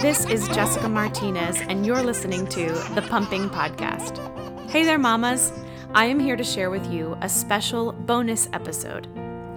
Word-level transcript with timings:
This 0.00 0.24
is 0.26 0.48
Jessica 0.48 0.88
Martinez, 0.88 1.60
and 1.60 1.84
you're 1.84 2.02
listening 2.02 2.46
to 2.48 2.70
the 2.94 3.04
Pumping 3.08 3.50
Podcast. 3.50 4.18
Hey 4.70 4.84
there, 4.84 4.98
mamas. 4.98 5.52
I 5.94 6.06
am 6.06 6.18
here 6.18 6.36
to 6.36 6.44
share 6.44 6.70
with 6.70 6.90
you 6.90 7.16
a 7.20 7.28
special 7.28 7.92
bonus 7.92 8.48
episode. 8.52 9.06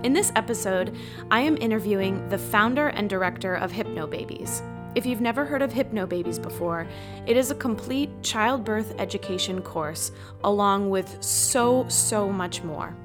In 0.03 0.13
this 0.13 0.31
episode, 0.35 0.97
I 1.31 1.39
am 1.39 1.57
interviewing 1.57 2.27
the 2.29 2.37
founder 2.37 2.89
and 2.89 3.09
director 3.09 3.55
of 3.55 3.71
Hypnobabies. 3.71 4.61
If 4.95 5.05
you've 5.05 5.21
never 5.21 5.45
heard 5.45 5.61
of 5.61 5.71
Hypnobabies 5.71 6.41
before, 6.41 6.87
it 7.25 7.37
is 7.37 7.51
a 7.51 7.55
complete 7.55 8.09
childbirth 8.21 8.95
education 8.99 9.61
course 9.61 10.11
along 10.43 10.89
with 10.89 11.23
so, 11.23 11.87
so 11.89 12.31
much 12.31 12.63
more. 12.63 12.95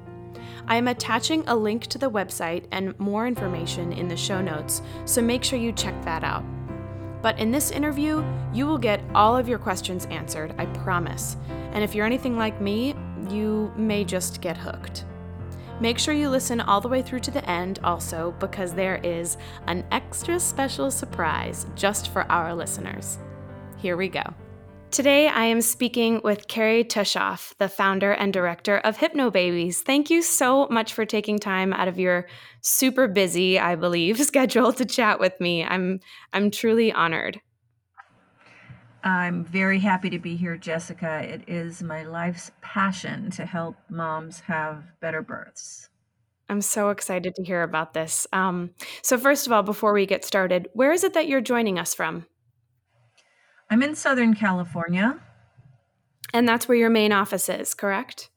I 0.71 0.77
am 0.77 0.87
attaching 0.87 1.43
a 1.47 1.55
link 1.55 1.87
to 1.87 1.97
the 1.97 2.09
website 2.09 2.63
and 2.71 2.97
more 2.97 3.27
information 3.27 3.91
in 3.91 4.07
the 4.07 4.15
show 4.15 4.39
notes, 4.39 4.81
so 5.03 5.21
make 5.21 5.43
sure 5.43 5.59
you 5.59 5.73
check 5.73 6.01
that 6.05 6.23
out. 6.23 6.45
But 7.21 7.37
in 7.39 7.51
this 7.51 7.71
interview, 7.71 8.23
you 8.53 8.67
will 8.67 8.77
get 8.77 9.03
all 9.13 9.35
of 9.35 9.49
your 9.49 9.59
questions 9.59 10.05
answered, 10.05 10.55
I 10.57 10.67
promise. 10.67 11.35
And 11.73 11.83
if 11.83 11.93
you're 11.93 12.05
anything 12.05 12.37
like 12.37 12.61
me, 12.61 12.95
you 13.29 13.73
may 13.75 14.05
just 14.05 14.39
get 14.39 14.55
hooked. 14.55 15.03
Make 15.81 15.99
sure 15.99 16.13
you 16.13 16.29
listen 16.29 16.61
all 16.61 16.79
the 16.79 16.87
way 16.87 17.01
through 17.01 17.19
to 17.19 17.31
the 17.31 17.49
end 17.49 17.79
also 17.83 18.33
because 18.39 18.73
there 18.73 19.01
is 19.03 19.35
an 19.67 19.83
extra 19.91 20.39
special 20.39 20.89
surprise 20.89 21.65
just 21.75 22.13
for 22.13 22.21
our 22.31 22.55
listeners. 22.55 23.17
Here 23.75 23.97
we 23.97 24.07
go. 24.07 24.23
Today, 24.91 25.29
I 25.29 25.45
am 25.45 25.61
speaking 25.61 26.19
with 26.21 26.49
Kerry 26.49 26.83
Tuschhoff, 26.83 27.55
the 27.59 27.69
founder 27.69 28.11
and 28.11 28.33
director 28.33 28.79
of 28.79 28.97
Hypnobabies. 28.97 29.75
Thank 29.77 30.09
you 30.09 30.21
so 30.21 30.67
much 30.67 30.93
for 30.93 31.05
taking 31.05 31.39
time 31.39 31.71
out 31.71 31.87
of 31.87 31.97
your 31.97 32.27
super 32.59 33.07
busy, 33.07 33.57
I 33.57 33.75
believe, 33.75 34.19
schedule 34.25 34.73
to 34.73 34.83
chat 34.83 35.17
with 35.17 35.39
me. 35.39 35.63
I'm 35.63 36.01
I'm 36.33 36.51
truly 36.51 36.91
honored. 36.91 37.39
I'm 39.01 39.45
very 39.45 39.79
happy 39.79 40.09
to 40.09 40.19
be 40.19 40.35
here, 40.35 40.57
Jessica. 40.57 41.21
It 41.23 41.43
is 41.47 41.81
my 41.81 42.03
life's 42.03 42.51
passion 42.59 43.31
to 43.31 43.45
help 43.45 43.77
moms 43.89 44.41
have 44.41 44.83
better 44.99 45.21
births. 45.21 45.87
I'm 46.49 46.61
so 46.61 46.89
excited 46.89 47.33
to 47.35 47.43
hear 47.43 47.63
about 47.63 47.93
this. 47.93 48.27
Um, 48.33 48.71
so, 49.03 49.17
first 49.17 49.47
of 49.47 49.53
all, 49.53 49.63
before 49.63 49.93
we 49.93 50.05
get 50.05 50.25
started, 50.25 50.67
where 50.73 50.91
is 50.91 51.05
it 51.05 51.13
that 51.13 51.29
you're 51.29 51.39
joining 51.39 51.79
us 51.79 51.93
from? 51.93 52.25
I'm 53.71 53.81
in 53.81 53.95
Southern 53.95 54.35
California. 54.35 55.17
And 56.33 56.47
that's 56.47 56.67
where 56.67 56.77
your 56.77 56.89
main 56.89 57.13
office 57.13 57.47
is, 57.47 57.73
correct? 57.73 58.29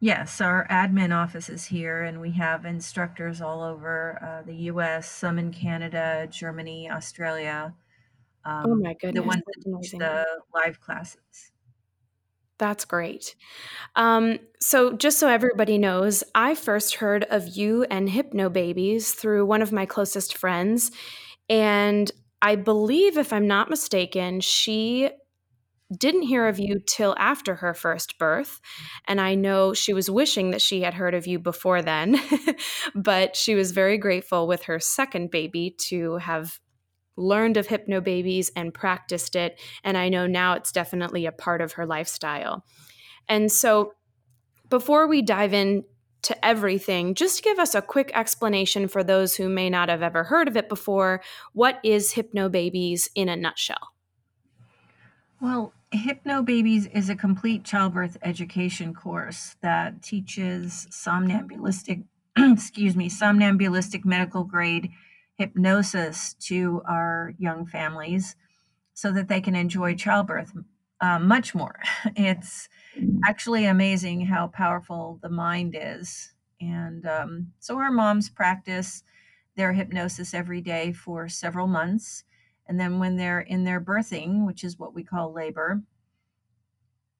Yes, 0.00 0.40
our 0.40 0.66
admin 0.70 1.14
office 1.14 1.50
is 1.50 1.66
here, 1.66 2.02
and 2.02 2.18
we 2.18 2.30
have 2.32 2.64
instructors 2.64 3.42
all 3.42 3.62
over 3.62 4.18
uh, 4.22 4.46
the 4.46 4.54
US, 4.54 5.10
some 5.10 5.38
in 5.38 5.52
Canada, 5.52 6.26
Germany, 6.30 6.90
Australia. 6.90 7.74
Um, 8.46 8.64
oh 8.66 8.74
my 8.74 8.94
goodness. 8.94 9.22
The 9.22 9.28
ones 9.28 9.42
that 9.46 9.82
teach 9.82 9.92
the 9.92 10.24
live 10.54 10.80
classes. 10.80 11.52
That's 12.56 12.86
great. 12.86 13.34
Um, 13.96 14.38
so, 14.60 14.94
just 14.94 15.18
so 15.18 15.28
everybody 15.28 15.76
knows, 15.76 16.24
I 16.34 16.54
first 16.54 16.96
heard 16.96 17.24
of 17.24 17.48
you 17.48 17.84
and 17.90 18.08
Hypnobabies 18.08 19.14
through 19.14 19.44
one 19.44 19.60
of 19.60 19.72
my 19.72 19.84
closest 19.84 20.38
friends. 20.38 20.90
And 21.50 22.10
I 22.42 22.56
believe, 22.56 23.18
if 23.18 23.32
I'm 23.32 23.46
not 23.46 23.70
mistaken, 23.70 24.40
she 24.40 25.10
didn't 25.96 26.22
hear 26.22 26.46
of 26.46 26.58
you 26.58 26.80
till 26.86 27.16
after 27.18 27.56
her 27.56 27.74
first 27.74 28.18
birth. 28.18 28.60
And 29.08 29.20
I 29.20 29.34
know 29.34 29.74
she 29.74 29.92
was 29.92 30.10
wishing 30.10 30.50
that 30.52 30.62
she 30.62 30.82
had 30.82 30.94
heard 30.94 31.14
of 31.14 31.26
you 31.26 31.38
before 31.38 31.82
then, 31.82 32.20
but 32.94 33.34
she 33.34 33.54
was 33.54 33.72
very 33.72 33.98
grateful 33.98 34.46
with 34.46 34.64
her 34.64 34.78
second 34.78 35.30
baby 35.30 35.74
to 35.88 36.16
have 36.18 36.60
learned 37.16 37.56
of 37.56 37.66
hypnobabies 37.66 38.50
and 38.54 38.72
practiced 38.72 39.34
it. 39.34 39.60
And 39.82 39.96
I 39.96 40.08
know 40.08 40.26
now 40.26 40.54
it's 40.54 40.72
definitely 40.72 41.26
a 41.26 41.32
part 41.32 41.60
of 41.60 41.72
her 41.72 41.86
lifestyle. 41.86 42.64
And 43.28 43.50
so 43.50 43.92
before 44.68 45.06
we 45.08 45.22
dive 45.22 45.52
in 45.52 45.84
to 46.22 46.44
everything, 46.44 47.14
just 47.14 47.42
give 47.42 47.58
us 47.58 47.74
a 47.74 47.82
quick 47.82 48.10
explanation 48.14 48.88
for 48.88 49.02
those 49.02 49.36
who 49.36 49.48
may 49.48 49.70
not 49.70 49.88
have 49.88 50.02
ever 50.02 50.24
heard 50.24 50.48
of 50.48 50.56
it 50.56 50.68
before. 50.68 51.22
What 51.52 51.78
is 51.82 52.14
Hypnobabies 52.14 53.08
in 53.14 53.28
a 53.28 53.36
nutshell? 53.36 53.92
Well, 55.40 55.72
Hypnobabies 55.92 56.94
is 56.94 57.08
a 57.08 57.16
complete 57.16 57.64
childbirth 57.64 58.16
education 58.22 58.94
course 58.94 59.56
that 59.60 60.02
teaches 60.02 60.86
somnambulistic, 60.90 62.02
excuse 62.36 62.94
me, 62.94 63.08
somnambulistic 63.08 64.04
medical 64.04 64.44
grade 64.44 64.90
hypnosis 65.36 66.34
to 66.34 66.82
our 66.86 67.32
young 67.38 67.66
families 67.66 68.36
so 68.92 69.10
that 69.10 69.28
they 69.28 69.40
can 69.40 69.56
enjoy 69.56 69.94
childbirth 69.94 70.52
uh, 71.00 71.18
much 71.18 71.54
more. 71.54 71.80
It's 72.16 72.68
actually 73.26 73.66
amazing 73.66 74.26
how 74.26 74.48
powerful 74.48 75.18
the 75.22 75.28
mind 75.28 75.76
is. 75.78 76.34
And 76.60 77.06
um, 77.06 77.52
so 77.58 77.78
our 77.78 77.90
moms 77.90 78.28
practice 78.28 79.02
their 79.56 79.72
hypnosis 79.72 80.34
every 80.34 80.60
day 80.60 80.92
for 80.92 81.28
several 81.28 81.66
months. 81.66 82.24
And 82.66 82.78
then 82.78 82.98
when 82.98 83.16
they're 83.16 83.40
in 83.40 83.64
their 83.64 83.80
birthing, 83.80 84.46
which 84.46 84.62
is 84.64 84.78
what 84.78 84.94
we 84.94 85.02
call 85.02 85.32
labor, 85.32 85.82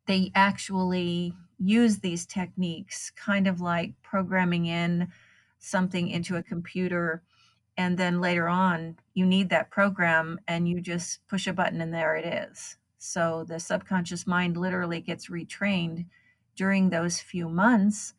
they 0.07 0.31
actually 0.35 1.35
use 1.59 1.99
these 1.99 2.27
techniques, 2.27 3.11
kind 3.11 3.47
of 3.47 3.61
like 3.61 3.95
programming 4.03 4.67
in 4.67 5.09
something 5.59 6.09
into 6.09 6.37
a 6.37 6.43
computer 6.43 7.23
and 7.77 7.97
then 7.99 8.21
later 8.21 8.49
on 8.49 8.97
you 9.15 9.25
need 9.25 9.51
that 9.51 9.71
program 9.71 10.41
and 10.49 10.69
you 10.69 10.81
just 10.81 11.27
push 11.29 11.47
a 11.47 11.53
button 11.53 11.81
and 11.81 11.95
there 11.95 12.17
it 12.17 12.51
is 12.51 12.77
so 13.01 13.45
the 13.49 13.59
subconscious 13.59 14.27
mind 14.27 14.57
literally 14.57 15.01
gets 15.01 15.29
retrained 15.29 16.05
during 16.55 16.91
those 16.91 17.19
few 17.19 17.49
months 17.49 18.15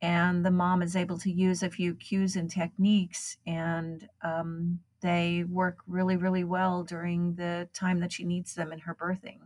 and 0.00 0.44
the 0.44 0.50
mom 0.50 0.82
is 0.82 0.96
able 0.96 1.18
to 1.18 1.30
use 1.30 1.62
a 1.62 1.70
few 1.70 1.94
cues 1.94 2.34
and 2.34 2.50
techniques 2.50 3.36
and 3.46 4.08
um, 4.22 4.80
they 5.02 5.44
work 5.48 5.78
really 5.86 6.16
really 6.16 6.44
well 6.44 6.82
during 6.82 7.34
the 7.34 7.68
time 7.74 8.00
that 8.00 8.12
she 8.12 8.24
needs 8.24 8.54
them 8.54 8.72
in 8.72 8.78
her 8.80 8.94
birthing 8.94 9.38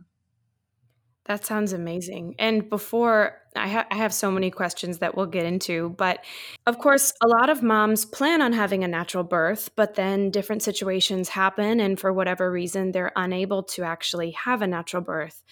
that 1.27 1.45
sounds 1.45 1.73
amazing. 1.73 2.35
And 2.39 2.69
before 2.69 3.37
I, 3.55 3.67
ha- 3.67 3.87
I, 3.91 3.95
have 3.95 4.13
so 4.13 4.31
many 4.31 4.49
questions 4.49 4.99
that 4.99 5.15
we'll 5.15 5.25
get 5.25 5.45
into, 5.45 5.89
but 5.97 6.23
of 6.65 6.79
course, 6.79 7.13
a 7.21 7.27
lot 7.27 7.49
of 7.49 7.61
moms 7.61 8.05
plan 8.05 8.41
on 8.41 8.53
having 8.53 8.83
a 8.83 8.87
natural 8.87 9.23
birth, 9.23 9.69
but 9.75 9.95
then 9.95 10.31
different 10.31 10.63
situations 10.63 11.29
happen, 11.29 11.79
and 11.81 11.99
for 11.99 12.13
whatever 12.13 12.49
reason, 12.49 12.91
they're 12.91 13.11
unable 13.15 13.63
to 13.63 13.83
actually 13.83 14.31
have 14.31 14.61
a 14.61 14.67
natural 14.67 15.01
birth. 15.01 15.43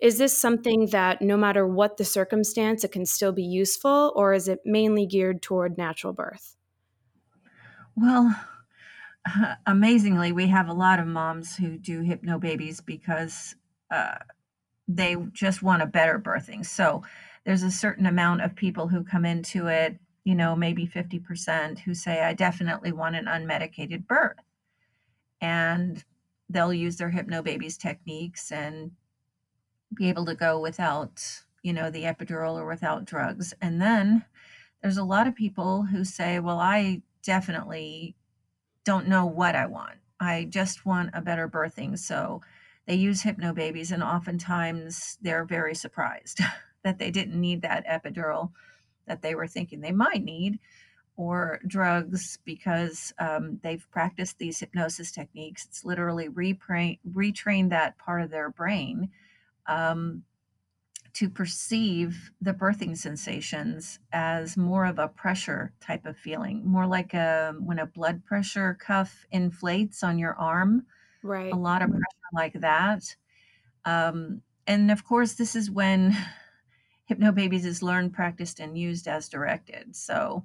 Is 0.00 0.18
this 0.18 0.36
something 0.36 0.86
that 0.92 1.22
no 1.22 1.36
matter 1.36 1.66
what 1.66 1.96
the 1.96 2.04
circumstance, 2.04 2.84
it 2.84 2.92
can 2.92 3.06
still 3.06 3.32
be 3.32 3.44
useful, 3.44 4.12
or 4.14 4.32
is 4.32 4.46
it 4.46 4.60
mainly 4.64 5.06
geared 5.06 5.42
toward 5.42 5.76
natural 5.76 6.12
birth? 6.12 6.56
Well, 7.96 8.38
amazingly, 9.66 10.30
we 10.30 10.46
have 10.48 10.68
a 10.68 10.74
lot 10.74 11.00
of 11.00 11.06
moms 11.06 11.56
who 11.56 11.78
do 11.78 12.02
hypnobabies 12.02 12.84
because. 12.84 13.56
Uh, 13.90 14.16
they 14.88 15.16
just 15.32 15.62
want 15.62 15.82
a 15.82 15.86
better 15.86 16.18
birthing. 16.18 16.64
So 16.64 17.02
there's 17.44 17.62
a 17.62 17.70
certain 17.70 18.06
amount 18.06 18.42
of 18.42 18.54
people 18.54 18.88
who 18.88 19.04
come 19.04 19.24
into 19.24 19.66
it, 19.68 19.98
you 20.24 20.34
know, 20.34 20.56
maybe 20.56 20.86
50% 20.86 21.78
who 21.80 21.94
say, 21.94 22.22
I 22.22 22.34
definitely 22.34 22.92
want 22.92 23.16
an 23.16 23.26
unmedicated 23.26 24.06
birth. 24.06 24.36
And 25.40 26.02
they'll 26.48 26.74
use 26.74 26.96
their 26.96 27.10
hypnobabies 27.10 27.78
techniques 27.78 28.50
and 28.50 28.92
be 29.94 30.08
able 30.08 30.26
to 30.26 30.34
go 30.34 30.60
without, 30.60 31.22
you 31.62 31.72
know, 31.72 31.90
the 31.90 32.04
epidural 32.04 32.54
or 32.58 32.66
without 32.66 33.04
drugs. 33.04 33.54
And 33.60 33.80
then 33.80 34.24
there's 34.82 34.98
a 34.98 35.04
lot 35.04 35.26
of 35.26 35.34
people 35.34 35.82
who 35.84 36.04
say, 36.04 36.38
well, 36.38 36.60
I 36.60 37.02
definitely 37.22 38.16
don't 38.84 39.08
know 39.08 39.26
what 39.26 39.56
I 39.56 39.66
want. 39.66 39.96
I 40.20 40.46
just 40.48 40.86
want 40.86 41.10
a 41.12 41.20
better 41.20 41.48
birthing. 41.48 41.98
So 41.98 42.40
they 42.86 42.94
use 42.94 43.22
hypnobabies 43.22 43.92
and 43.92 44.02
oftentimes 44.02 45.18
they're 45.20 45.44
very 45.44 45.74
surprised 45.74 46.40
that 46.84 46.98
they 46.98 47.10
didn't 47.10 47.40
need 47.40 47.62
that 47.62 47.86
epidural 47.86 48.52
that 49.06 49.22
they 49.22 49.34
were 49.34 49.46
thinking 49.46 49.80
they 49.80 49.92
might 49.92 50.24
need 50.24 50.58
or 51.16 51.60
drugs 51.66 52.38
because 52.44 53.12
um, 53.18 53.58
they've 53.62 53.86
practiced 53.90 54.38
these 54.38 54.60
hypnosis 54.60 55.10
techniques. 55.10 55.64
It's 55.64 55.84
literally 55.84 56.28
retrain, 56.28 56.98
retrained 57.10 57.70
that 57.70 57.96
part 57.98 58.20
of 58.20 58.30
their 58.30 58.50
brain 58.50 59.10
um, 59.66 60.24
to 61.14 61.30
perceive 61.30 62.30
the 62.42 62.52
birthing 62.52 62.96
sensations 62.96 63.98
as 64.12 64.58
more 64.58 64.84
of 64.84 64.98
a 64.98 65.08
pressure 65.08 65.72
type 65.80 66.04
of 66.04 66.18
feeling 66.18 66.62
more 66.66 66.86
like 66.86 67.14
a, 67.14 67.54
when 67.60 67.78
a 67.78 67.86
blood 67.86 68.22
pressure 68.26 68.76
cuff 68.78 69.24
inflates 69.30 70.02
on 70.02 70.18
your 70.18 70.34
arm 70.34 70.84
right 71.26 71.52
a 71.52 71.56
lot 71.56 71.82
of 71.82 71.90
pressure 71.90 72.32
like 72.32 72.54
that. 72.60 73.16
Um, 73.84 74.42
and 74.66 74.90
of 74.90 75.04
course, 75.04 75.34
this 75.34 75.54
is 75.54 75.70
when 75.70 76.16
Hypnobabies 77.10 77.64
is 77.64 77.82
learned, 77.82 78.14
practiced, 78.14 78.58
and 78.58 78.76
used 78.76 79.06
as 79.06 79.28
directed. 79.28 79.94
So 79.94 80.44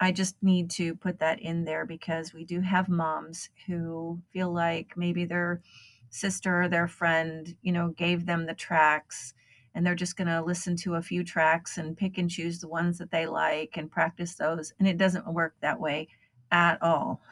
I 0.00 0.10
just 0.10 0.42
need 0.42 0.68
to 0.72 0.96
put 0.96 1.20
that 1.20 1.38
in 1.38 1.64
there 1.64 1.86
because 1.86 2.34
we 2.34 2.44
do 2.44 2.60
have 2.60 2.88
moms 2.88 3.50
who 3.66 4.20
feel 4.32 4.52
like 4.52 4.96
maybe 4.96 5.24
their 5.24 5.62
sister 6.10 6.62
or 6.62 6.68
their 6.68 6.88
friend, 6.88 7.56
you 7.62 7.70
know, 7.70 7.90
gave 7.90 8.26
them 8.26 8.46
the 8.46 8.54
tracks 8.54 9.34
and 9.74 9.86
they're 9.86 9.94
just 9.94 10.16
going 10.16 10.28
to 10.28 10.42
listen 10.42 10.76
to 10.76 10.96
a 10.96 11.02
few 11.02 11.24
tracks 11.24 11.78
and 11.78 11.96
pick 11.96 12.18
and 12.18 12.28
choose 12.28 12.58
the 12.58 12.68
ones 12.68 12.98
that 12.98 13.10
they 13.10 13.26
like 13.26 13.76
and 13.76 13.90
practice 13.90 14.34
those. 14.34 14.72
And 14.78 14.86
it 14.86 14.98
doesn't 14.98 15.32
work 15.32 15.54
that 15.60 15.80
way 15.80 16.08
at 16.50 16.82
all. 16.82 17.22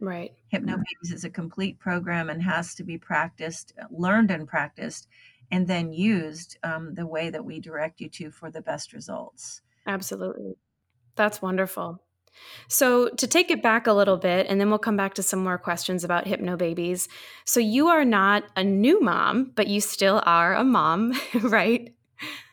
Right. 0.00 0.32
Hypnobabies 0.52 1.12
is 1.12 1.24
a 1.24 1.30
complete 1.30 1.78
program 1.78 2.30
and 2.30 2.42
has 2.42 2.74
to 2.76 2.84
be 2.84 2.96
practiced, 2.96 3.74
learned 3.90 4.30
and 4.30 4.48
practiced, 4.48 5.08
and 5.50 5.66
then 5.66 5.92
used 5.92 6.56
um, 6.62 6.94
the 6.94 7.06
way 7.06 7.28
that 7.30 7.44
we 7.44 7.60
direct 7.60 8.00
you 8.00 8.08
to 8.08 8.30
for 8.30 8.50
the 8.50 8.62
best 8.62 8.92
results. 8.92 9.60
Absolutely. 9.86 10.56
That's 11.16 11.42
wonderful. 11.42 12.00
So, 12.68 13.08
to 13.08 13.26
take 13.26 13.50
it 13.50 13.62
back 13.62 13.86
a 13.86 13.92
little 13.92 14.16
bit, 14.16 14.46
and 14.48 14.60
then 14.60 14.70
we'll 14.70 14.78
come 14.78 14.96
back 14.96 15.14
to 15.14 15.22
some 15.22 15.42
more 15.42 15.58
questions 15.58 16.04
about 16.04 16.24
hypnobabies. 16.24 17.08
So, 17.44 17.60
you 17.60 17.88
are 17.88 18.04
not 18.04 18.44
a 18.56 18.64
new 18.64 19.00
mom, 19.00 19.52
but 19.54 19.66
you 19.66 19.80
still 19.80 20.22
are 20.24 20.54
a 20.54 20.64
mom, 20.64 21.12
right? 21.34 21.92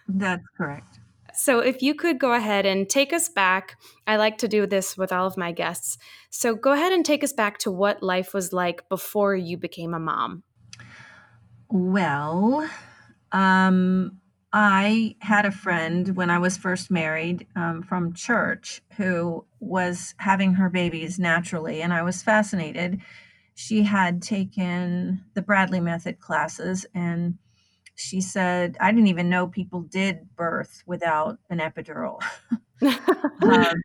That's 0.07 0.43
correct. 0.57 0.96
So, 1.37 1.59
if 1.59 1.81
you 1.81 1.93
could 1.93 2.19
go 2.19 2.33
ahead 2.33 2.65
and 2.65 2.89
take 2.89 3.13
us 3.13 3.29
back, 3.29 3.79
I 4.07 4.15
like 4.15 4.39
to 4.39 4.47
do 4.47 4.65
this 4.65 4.97
with 4.97 5.11
all 5.11 5.27
of 5.27 5.37
my 5.37 5.51
guests. 5.51 5.97
So, 6.31 6.55
go 6.55 6.73
ahead 6.73 6.91
and 6.91 7.05
take 7.05 7.23
us 7.23 7.31
back 7.31 7.59
to 7.59 7.71
what 7.71 8.01
life 8.01 8.33
was 8.33 8.51
like 8.51 8.89
before 8.89 9.35
you 9.35 9.55
became 9.55 9.93
a 9.93 9.99
mom. 9.99 10.43
Well, 11.69 12.67
um, 13.31 14.19
I 14.51 15.15
had 15.19 15.45
a 15.45 15.51
friend 15.51 16.15
when 16.15 16.29
I 16.31 16.39
was 16.39 16.57
first 16.57 16.89
married 16.89 17.45
um, 17.55 17.83
from 17.83 18.13
church 18.13 18.81
who 18.95 19.45
was 19.59 20.15
having 20.17 20.53
her 20.55 20.69
babies 20.69 21.19
naturally, 21.19 21.81
and 21.81 21.93
I 21.93 22.01
was 22.01 22.23
fascinated. 22.23 22.99
She 23.53 23.83
had 23.83 24.21
taken 24.21 25.23
the 25.33 25.41
Bradley 25.41 25.81
Method 25.81 26.19
classes, 26.19 26.85
and 26.95 27.37
she 27.97 28.21
said, 28.21 28.77
I 28.79 28.91
didn't 28.91 29.07
even 29.07 29.29
know 29.29 29.47
people 29.47 29.81
did 29.81 30.35
birth 30.35 30.83
without 30.85 31.39
an 31.49 31.59
epidural. 31.59 32.21
um, 33.41 33.81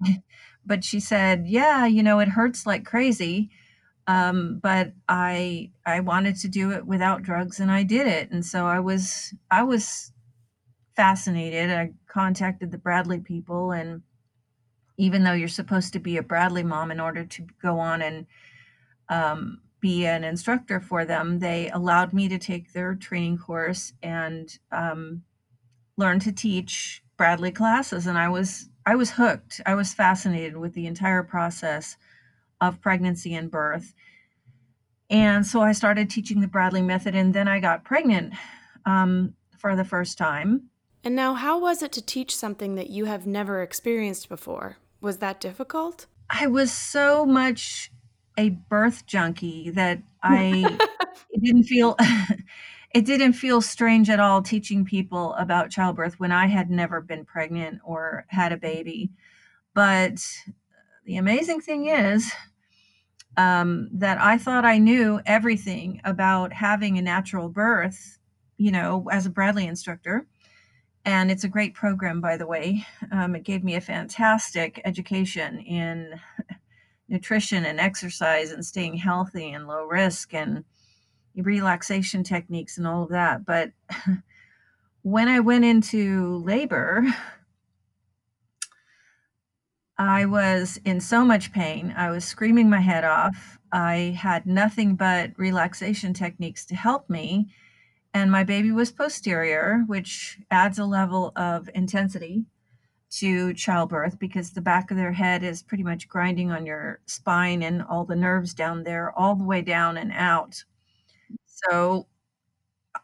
but 0.66 0.84
she 0.84 1.00
said, 1.00 1.46
Yeah, 1.46 1.86
you 1.86 2.02
know, 2.02 2.20
it 2.20 2.28
hurts 2.28 2.66
like 2.66 2.84
crazy. 2.84 3.50
Um, 4.06 4.60
but 4.62 4.92
I 5.08 5.72
I 5.86 6.00
wanted 6.00 6.36
to 6.36 6.48
do 6.48 6.72
it 6.72 6.86
without 6.86 7.22
drugs 7.22 7.60
and 7.60 7.70
I 7.70 7.82
did 7.84 8.06
it. 8.06 8.30
And 8.30 8.44
so 8.44 8.66
I 8.66 8.80
was 8.80 9.34
I 9.50 9.62
was 9.62 10.12
fascinated. 10.96 11.70
I 11.70 11.92
contacted 12.08 12.70
the 12.72 12.78
Bradley 12.78 13.20
people 13.20 13.72
and 13.72 14.02
even 14.98 15.24
though 15.24 15.32
you're 15.32 15.48
supposed 15.48 15.92
to 15.94 16.00
be 16.00 16.16
a 16.16 16.22
Bradley 16.22 16.64
mom 16.64 16.90
in 16.90 17.00
order 17.00 17.24
to 17.24 17.46
go 17.62 17.78
on 17.78 18.02
and 18.02 18.26
um, 19.08 19.60
be 19.80 20.06
an 20.06 20.24
instructor 20.24 20.80
for 20.80 21.04
them, 21.04 21.38
they 21.38 21.70
allowed 21.70 22.12
me 22.12 22.28
to 22.28 22.38
take 22.38 22.72
their 22.72 22.94
training 22.94 23.38
course 23.38 23.92
and 24.02 24.58
um, 24.72 25.22
learn 25.96 26.18
to 26.20 26.32
teach 26.32 27.02
Bradley 27.16 27.50
classes. 27.50 28.06
And 28.06 28.18
I 28.18 28.28
was 28.28 28.68
I 28.86 28.94
was 28.94 29.10
hooked. 29.10 29.60
I 29.66 29.74
was 29.74 29.92
fascinated 29.92 30.56
with 30.56 30.72
the 30.72 30.86
entire 30.86 31.22
process 31.22 31.96
of 32.60 32.80
pregnancy 32.80 33.34
and 33.34 33.50
birth. 33.50 33.94
And 35.10 35.46
so 35.46 35.60
I 35.60 35.72
started 35.72 36.10
teaching 36.10 36.40
the 36.40 36.48
Bradley 36.48 36.82
method, 36.82 37.14
and 37.14 37.34
then 37.34 37.48
I 37.48 37.60
got 37.60 37.84
pregnant 37.84 38.34
um, 38.84 39.34
for 39.58 39.76
the 39.76 39.84
first 39.84 40.18
time. 40.18 40.70
And 41.04 41.14
now, 41.14 41.34
how 41.34 41.58
was 41.58 41.82
it 41.82 41.92
to 41.92 42.02
teach 42.02 42.34
something 42.34 42.74
that 42.74 42.90
you 42.90 43.04
have 43.06 43.26
never 43.26 43.62
experienced 43.62 44.28
before? 44.28 44.76
Was 45.00 45.18
that 45.18 45.40
difficult? 45.40 46.06
I 46.30 46.46
was 46.46 46.72
so 46.72 47.24
much 47.24 47.90
a 48.38 48.50
birth 48.50 49.04
junkie 49.04 49.70
that 49.70 50.02
I 50.22 50.78
it 51.30 51.42
didn't 51.42 51.64
feel 51.64 51.96
it 52.94 53.04
didn't 53.04 53.34
feel 53.34 53.60
strange 53.60 54.08
at 54.08 54.20
all 54.20 54.40
teaching 54.40 54.84
people 54.84 55.34
about 55.34 55.70
childbirth 55.70 56.18
when 56.18 56.32
I 56.32 56.46
had 56.46 56.70
never 56.70 57.00
been 57.00 57.24
pregnant 57.24 57.80
or 57.84 58.24
had 58.28 58.52
a 58.52 58.56
baby. 58.56 59.10
But 59.74 60.26
the 61.04 61.16
amazing 61.16 61.60
thing 61.60 61.86
is 61.86 62.32
um, 63.36 63.88
that 63.92 64.20
I 64.20 64.38
thought 64.38 64.64
I 64.64 64.78
knew 64.78 65.20
everything 65.26 66.00
about 66.04 66.52
having 66.52 66.98
a 66.98 67.02
natural 67.02 67.48
birth, 67.48 68.18
you 68.56 68.72
know, 68.72 69.08
as 69.12 69.26
a 69.26 69.30
Bradley 69.30 69.66
instructor. 69.66 70.26
And 71.04 71.30
it's 71.30 71.44
a 71.44 71.48
great 71.48 71.74
program, 71.74 72.20
by 72.20 72.36
the 72.36 72.46
way. 72.46 72.84
Um, 73.12 73.36
it 73.36 73.44
gave 73.44 73.62
me 73.62 73.76
a 73.76 73.80
fantastic 73.80 74.80
education 74.84 75.60
in 75.60 76.20
nutrition 77.08 77.64
and 77.64 77.80
exercise 77.80 78.52
and 78.52 78.64
staying 78.64 78.96
healthy 78.96 79.52
and 79.52 79.66
low 79.66 79.84
risk 79.84 80.34
and 80.34 80.64
relaxation 81.34 82.22
techniques 82.22 82.78
and 82.78 82.86
all 82.86 83.04
of 83.04 83.10
that. 83.10 83.44
But 83.44 83.72
when 85.02 85.28
I 85.28 85.40
went 85.40 85.64
into 85.64 86.42
labor, 86.44 87.04
I 89.96 90.26
was 90.26 90.78
in 90.84 91.00
so 91.00 91.24
much 91.24 91.52
pain. 91.52 91.94
I 91.96 92.10
was 92.10 92.24
screaming 92.24 92.70
my 92.70 92.80
head 92.80 93.04
off. 93.04 93.58
I 93.72 94.16
had 94.18 94.46
nothing 94.46 94.94
but 94.94 95.32
relaxation 95.36 96.14
techniques 96.14 96.64
to 96.66 96.76
help 96.76 97.10
me. 97.10 97.48
And 98.14 98.30
my 98.30 98.44
baby 98.44 98.70
was 98.70 98.92
posterior, 98.92 99.84
which 99.86 100.38
adds 100.50 100.78
a 100.78 100.84
level 100.84 101.32
of 101.36 101.68
intensity 101.74 102.46
to 103.10 103.54
childbirth 103.54 104.18
because 104.18 104.50
the 104.50 104.60
back 104.60 104.90
of 104.90 104.96
their 104.96 105.12
head 105.12 105.42
is 105.42 105.62
pretty 105.62 105.84
much 105.84 106.08
grinding 106.08 106.50
on 106.50 106.66
your 106.66 107.00
spine 107.06 107.62
and 107.62 107.82
all 107.82 108.04
the 108.04 108.16
nerves 108.16 108.54
down 108.54 108.84
there, 108.84 109.16
all 109.18 109.34
the 109.34 109.44
way 109.44 109.62
down 109.62 109.96
and 109.96 110.12
out. 110.12 110.64
So 111.46 112.06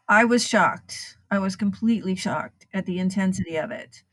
I 0.07 0.25
was 0.25 0.47
shocked. 0.47 1.17
I 1.31 1.39
was 1.39 1.55
completely 1.55 2.15
shocked 2.15 2.67
at 2.73 2.85
the 2.85 2.99
intensity 2.99 3.57
of 3.57 3.71
it. 3.71 4.03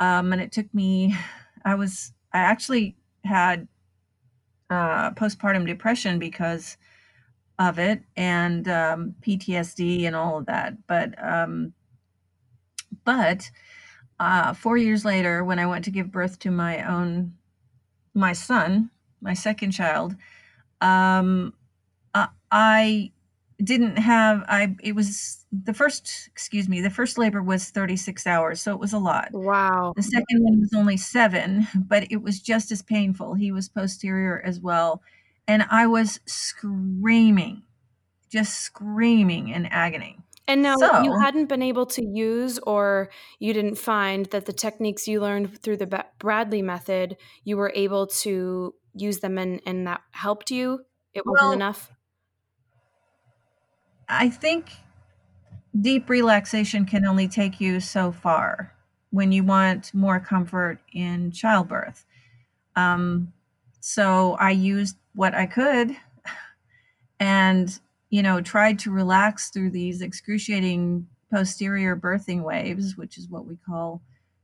Um, 0.00 0.32
and 0.32 0.42
it 0.42 0.52
took 0.52 0.72
me 0.74 1.16
I 1.64 1.74
was 1.74 2.12
I 2.32 2.38
actually 2.38 2.96
had 3.24 3.68
uh, 4.70 5.10
postpartum 5.12 5.66
depression 5.66 6.18
because 6.18 6.76
of 7.58 7.78
it 7.78 8.02
and 8.16 8.68
um, 8.68 9.14
PTSD 9.22 10.04
and 10.04 10.16
all 10.16 10.38
of 10.38 10.46
that. 10.46 10.86
But 10.86 11.14
um, 11.22 11.72
but 13.04 13.50
uh, 14.20 14.52
four 14.54 14.76
years 14.76 15.04
later, 15.04 15.44
when 15.44 15.58
I 15.58 15.66
went 15.66 15.84
to 15.84 15.90
give 15.90 16.10
birth 16.10 16.38
to 16.40 16.50
my 16.50 16.82
own 16.82 17.34
my 18.14 18.32
son, 18.32 18.90
my 19.20 19.34
second 19.34 19.70
child, 19.70 20.16
um, 20.80 21.54
uh, 22.14 22.26
I 22.50 23.12
didn't 23.62 23.96
have 23.96 24.44
I 24.48 24.76
it 24.82 24.94
was 24.94 25.44
the 25.50 25.74
first 25.74 26.28
excuse 26.30 26.68
me 26.68 26.80
the 26.80 26.90
first 26.90 27.18
labor 27.18 27.42
was 27.42 27.70
36 27.70 28.24
hours 28.24 28.60
so 28.60 28.72
it 28.72 28.78
was 28.78 28.92
a 28.92 28.98
lot. 28.98 29.30
Wow. 29.32 29.94
The 29.96 30.02
second 30.02 30.44
one 30.44 30.60
was 30.60 30.72
only 30.72 30.96
7 30.96 31.66
but 31.74 32.06
it 32.10 32.22
was 32.22 32.40
just 32.40 32.70
as 32.70 32.82
painful. 32.82 33.34
He 33.34 33.50
was 33.50 33.68
posterior 33.68 34.40
as 34.44 34.60
well 34.60 35.02
and 35.48 35.66
I 35.70 35.88
was 35.88 36.20
screaming 36.26 37.62
just 38.30 38.60
screaming 38.60 39.48
in 39.48 39.66
agony. 39.66 40.18
And 40.48 40.62
now 40.62 40.76
so, 40.76 41.02
you 41.02 41.16
hadn't 41.20 41.46
been 41.50 41.62
able 41.62 41.84
to 41.86 42.02
use 42.02 42.58
or 42.60 43.10
you 43.38 43.52
didn't 43.52 43.74
find 43.74 44.24
that 44.26 44.46
the 44.46 44.52
techniques 44.54 45.06
you 45.06 45.20
learned 45.20 45.60
through 45.60 45.76
the 45.76 46.06
Bradley 46.18 46.62
method 46.62 47.18
you 47.44 47.58
were 47.58 47.70
able 47.74 48.06
to 48.06 48.74
use 48.94 49.18
them 49.18 49.36
and 49.36 49.60
and 49.66 49.86
that 49.86 50.00
helped 50.10 50.50
you? 50.50 50.80
It 51.12 51.26
wasn't 51.26 51.42
well, 51.42 51.52
enough? 51.52 51.92
I 54.08 54.30
think 54.30 54.70
deep 55.78 56.08
relaxation 56.08 56.86
can 56.86 57.04
only 57.04 57.28
take 57.28 57.60
you 57.60 57.78
so 57.78 58.10
far 58.10 58.74
when 59.10 59.32
you 59.32 59.44
want 59.44 59.92
more 59.92 60.18
comfort 60.18 60.80
in 60.94 61.30
childbirth. 61.30 62.06
Um, 62.74 63.34
so 63.80 64.34
I 64.40 64.50
used 64.52 64.96
what 65.14 65.34
I 65.34 65.44
could 65.44 65.94
and, 67.20 67.78
you 68.10 68.22
know, 68.22 68.40
tried 68.40 68.78
to 68.80 68.90
relax 68.90 69.50
through 69.50 69.70
these 69.70 70.00
excruciating 70.00 71.06
posterior 71.30 71.96
birthing 71.96 72.42
waves, 72.42 72.96
which 72.96 73.18
is 73.18 73.28
what 73.28 73.46
we 73.46 73.56
call 73.56 74.02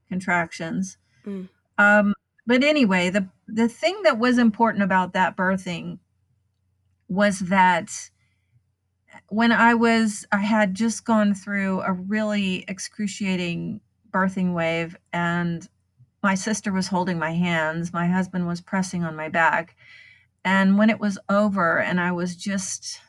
contractions. 0.09 0.99
Mm. 1.27 1.49
Um, 1.79 2.15
but 2.47 2.63
anyway, 2.63 3.11
the 3.11 3.29
the 3.47 3.69
thing 3.69 4.03
that 4.03 4.19
was 4.19 4.39
important 4.39 4.85
about 4.85 5.13
that 5.13 5.37
birthing 5.37 5.99
was 7.09 7.39
that 7.41 7.91
when 9.29 9.53
I 9.53 9.75
was, 9.75 10.27
I 10.33 10.39
had 10.39 10.75
just 10.75 11.05
gone 11.05 11.35
through 11.35 11.81
a 11.83 11.93
really 11.93 12.65
excruciating 12.69 13.81
birthing 14.11 14.55
wave, 14.55 14.97
and 15.13 15.67
my 16.23 16.35
sister 16.35 16.73
was 16.73 16.89
holding 16.89 17.19
my 17.19 17.33
hands. 17.33 17.93
My 17.93 18.07
husband 18.07 18.47
was 18.47 18.61
pressing 18.61 19.05
on 19.05 19.17
my 19.17 19.29
back. 19.29 19.77
And 20.45 20.79
when 20.79 20.91
it 20.91 21.01
was 21.01 21.19
over, 21.29 21.79
and 21.81 22.01
I 22.01 22.13
was 22.13 22.37
just, 22.37 23.01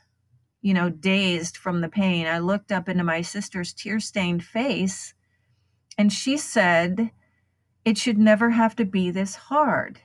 you 0.66 0.74
know, 0.74 0.90
dazed 0.90 1.56
from 1.56 1.82
the 1.82 1.88
pain, 1.88 2.26
I 2.26 2.40
looked 2.40 2.72
up 2.72 2.90
into 2.90 3.04
my 3.04 3.22
sister's 3.22 3.72
tear 3.72 4.00
stained 4.00 4.44
face, 4.44 5.14
and 5.96 6.12
she 6.12 6.38
said, 6.38 7.12
it 7.86 8.00
should 8.00 8.18
never 8.18 8.50
have 8.50 8.76
to 8.78 8.84
be 8.84 9.12
this 9.12 9.36
hard. 9.36 10.00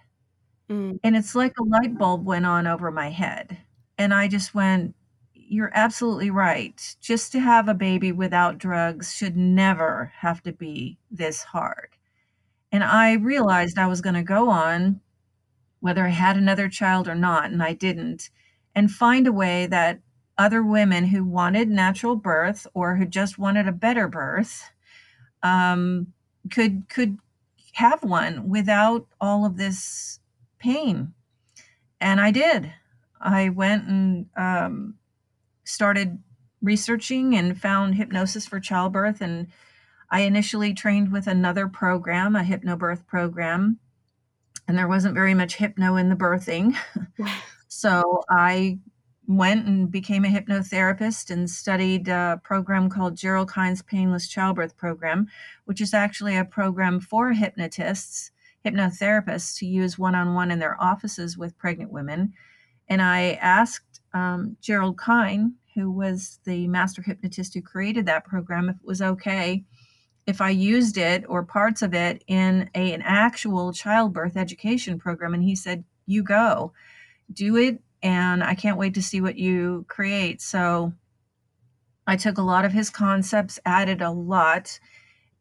Mm. 0.68 1.00
And 1.02 1.16
it's 1.16 1.34
like 1.34 1.54
a 1.58 1.64
light 1.64 1.96
bulb 1.96 2.26
went 2.26 2.44
on 2.44 2.66
over 2.66 2.90
my 2.90 3.08
head. 3.08 3.56
And 3.96 4.12
I 4.12 4.28
just 4.28 4.54
went, 4.54 4.94
You're 5.32 5.72
absolutely 5.72 6.30
right. 6.30 6.94
Just 7.00 7.32
to 7.32 7.40
have 7.40 7.66
a 7.66 7.72
baby 7.72 8.12
without 8.12 8.58
drugs 8.58 9.14
should 9.14 9.38
never 9.38 10.12
have 10.18 10.42
to 10.42 10.52
be 10.52 10.98
this 11.10 11.42
hard. 11.42 11.88
And 12.70 12.84
I 12.84 13.14
realized 13.14 13.78
I 13.78 13.86
was 13.86 14.02
going 14.02 14.14
to 14.14 14.22
go 14.22 14.50
on, 14.50 15.00
whether 15.80 16.04
I 16.04 16.10
had 16.10 16.36
another 16.36 16.68
child 16.68 17.08
or 17.08 17.14
not, 17.14 17.50
and 17.50 17.62
I 17.62 17.72
didn't, 17.72 18.28
and 18.74 18.90
find 18.90 19.26
a 19.26 19.32
way 19.32 19.66
that 19.66 20.00
other 20.40 20.62
women 20.62 21.04
who 21.04 21.22
wanted 21.22 21.68
natural 21.68 22.16
birth 22.16 22.66
or 22.72 22.96
who 22.96 23.04
just 23.04 23.38
wanted 23.38 23.68
a 23.68 23.72
better 23.72 24.08
birth 24.08 24.70
um, 25.42 26.14
could 26.50 26.88
could 26.88 27.18
have 27.74 28.02
one 28.02 28.48
without 28.48 29.06
all 29.20 29.44
of 29.44 29.58
this 29.58 30.18
pain. 30.58 31.12
And 32.00 32.22
I 32.22 32.30
did. 32.30 32.72
I 33.20 33.50
went 33.50 33.86
and 33.86 34.26
um, 34.34 34.94
started 35.64 36.22
researching 36.62 37.36
and 37.36 37.60
found 37.60 37.96
hypnosis 37.96 38.46
for 38.46 38.60
childbirth. 38.60 39.20
And 39.20 39.48
I 40.10 40.22
initially 40.22 40.72
trained 40.72 41.12
with 41.12 41.26
another 41.26 41.68
program, 41.68 42.34
a 42.34 42.40
hypnobirth 42.42 43.06
program, 43.06 43.78
and 44.66 44.78
there 44.78 44.88
wasn't 44.88 45.14
very 45.14 45.34
much 45.34 45.56
hypno 45.56 45.96
in 45.96 46.08
the 46.08 46.16
birthing. 46.16 46.76
so 47.68 48.22
I 48.30 48.78
went 49.30 49.64
and 49.64 49.92
became 49.92 50.24
a 50.24 50.28
hypnotherapist 50.28 51.30
and 51.30 51.48
studied 51.48 52.08
a 52.08 52.40
program 52.42 52.90
called 52.90 53.16
Gerald 53.16 53.48
Kein's 53.48 53.80
Painless 53.80 54.26
Childbirth 54.26 54.76
Program, 54.76 55.28
which 55.66 55.80
is 55.80 55.94
actually 55.94 56.36
a 56.36 56.44
program 56.44 56.98
for 56.98 57.32
hypnotists, 57.32 58.32
hypnotherapists 58.66 59.56
to 59.58 59.66
use 59.66 59.96
one 59.96 60.16
on 60.16 60.34
one 60.34 60.50
in 60.50 60.58
their 60.58 60.76
offices 60.82 61.38
with 61.38 61.56
pregnant 61.58 61.92
women. 61.92 62.32
And 62.88 63.00
I 63.00 63.38
asked 63.40 64.00
um, 64.12 64.56
Gerald 64.60 64.98
Kein, 64.98 65.54
who 65.76 65.92
was 65.92 66.40
the 66.44 66.66
master 66.66 67.00
hypnotist 67.00 67.54
who 67.54 67.62
created 67.62 68.06
that 68.06 68.24
program, 68.24 68.68
if 68.68 68.76
it 68.76 68.84
was 68.84 69.00
okay 69.00 69.64
if 70.26 70.40
I 70.40 70.50
used 70.50 70.98
it 70.98 71.24
or 71.28 71.42
parts 71.42 71.82
of 71.82 71.94
it 71.94 72.22
in 72.26 72.68
a, 72.74 72.92
an 72.92 73.02
actual 73.02 73.72
childbirth 73.72 74.36
education 74.36 74.98
program. 74.98 75.34
And 75.34 75.42
he 75.42 75.56
said, 75.56 75.82
You 76.06 76.22
go, 76.22 76.72
do 77.32 77.56
it 77.56 77.80
and 78.02 78.42
I 78.42 78.54
can't 78.54 78.78
wait 78.78 78.94
to 78.94 79.02
see 79.02 79.20
what 79.20 79.36
you 79.36 79.84
create. 79.88 80.40
So 80.40 80.92
I 82.06 82.16
took 82.16 82.38
a 82.38 82.42
lot 82.42 82.64
of 82.64 82.72
his 82.72 82.90
concepts, 82.90 83.58
added 83.64 84.00
a 84.00 84.10
lot, 84.10 84.80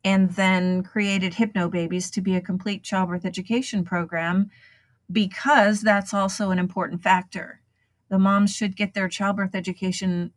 and 0.03 0.31
then 0.31 0.83
created 0.83 1.33
Hypnobabies 1.33 2.11
to 2.13 2.21
be 2.21 2.35
a 2.35 2.41
complete 2.41 2.83
childbirth 2.83 3.25
education 3.25 3.83
program 3.83 4.49
because 5.11 5.81
that's 5.81 6.13
also 6.13 6.51
an 6.51 6.59
important 6.59 7.01
factor. 7.01 7.61
The 8.09 8.19
moms 8.19 8.55
should 8.55 8.75
get 8.75 8.93
their 8.93 9.09
childbirth 9.09 9.55
education 9.55 10.31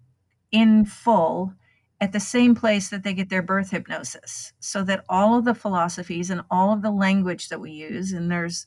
in 0.50 0.85
full 0.85 1.55
at 2.00 2.12
the 2.12 2.21
same 2.21 2.55
place 2.55 2.88
that 2.88 3.05
they 3.05 3.14
get 3.14 3.29
their 3.29 3.43
birth 3.43 3.71
hypnosis 3.71 4.52
so 4.59 4.83
that 4.83 5.05
all 5.09 5.38
of 5.38 5.45
the 5.45 5.55
philosophies 5.55 6.31
and 6.31 6.43
all 6.50 6.73
of 6.73 6.83
the 6.83 6.91
language 6.91 7.49
that 7.49 7.61
we 7.61 7.71
use 7.71 8.12
and 8.12 8.31
there's 8.31 8.67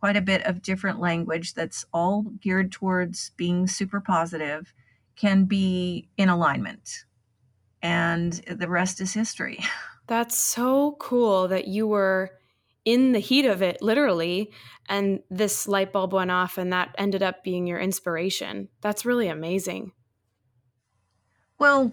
quite 0.00 0.16
a 0.16 0.22
bit 0.22 0.42
of 0.44 0.62
different 0.62 1.00
language 1.00 1.54
that's 1.54 1.84
all 1.92 2.22
geared 2.40 2.70
towards 2.72 3.30
being 3.36 3.66
super 3.66 4.00
positive 4.00 4.72
can 5.16 5.44
be 5.44 6.08
in 6.16 6.28
alignment. 6.28 7.04
And 7.82 8.32
the 8.32 8.68
rest 8.68 9.00
is 9.00 9.12
history. 9.12 9.58
That's 10.06 10.38
so 10.38 10.96
cool 10.98 11.48
that 11.48 11.68
you 11.68 11.86
were 11.86 12.30
in 12.84 13.12
the 13.12 13.18
heat 13.18 13.44
of 13.44 13.60
it, 13.60 13.82
literally, 13.82 14.50
and 14.88 15.20
this 15.28 15.68
light 15.68 15.92
bulb 15.92 16.14
went 16.14 16.30
off, 16.30 16.56
and 16.56 16.72
that 16.72 16.94
ended 16.96 17.22
up 17.22 17.44
being 17.44 17.66
your 17.66 17.78
inspiration. 17.78 18.68
That's 18.80 19.04
really 19.04 19.28
amazing. 19.28 19.92
Well, 21.58 21.92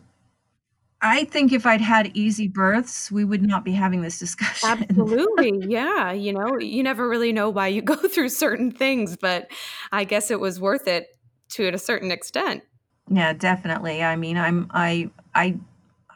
I 1.02 1.26
think 1.26 1.52
if 1.52 1.66
I'd 1.66 1.82
had 1.82 2.16
easy 2.16 2.48
births, 2.48 3.12
we 3.12 3.26
would 3.26 3.44
not 3.44 3.64
be 3.64 3.74
having 3.74 4.02
this 4.02 4.18
discussion. 4.18 4.70
Absolutely. 4.90 5.64
Yeah. 5.68 6.12
You 6.12 6.34
know, 6.34 6.58
you 6.60 6.84
never 6.84 7.08
really 7.08 7.32
know 7.34 7.50
why 7.50 7.68
you 7.68 7.82
go 7.84 7.96
through 7.96 8.30
certain 8.30 8.72
things, 8.72 9.18
but 9.18 9.52
I 9.92 10.04
guess 10.04 10.32
it 10.32 10.40
was 10.40 10.60
worth 10.60 10.88
it 10.88 11.08
to 11.50 11.68
a 11.68 11.78
certain 11.78 12.12
extent. 12.12 12.64
Yeah, 13.10 13.34
definitely. 13.34 14.04
I 14.04 14.16
mean, 14.16 14.38
I'm 14.38 14.68
I 14.72 15.12
I 15.36 15.58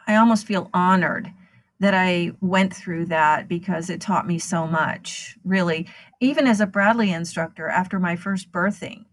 I 0.08 0.16
almost 0.16 0.48
feel 0.48 0.70
honored 0.74 1.32
that 1.80 1.94
I 1.94 2.32
went 2.42 2.76
through 2.76 3.06
that 3.06 3.48
because 3.48 3.90
it 3.90 4.02
taught 4.02 4.28
me 4.28 4.40
so 4.40 4.66
much. 4.66 5.38
Really, 5.44 5.88
even 6.20 6.48
as 6.48 6.62
a 6.62 6.66
Bradley 6.66 7.12
instructor 7.12 7.68
after 7.68 8.00
my 8.00 8.16
first 8.16 8.52
birthing, 8.52 9.06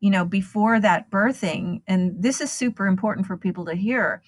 you 0.00 0.10
know, 0.10 0.24
before 0.24 0.78
that 0.80 1.10
birthing, 1.10 1.82
and 1.88 2.22
this 2.22 2.40
is 2.40 2.52
super 2.52 2.86
important 2.86 3.26
for 3.26 3.36
people 3.36 3.64
to 3.64 3.74
hear 3.74 4.22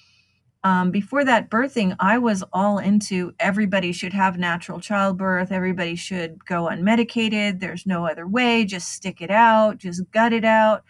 um, 0.65 0.91
before 0.91 1.25
that 1.25 1.49
birthing, 1.49 1.95
I 2.01 2.19
was 2.19 2.43
all 2.53 2.79
into 2.79 3.35
everybody 3.39 3.93
should 3.93 4.13
have 4.13 4.39
natural 4.39 4.81
childbirth. 4.81 5.53
Everybody 5.53 5.95
should 5.95 6.45
go 6.45 6.65
unmedicated. 6.65 7.61
There's 7.61 7.87
no 7.87 8.07
other 8.07 8.27
way. 8.27 8.65
Just 8.65 8.91
stick 8.91 9.21
it 9.21 9.31
out, 9.31 9.79
just 9.79 10.11
gut 10.11 10.33
it 10.33 10.45
out. 10.45 10.83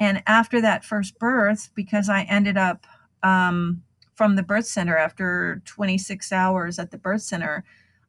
And 0.00 0.22
after 0.26 0.60
that 0.60 0.84
first 0.84 1.18
birth, 1.18 1.70
because 1.74 2.08
I 2.08 2.22
ended 2.22 2.56
up 2.56 2.86
um, 3.22 3.82
from 4.14 4.36
the 4.36 4.42
birth 4.42 4.66
center 4.66 4.96
after 4.96 5.62
26 5.64 6.30
hours 6.32 6.78
at 6.78 6.90
the 6.90 6.98
birth 6.98 7.22
center, 7.22 7.64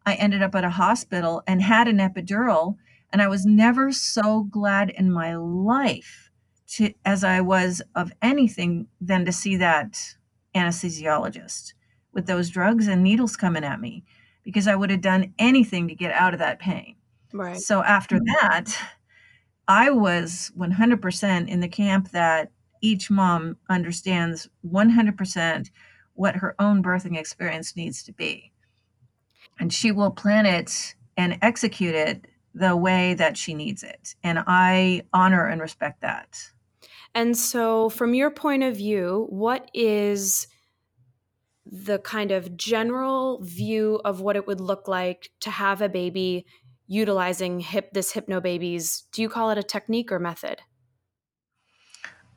I 0.06 0.16
ended 0.16 0.42
up 0.42 0.54
at 0.56 0.64
a 0.64 0.70
hospital 0.70 1.44
and 1.48 1.62
had 1.62 1.88
an 1.88 1.98
epidural. 1.98 2.76
And 3.12 3.22
I 3.22 3.28
was 3.28 3.46
never 3.46 3.92
so 3.92 4.44
glad 4.44 4.92
in 4.92 5.12
my 5.12 5.36
life 5.36 6.30
to, 6.72 6.94
as 7.06 7.24
I 7.24 7.42
was 7.42 7.82
of 7.96 8.12
anything 8.22 8.88
than 9.02 9.26
to 9.26 9.32
see 9.32 9.56
that 9.58 10.16
anesthesiologist 10.60 11.74
with 12.14 12.26
those 12.26 12.50
drugs 12.50 12.88
and 12.88 13.04
needles 13.04 13.36
coming 13.36 13.64
at 13.64 13.80
me 13.80 14.04
because 14.44 14.68
I 14.68 14.76
would 14.76 14.90
have 14.90 15.02
done 15.02 15.34
anything 15.38 15.88
to 15.88 15.96
get 15.96 16.12
out 16.12 16.34
of 16.34 16.40
that 16.40 16.60
pain. 16.60 16.96
Right. 17.34 17.58
So 17.58 17.84
after 17.84 18.16
mm-hmm. 18.16 18.26
that, 18.42 18.76
I 19.68 19.92
was 19.92 20.52
100% 20.58 21.48
in 21.48 21.60
the 21.60 21.68
camp 21.68 22.12
that 22.12 22.52
each 22.82 23.12
mom 23.12 23.58
understands 23.70 24.50
100% 24.66 25.70
what 26.14 26.36
her 26.38 26.56
own 26.60 26.82
birthing 26.82 27.18
experience 27.18 27.76
needs 27.76 28.04
to 28.04 28.12
be. 28.12 28.52
And 29.60 29.72
she 29.72 29.92
will 29.92 30.12
plan 30.12 30.46
it 30.46 30.96
and 31.18 31.38
execute 31.42 31.96
it 31.96 32.26
the 32.56 32.76
way 32.76 33.14
that 33.14 33.38
she 33.38 33.54
needs 33.54 33.84
it. 33.84 34.16
And 34.24 34.44
I 34.48 35.04
honor 35.14 35.46
and 35.46 35.62
respect 35.62 36.02
that. 36.02 36.52
And 37.16 37.36
so, 37.36 37.90
from 37.90 38.14
your 38.14 38.30
point 38.30 38.64
of 38.64 38.78
view, 38.78 39.28
what 39.30 39.70
is 39.74 40.48
the 41.66 42.00
kind 42.00 42.32
of 42.32 42.58
general 42.58 43.40
view 43.44 44.02
of 44.06 44.22
what 44.22 44.36
it 44.36 44.48
would 44.48 44.62
look 44.62 44.88
like 44.88 45.30
to 45.42 45.50
have 45.50 45.82
a 45.82 45.90
baby 45.90 46.46
utilizing 46.88 47.60
hip 47.60 47.92
this 47.94 48.14
hypnobabies? 48.14 49.04
Do 49.12 49.22
you 49.22 49.30
call 49.30 49.50
it 49.52 49.58
a 49.58 49.64
technique 49.64 50.12
or 50.12 50.20
method? 50.20 50.62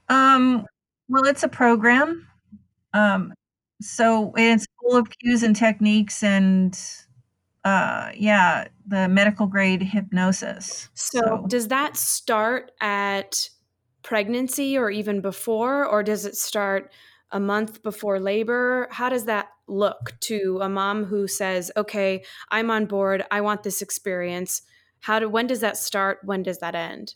Um, 0.08 0.66
well, 1.08 1.24
it's 1.24 1.42
a 1.42 1.48
program. 1.48 2.26
Um, 2.92 3.32
so 3.80 4.32
it's 4.36 4.66
full 4.80 4.96
of 4.96 5.08
cues 5.10 5.42
and 5.42 5.56
techniques 5.56 6.22
and 6.22 6.78
uh 7.64 8.10
yeah, 8.16 8.68
the 8.86 9.08
medical 9.08 9.46
grade 9.46 9.82
hypnosis. 9.82 10.88
So, 10.94 11.20
so. 11.20 11.44
does 11.48 11.68
that 11.68 11.96
start 11.96 12.72
at 12.80 13.48
pregnancy 14.02 14.76
or 14.76 14.90
even 14.90 15.20
before, 15.20 15.84
or 15.86 16.02
does 16.02 16.24
it 16.24 16.36
start 16.36 16.92
a 17.30 17.40
month 17.40 17.82
before 17.82 18.20
labor? 18.20 18.88
How 18.90 19.08
does 19.08 19.24
that 19.24 19.48
look 19.66 20.12
to 20.20 20.58
a 20.60 20.68
mom 20.68 21.04
who 21.04 21.26
says, 21.26 21.70
"Okay, 21.76 22.24
I'm 22.50 22.70
on 22.70 22.86
board. 22.86 23.24
I 23.30 23.40
want 23.40 23.62
this 23.62 23.82
experience." 23.82 24.62
How 25.00 25.18
do 25.18 25.28
when 25.28 25.46
does 25.46 25.60
that 25.60 25.76
start? 25.76 26.20
When 26.22 26.42
does 26.42 26.58
that 26.58 26.74
end? 26.74 27.14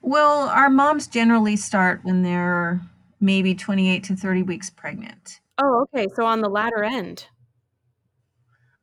Well, 0.00 0.48
our 0.48 0.70
moms 0.70 1.06
generally 1.06 1.56
start 1.56 2.00
when 2.04 2.22
they're 2.22 2.80
maybe 3.20 3.54
28 3.54 4.04
to 4.04 4.16
30 4.16 4.42
weeks 4.42 4.70
pregnant. 4.70 5.40
Oh, 5.58 5.86
okay. 5.94 6.06
So 6.14 6.24
on 6.24 6.40
the 6.40 6.48
latter 6.48 6.84
end. 6.84 7.26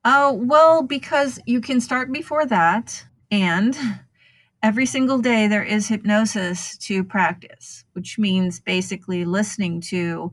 Oh, 0.04 0.34
well, 0.34 0.84
because 0.84 1.40
you 1.46 1.62
can 1.62 1.82
start 1.82 2.12
before 2.12 2.46
that 2.46 3.06
and 3.32 3.78
every 4.66 4.88
single 4.88 5.20
day 5.20 5.48
there 5.48 5.64
is 5.64 5.88
hypnosis 5.88 6.76
to 6.76 7.04
practice, 7.04 7.86
which 7.94 8.18
means 8.18 8.60
basically 8.60 9.24
listening 9.24 9.80
to 9.80 10.32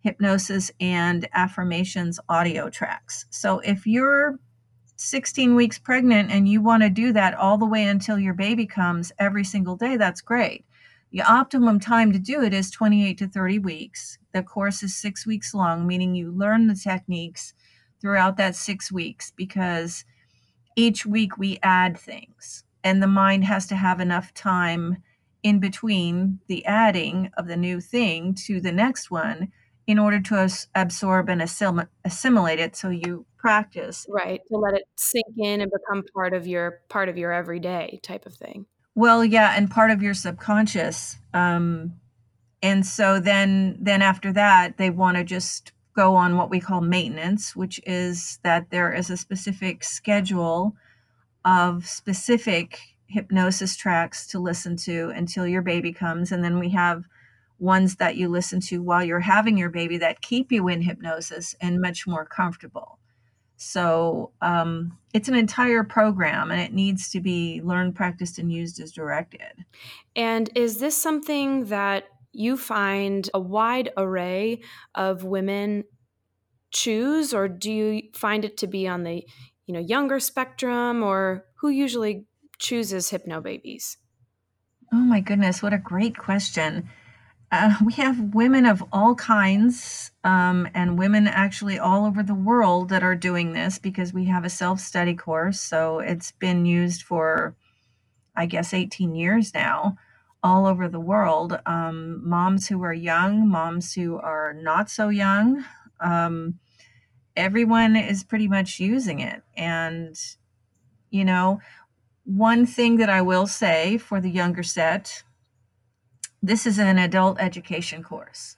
hypnosis 0.00 0.70
and 0.80 1.28
affirmations 1.34 2.18
audio 2.30 2.70
tracks. 2.70 3.26
So 3.28 3.58
if 3.58 3.86
you're 3.86 4.38
16 4.96 5.54
weeks 5.54 5.78
pregnant 5.78 6.30
and 6.30 6.48
you 6.48 6.62
want 6.62 6.84
to 6.84 6.88
do 6.88 7.12
that 7.12 7.34
all 7.34 7.58
the 7.58 7.66
way 7.66 7.84
until 7.84 8.18
your 8.18 8.32
baby 8.32 8.64
comes 8.64 9.12
every 9.18 9.44
single 9.44 9.76
day, 9.76 9.98
that's 9.98 10.22
great. 10.22 10.64
The 11.12 11.20
optimum 11.20 11.78
time 11.78 12.12
to 12.12 12.18
do 12.18 12.42
it 12.42 12.54
is 12.54 12.70
28 12.70 13.18
to 13.18 13.28
30 13.28 13.58
weeks. 13.58 14.16
The 14.32 14.42
course 14.42 14.82
is 14.82 14.96
six 14.96 15.26
weeks 15.26 15.52
long, 15.52 15.86
meaning 15.86 16.14
you 16.14 16.32
learn 16.32 16.66
the 16.66 16.74
techniques 16.74 17.52
throughout 18.00 18.38
that 18.38 18.56
six 18.56 18.90
weeks 18.90 19.32
because 19.36 20.06
each 20.76 21.04
week 21.04 21.36
we 21.36 21.58
add 21.62 21.98
things 21.98 22.64
and 22.86 23.02
the 23.02 23.08
mind 23.08 23.44
has 23.44 23.66
to 23.66 23.74
have 23.74 23.98
enough 24.00 24.32
time 24.32 24.98
in 25.42 25.58
between 25.58 26.38
the 26.46 26.64
adding 26.64 27.30
of 27.36 27.48
the 27.48 27.56
new 27.56 27.80
thing 27.80 28.32
to 28.32 28.60
the 28.60 28.70
next 28.70 29.10
one 29.10 29.50
in 29.88 29.98
order 29.98 30.20
to 30.20 30.36
as- 30.36 30.68
absorb 30.74 31.28
and 31.28 31.42
assim- 31.42 31.88
assimilate 32.04 32.60
it 32.60 32.76
so 32.76 32.88
you 32.88 33.26
practice 33.36 34.06
Right, 34.08 34.40
to 34.50 34.56
let 34.56 34.74
it 34.74 34.84
sink 34.96 35.26
in 35.36 35.60
and 35.60 35.70
become 35.70 36.04
part 36.14 36.32
of 36.32 36.46
your 36.46 36.80
part 36.88 37.08
of 37.08 37.18
your 37.18 37.32
everyday 37.32 37.98
type 38.04 38.24
of 38.24 38.34
thing. 38.34 38.66
well 38.94 39.24
yeah 39.24 39.54
and 39.56 39.68
part 39.70 39.90
of 39.90 40.00
your 40.00 40.14
subconscious 40.14 41.16
um, 41.34 41.94
and 42.62 42.86
so 42.86 43.18
then 43.18 43.76
then 43.80 44.00
after 44.00 44.32
that 44.32 44.76
they 44.78 44.90
want 44.90 45.16
to 45.16 45.24
just 45.24 45.72
go 45.96 46.14
on 46.14 46.36
what 46.36 46.50
we 46.50 46.60
call 46.60 46.80
maintenance 46.80 47.56
which 47.56 47.80
is 47.84 48.38
that 48.44 48.70
there 48.70 48.92
is 48.92 49.10
a 49.10 49.16
specific 49.16 49.82
schedule 49.82 50.76
of 51.46 51.86
specific 51.86 52.80
hypnosis 53.06 53.76
tracks 53.76 54.26
to 54.26 54.38
listen 54.38 54.76
to 54.76 55.10
until 55.10 55.46
your 55.46 55.62
baby 55.62 55.92
comes. 55.92 56.32
And 56.32 56.44
then 56.44 56.58
we 56.58 56.70
have 56.70 57.04
ones 57.58 57.96
that 57.96 58.16
you 58.16 58.28
listen 58.28 58.60
to 58.60 58.82
while 58.82 59.02
you're 59.02 59.20
having 59.20 59.56
your 59.56 59.70
baby 59.70 59.96
that 59.98 60.20
keep 60.20 60.52
you 60.52 60.68
in 60.68 60.82
hypnosis 60.82 61.54
and 61.60 61.80
much 61.80 62.06
more 62.06 62.26
comfortable. 62.26 62.98
So 63.56 64.32
um, 64.42 64.98
it's 65.14 65.28
an 65.28 65.34
entire 65.34 65.82
program 65.82 66.50
and 66.50 66.60
it 66.60 66.74
needs 66.74 67.10
to 67.12 67.20
be 67.20 67.62
learned 67.62 67.94
practiced 67.94 68.38
and 68.38 68.52
used 68.52 68.80
as 68.80 68.92
directed. 68.92 69.64
And 70.14 70.50
is 70.54 70.78
this 70.78 71.00
something 71.00 71.66
that 71.66 72.04
you 72.32 72.58
find 72.58 73.30
a 73.32 73.40
wide 73.40 73.90
array 73.96 74.60
of 74.94 75.24
women 75.24 75.84
choose 76.70 77.32
or 77.32 77.48
do 77.48 77.72
you 77.72 78.02
find 78.12 78.44
it 78.44 78.58
to 78.58 78.66
be 78.66 78.86
on 78.86 79.04
the, 79.04 79.24
you 79.66 79.74
know, 79.74 79.80
younger 79.80 80.20
spectrum 80.20 81.02
or 81.02 81.44
who 81.60 81.68
usually 81.68 82.26
chooses 82.58 83.10
hypnobabies? 83.10 83.96
oh 84.92 84.96
my 84.96 85.20
goodness 85.20 85.62
what 85.62 85.72
a 85.72 85.78
great 85.78 86.16
question. 86.16 86.88
Uh, 87.52 87.76
we 87.84 87.92
have 87.92 88.34
women 88.34 88.66
of 88.66 88.82
all 88.92 89.14
kinds 89.14 90.10
um, 90.24 90.68
and 90.74 90.98
women 90.98 91.28
actually 91.28 91.78
all 91.78 92.04
over 92.04 92.22
the 92.22 92.34
world 92.34 92.88
that 92.88 93.04
are 93.04 93.14
doing 93.14 93.52
this 93.52 93.78
because 93.78 94.12
we 94.12 94.24
have 94.24 94.44
a 94.44 94.50
self-study 94.50 95.14
course. 95.14 95.60
So 95.60 96.00
it's 96.00 96.32
been 96.32 96.66
used 96.66 97.02
for 97.02 97.54
i 98.38 98.44
guess 98.44 98.74
18 98.74 99.14
years 99.14 99.54
now 99.54 99.96
all 100.42 100.66
over 100.66 100.88
the 100.88 101.00
world. 101.00 101.58
Um, 101.66 102.28
moms 102.28 102.68
who 102.68 102.82
are 102.82 102.92
young 102.92 103.48
moms 103.48 103.94
who 103.94 104.16
are 104.18 104.52
not 104.52 104.90
so 104.90 105.08
young 105.08 105.64
um, 106.00 106.58
everyone 107.36 107.96
is 107.96 108.24
pretty 108.24 108.48
much 108.48 108.80
using 108.80 109.20
it. 109.20 109.42
And 109.56 110.16
you 111.10 111.24
know 111.24 111.60
one 112.24 112.66
thing 112.66 112.96
that 112.96 113.08
i 113.08 113.22
will 113.22 113.46
say 113.46 113.96
for 113.96 114.20
the 114.20 114.28
younger 114.28 114.64
set 114.64 115.22
this 116.46 116.66
is 116.66 116.78
an 116.78 116.98
adult 116.98 117.40
education 117.40 118.02
course. 118.02 118.56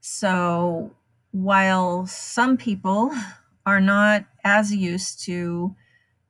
So 0.00 0.90
while 1.30 2.06
some 2.06 2.56
people 2.56 3.10
are 3.66 3.80
not 3.80 4.26
as 4.44 4.74
used 4.74 5.24
to 5.24 5.74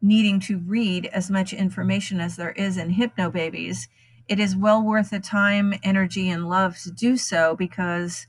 needing 0.00 0.38
to 0.38 0.58
read 0.58 1.06
as 1.06 1.30
much 1.30 1.52
information 1.52 2.20
as 2.20 2.36
there 2.36 2.52
is 2.52 2.76
in 2.76 2.94
hypnobabies, 2.94 3.88
it 4.28 4.38
is 4.38 4.56
well 4.56 4.82
worth 4.82 5.10
the 5.10 5.18
time, 5.18 5.74
energy, 5.82 6.28
and 6.28 6.48
love 6.48 6.78
to 6.78 6.90
do 6.92 7.16
so 7.16 7.56
because 7.56 8.26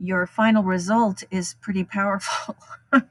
your 0.00 0.26
final 0.26 0.62
result 0.62 1.22
is 1.30 1.54
pretty 1.60 1.84
powerful. 1.84 2.56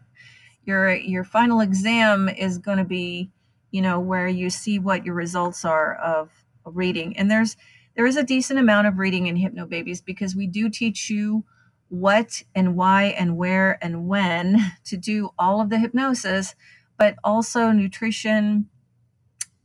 your 0.66 0.94
your 0.96 1.24
final 1.24 1.62
exam 1.62 2.28
is 2.28 2.58
going 2.58 2.80
to 2.80 2.84
be, 2.84 3.30
you 3.72 3.82
know, 3.82 4.00
where 4.00 4.28
you 4.28 4.50
see 4.50 4.80
what 4.80 5.06
your 5.06 5.16
results 5.16 5.64
are 5.64 5.96
of 5.96 6.32
reading. 6.66 7.16
And 7.18 7.30
there's 7.30 7.56
there 7.96 8.08
is 8.08 8.18
a 8.18 8.24
decent 8.24 8.60
amount 8.60 8.88
of 8.88 8.98
reading 8.98 9.28
in 9.28 9.38
hypnobabies 9.38 10.04
because 10.04 10.36
we 10.36 10.48
do 10.48 10.70
teach 10.70 11.10
you 11.10 11.44
what 11.90 12.44
and 12.56 12.76
why 12.76 13.06
and 13.06 13.38
where 13.38 13.78
and 13.84 14.08
when 14.08 14.74
to 14.86 14.98
do 14.98 15.30
all 15.38 15.62
of 15.62 15.70
the 15.70 15.80
hypnosis, 15.80 16.56
but 16.98 17.16
also 17.24 17.72
nutrition, 17.72 18.68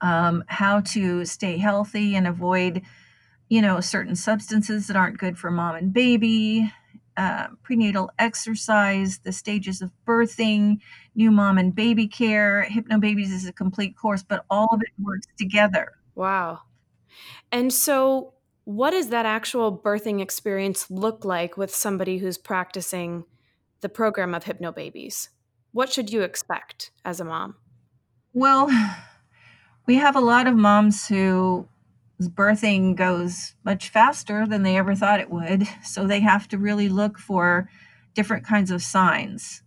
um, 0.01 0.45
how 0.49 0.81
to 0.81 1.25
stay 1.25 1.57
healthy 1.57 2.15
and 2.17 2.27
avoid, 2.27 2.83
you 3.49 3.63
know, 3.63 3.81
certain 3.81 4.17
substances 4.17 4.87
that 4.89 4.97
aren't 4.97 5.19
good 5.19 5.39
for 5.39 5.51
mom 5.51 5.77
and 5.77 5.93
baby, 5.93 6.71
uh, 7.17 7.49
prenatal 7.63 8.11
exercise, 8.19 9.19
the 9.19 9.33
stages 9.33 9.83
of 9.83 9.91
birthing, 10.07 10.79
new 11.15 11.31
mom 11.31 11.59
and 11.59 11.75
baby 11.75 12.09
care. 12.09 12.67
Hypnobabies 12.71 13.33
is 13.33 13.47
a 13.47 13.53
complete 13.53 13.97
course, 13.97 14.23
but 14.23 14.45
all 14.51 14.69
of 14.73 14.81
it 14.81 14.93
works 15.03 15.27
together. 15.39 15.93
Wow. 16.15 16.61
And 17.53 17.73
so 17.73 18.35
what 18.65 18.91
does 18.91 19.11
that 19.11 19.27
actual 19.27 19.77
birthing 19.77 20.21
experience 20.21 20.91
look 20.91 21.25
like 21.25 21.57
with 21.57 21.75
somebody 21.75 22.19
who's 22.19 22.39
practicing 22.39 23.25
the 23.81 23.89
program 23.89 24.35
of 24.35 24.45
hypnobabies? 24.45 25.29
What 25.73 25.93
should 25.93 26.11
you 26.11 26.23
expect 26.23 26.91
as 27.05 27.21
a 27.21 27.25
mom? 27.25 27.57
Well, 28.33 28.71
we 29.87 29.97
have 29.97 30.17
a 30.17 30.21
lot 30.21 30.47
of 30.47 30.57
moms 30.57 31.07
who 31.07 31.69
birthing 32.21 32.97
goes 32.97 33.55
much 33.65 33.89
faster 33.89 34.47
than 34.47 34.63
they 34.63 34.77
ever 34.77 34.95
thought 34.95 35.21
it 35.21 35.31
would. 35.31 35.67
So 35.83 36.07
they 36.07 36.21
have 36.21 36.49
to 36.49 36.59
really 36.59 36.89
look 36.89 37.19
for 37.19 37.69
different 38.15 38.45
kinds 38.45 38.71
of 38.71 38.83
signs 38.83 39.63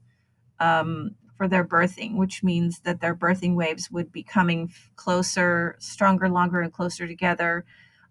um, 0.60 1.16
for 1.36 1.48
their 1.48 1.66
birthing, 1.66 2.16
which 2.16 2.44
means 2.44 2.80
that 2.82 3.02
their 3.02 3.16
birthing 3.16 3.56
waves 3.56 3.92
would 3.92 4.12
be 4.12 4.24
coming 4.24 4.74
closer, 4.96 5.76
stronger, 5.80 6.30
longer, 6.30 6.62
and 6.62 6.74
closer 6.74 7.08
together 7.08 7.66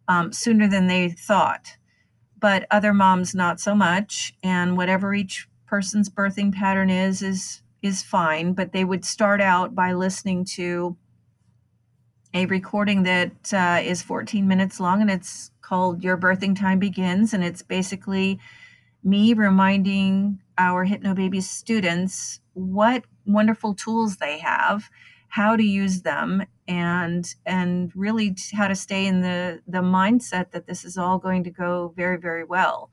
um, 0.08 0.32
sooner 0.32 0.68
than 0.68 0.86
they 0.86 1.08
thought. 1.08 1.76
But 2.38 2.66
other 2.70 2.92
moms, 2.92 3.34
not 3.34 3.60
so 3.60 3.74
much. 3.74 4.34
And 4.42 4.76
whatever 4.76 5.14
each 5.14 5.48
person's 5.66 6.08
birthing 6.08 6.54
pattern 6.54 6.90
is, 6.90 7.22
is 7.22 7.62
is 7.82 8.02
fine. 8.02 8.52
But 8.52 8.72
they 8.72 8.84
would 8.84 9.04
start 9.04 9.40
out 9.40 9.74
by 9.74 9.92
listening 9.92 10.44
to 10.56 10.96
a 12.36 12.44
recording 12.44 13.04
that 13.04 13.54
uh, 13.54 13.80
is 13.82 14.02
14 14.02 14.46
minutes 14.46 14.78
long 14.78 15.00
and 15.00 15.10
it's 15.10 15.50
called 15.62 16.04
Your 16.04 16.18
Birthing 16.18 16.54
Time 16.54 16.78
Begins. 16.78 17.32
And 17.32 17.42
it's 17.42 17.62
basically 17.62 18.38
me 19.02 19.32
reminding 19.32 20.40
our 20.58 20.86
Hypnobaby 20.86 21.42
students 21.42 22.40
what 22.52 23.04
wonderful 23.24 23.72
tools 23.72 24.18
they 24.18 24.38
have, 24.40 24.90
how 25.28 25.56
to 25.56 25.62
use 25.62 26.02
them, 26.02 26.44
and 26.68 27.34
and 27.46 27.90
really 27.94 28.36
how 28.52 28.68
to 28.68 28.74
stay 28.74 29.06
in 29.06 29.22
the 29.22 29.62
the 29.66 29.80
mindset 29.80 30.50
that 30.50 30.66
this 30.66 30.84
is 30.84 30.98
all 30.98 31.18
going 31.18 31.42
to 31.44 31.50
go 31.50 31.94
very 31.96 32.18
very 32.18 32.44
well. 32.44 32.90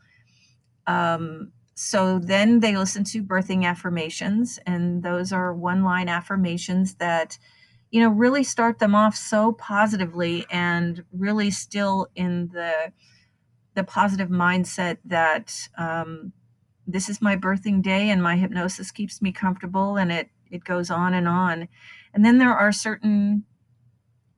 Um, 0.87 1.51
so 1.75 2.17
then 2.17 2.61
they 2.61 2.77
listen 2.77 3.03
to 3.05 3.23
birthing 3.23 3.65
affirmations, 3.65 4.57
and 4.65 5.03
those 5.03 5.33
are 5.33 5.53
one 5.53 5.83
line 5.83 6.07
affirmations 6.07 6.95
that 6.95 7.37
you 7.93 8.01
know 8.01 8.09
really 8.09 8.43
start 8.43 8.79
them 8.79 8.95
off 8.95 9.15
so 9.15 9.51
positively 9.51 10.47
and 10.49 11.05
really 11.11 11.51
still 11.51 12.07
in 12.15 12.47
the 12.47 12.91
the 13.75 13.83
positive 13.83 14.29
mindset 14.29 14.97
that 15.05 15.69
um, 15.77 16.33
this 16.87 17.07
is 17.07 17.21
my 17.21 17.35
birthing 17.35 17.83
day 17.83 18.09
and 18.09 18.21
my 18.21 18.35
hypnosis 18.35 18.89
keeps 18.89 19.21
me 19.21 19.31
comfortable 19.31 19.95
and 19.95 20.11
it 20.11 20.29
it 20.49 20.63
goes 20.63 20.89
on 20.89 21.13
and 21.13 21.27
on. 21.27 21.67
And 22.15 22.25
then 22.25 22.39
there 22.39 22.53
are 22.53 22.71
certain 22.71 23.43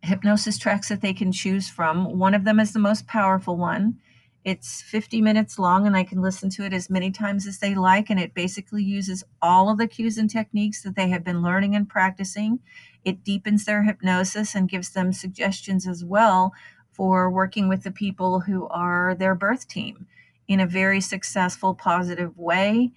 hypnosis 0.01 0.57
tracks 0.57 0.89
that 0.89 1.01
they 1.01 1.13
can 1.13 1.31
choose 1.31 1.69
from. 1.69 2.19
One 2.19 2.33
of 2.33 2.43
them 2.43 2.59
is 2.59 2.73
the 2.73 2.79
most 2.79 3.07
powerful 3.07 3.55
one. 3.55 3.99
It's 4.43 4.81
50 4.81 5.21
minutes 5.21 5.57
long 5.57 5.87
and 5.87 5.97
i 5.97 6.03
can 6.03 6.21
listen 6.21 6.51
to 6.51 6.63
it 6.63 6.71
as 6.71 6.87
many 6.87 7.09
times 7.09 7.47
as 7.47 7.57
they 7.57 7.73
like 7.73 8.11
and 8.11 8.19
it 8.19 8.35
basically 8.35 8.83
uses 8.83 9.23
all 9.41 9.71
of 9.71 9.79
the 9.79 9.87
cues 9.87 10.19
and 10.19 10.29
techniques 10.29 10.83
that 10.83 10.95
they 10.95 11.07
have 11.09 11.23
been 11.23 11.41
learning 11.41 11.75
and 11.75 11.89
practicing 11.89 12.59
it 13.05 13.23
deepens 13.23 13.63
their 13.65 13.83
hypnosis 13.83 14.55
and 14.55 14.67
gives 14.67 14.89
them 14.89 15.13
suggestions 15.13 15.87
as 15.87 16.03
well 16.03 16.53
for 16.91 17.29
working 17.29 17.69
with 17.69 17.83
the 17.83 17.91
people 17.91 18.41
who 18.41 18.67
are 18.69 19.15
their 19.15 19.35
birth 19.35 19.67
team 19.67 20.07
in 20.47 20.59
a 20.59 20.67
very 20.67 20.99
successful, 20.99 21.75
positive 21.75 22.37
way 22.37 22.91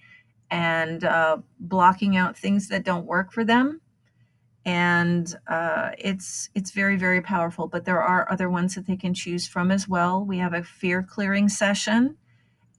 and 0.49 1.03
uh, 1.03 1.37
blocking 1.59 2.17
out 2.17 2.37
things 2.37 2.69
that 2.69 2.83
don't 2.83 3.05
work 3.05 3.31
for 3.31 3.43
them. 3.43 3.81
And 4.65 5.33
uh, 5.47 5.91
it's 5.97 6.49
it's 6.53 6.71
very 6.71 6.97
very 6.97 7.21
powerful. 7.21 7.67
But 7.67 7.85
there 7.85 8.01
are 8.01 8.31
other 8.31 8.49
ones 8.49 8.75
that 8.75 8.87
they 8.87 8.97
can 8.97 9.13
choose 9.13 9.47
from 9.47 9.71
as 9.71 9.87
well. 9.87 10.23
We 10.23 10.37
have 10.39 10.53
a 10.53 10.63
fear 10.63 11.01
clearing 11.01 11.49
session, 11.49 12.17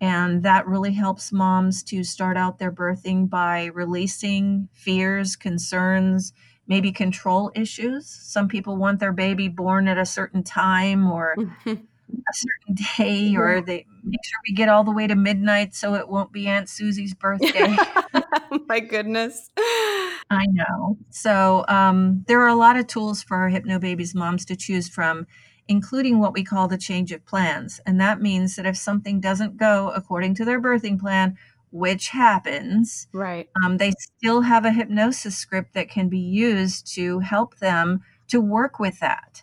and 0.01 0.43
that 0.43 0.67
really 0.67 0.93
helps 0.93 1.33
moms 1.33 1.83
to 1.85 2.05
start 2.05 2.37
out 2.37 2.59
their 2.59 2.71
birthing 2.71 3.29
by 3.31 3.67
releasing 3.67 4.69
fears, 4.73 5.37
concerns, 5.37 6.33
maybe 6.71 6.93
control 6.93 7.51
issues. 7.57 8.07
Some 8.07 8.47
people 8.47 8.77
want 8.77 9.01
their 9.01 9.13
baby 9.13 9.49
born 9.49 9.89
at 9.89 9.99
a 9.99 10.07
certain 10.07 10.45
time 10.45 11.11
or 11.11 11.35
a 11.67 12.33
certain 12.33 12.77
day 12.97 13.35
or 13.37 13.61
they 13.61 13.85
make 14.05 14.25
sure 14.25 14.39
we 14.49 14.55
get 14.55 14.69
all 14.69 14.85
the 14.85 14.93
way 14.93 15.09
to 15.09 15.17
midnight 15.17 15.75
so 15.75 15.95
it 15.95 16.09
won't 16.09 16.33
be 16.33 16.47
Aunt 16.47 16.69
Susie's 16.69 17.13
birthday. 17.13 17.77
My 18.69 18.79
goodness. 18.79 19.51
I 19.59 20.47
know. 20.53 20.97
So, 21.11 21.65
um, 21.67 22.25
there 22.29 22.41
are 22.41 22.49
a 22.49 22.55
lot 22.55 22.77
of 22.77 22.87
tools 22.87 23.21
for 23.21 23.37
our 23.37 23.51
Hypnobabies 23.51 24.15
moms 24.15 24.45
to 24.45 24.55
choose 24.55 24.89
from, 24.89 25.27
including 25.67 26.21
what 26.21 26.33
we 26.33 26.45
call 26.45 26.69
the 26.69 26.79
change 26.79 27.11
of 27.11 27.27
plans. 27.27 27.81
And 27.85 28.01
that 28.01 28.23
means 28.23 28.55
that 28.55 28.67
if 28.67 28.77
something 28.77 29.21
doesn't 29.21 29.57
go 29.57 29.91
according 29.91 30.37
to 30.37 30.45
their 30.45 30.63
birthing 30.63 31.01
plan, 31.01 31.37
which 31.71 32.09
happens, 32.09 33.09
Right. 33.13 33.49
um, 33.65 33.77
they 33.79 33.93
still 34.17 34.43
have 34.43 34.65
a 34.65 34.73
hypnosis 34.73 35.37
script 35.37 35.75
that 35.75 35.91
can 35.91 36.09
be 36.09 36.19
used 36.19 36.93
to 36.95 37.21
help 37.21 37.59
them 37.59 38.03
to 38.29 38.41
work 38.41 38.79
with 38.79 39.01
that. 39.01 39.43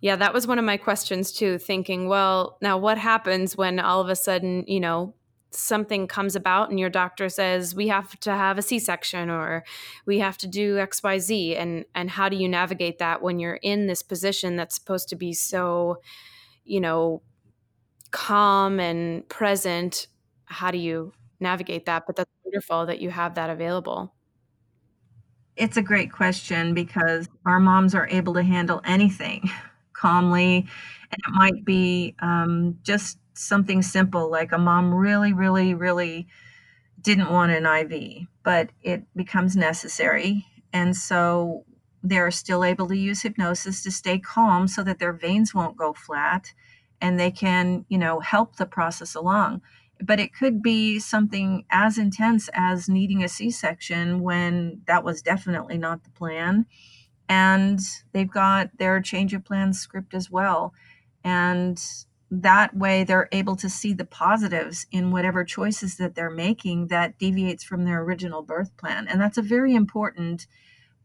Yeah, 0.00 0.16
that 0.16 0.32
was 0.32 0.46
one 0.46 0.58
of 0.58 0.64
my 0.64 0.76
questions 0.76 1.32
too, 1.32 1.58
thinking, 1.58 2.08
well, 2.08 2.58
now 2.62 2.78
what 2.78 2.98
happens 2.98 3.56
when 3.56 3.80
all 3.80 4.00
of 4.00 4.08
a 4.08 4.16
sudden, 4.16 4.64
you 4.68 4.78
know, 4.80 5.14
something 5.50 6.08
comes 6.08 6.34
about 6.34 6.70
and 6.70 6.80
your 6.80 6.90
doctor 6.90 7.28
says 7.28 7.74
we 7.74 7.86
have 7.88 8.18
to 8.20 8.32
have 8.32 8.58
a 8.58 8.62
C-section 8.62 9.30
or 9.30 9.64
we 10.04 10.18
have 10.18 10.36
to 10.38 10.48
do 10.48 10.76
XYZ 10.78 11.56
and 11.56 11.84
and 11.94 12.10
how 12.10 12.28
do 12.28 12.36
you 12.36 12.48
navigate 12.48 12.98
that 12.98 13.22
when 13.22 13.38
you're 13.38 13.60
in 13.62 13.86
this 13.86 14.02
position 14.02 14.56
that's 14.56 14.74
supposed 14.74 15.08
to 15.08 15.16
be 15.16 15.32
so, 15.32 16.00
you 16.64 16.80
know, 16.80 17.22
calm 18.10 18.80
and 18.80 19.28
present? 19.28 20.08
How 20.46 20.70
do 20.70 20.78
you 20.78 21.12
navigate 21.40 21.86
that? 21.86 22.04
But 22.06 22.16
that's 22.16 22.30
wonderful 22.44 22.86
that 22.86 23.00
you 23.00 23.10
have 23.10 23.34
that 23.34 23.50
available. 23.50 24.14
It's 25.56 25.76
a 25.76 25.82
great 25.82 26.10
question 26.12 26.74
because 26.74 27.28
our 27.46 27.60
moms 27.60 27.94
are 27.94 28.08
able 28.08 28.34
to 28.34 28.42
handle 28.42 28.80
anything 28.84 29.48
calmly, 29.92 30.66
and 31.10 31.20
it 31.26 31.30
might 31.32 31.64
be, 31.64 32.14
um, 32.20 32.78
just 32.82 33.18
something 33.34 33.82
simple, 33.82 34.30
like 34.30 34.52
a 34.52 34.58
mom 34.58 34.92
really, 34.94 35.32
really, 35.32 35.74
really 35.74 36.26
didn't 37.00 37.30
want 37.30 37.52
an 37.52 37.66
IV, 37.66 38.26
but 38.42 38.70
it 38.82 39.04
becomes 39.16 39.56
necessary, 39.56 40.46
and 40.72 40.96
so 40.96 41.64
they're 42.02 42.30
still 42.30 42.64
able 42.64 42.86
to 42.88 42.96
use 42.96 43.22
hypnosis 43.22 43.82
to 43.82 43.90
stay 43.90 44.18
calm 44.18 44.68
so 44.68 44.82
that 44.82 44.98
their 44.98 45.12
veins 45.12 45.54
won't 45.54 45.76
go 45.76 45.92
flat, 45.92 46.52
and 47.00 47.18
they 47.18 47.30
can, 47.30 47.84
you 47.88 47.98
know, 47.98 48.20
help 48.20 48.56
the 48.56 48.66
process 48.66 49.14
along. 49.14 49.62
But 50.02 50.20
it 50.20 50.34
could 50.34 50.62
be 50.62 50.98
something 50.98 51.64
as 51.70 51.98
intense 51.98 52.50
as 52.52 52.88
needing 52.88 53.22
a 53.22 53.28
C-section 53.28 54.20
when 54.20 54.82
that 54.86 55.04
was 55.04 55.22
definitely 55.22 55.78
not 55.78 56.04
the 56.04 56.10
plan, 56.10 56.66
and 57.28 57.80
they've 58.12 58.30
got 58.30 58.76
their 58.78 59.00
change 59.00 59.32
of 59.32 59.44
plans 59.44 59.78
script 59.78 60.12
as 60.12 60.30
well, 60.30 60.74
and 61.22 61.82
that 62.30 62.76
way 62.76 63.04
they're 63.04 63.28
able 63.30 63.54
to 63.56 63.70
see 63.70 63.92
the 63.92 64.04
positives 64.04 64.86
in 64.90 65.12
whatever 65.12 65.44
choices 65.44 65.96
that 65.96 66.16
they're 66.16 66.28
making 66.28 66.88
that 66.88 67.18
deviates 67.18 67.62
from 67.62 67.84
their 67.84 68.02
original 68.02 68.42
birth 68.42 68.76
plan, 68.76 69.06
and 69.08 69.20
that's 69.20 69.38
a 69.38 69.42
very 69.42 69.74
important 69.74 70.46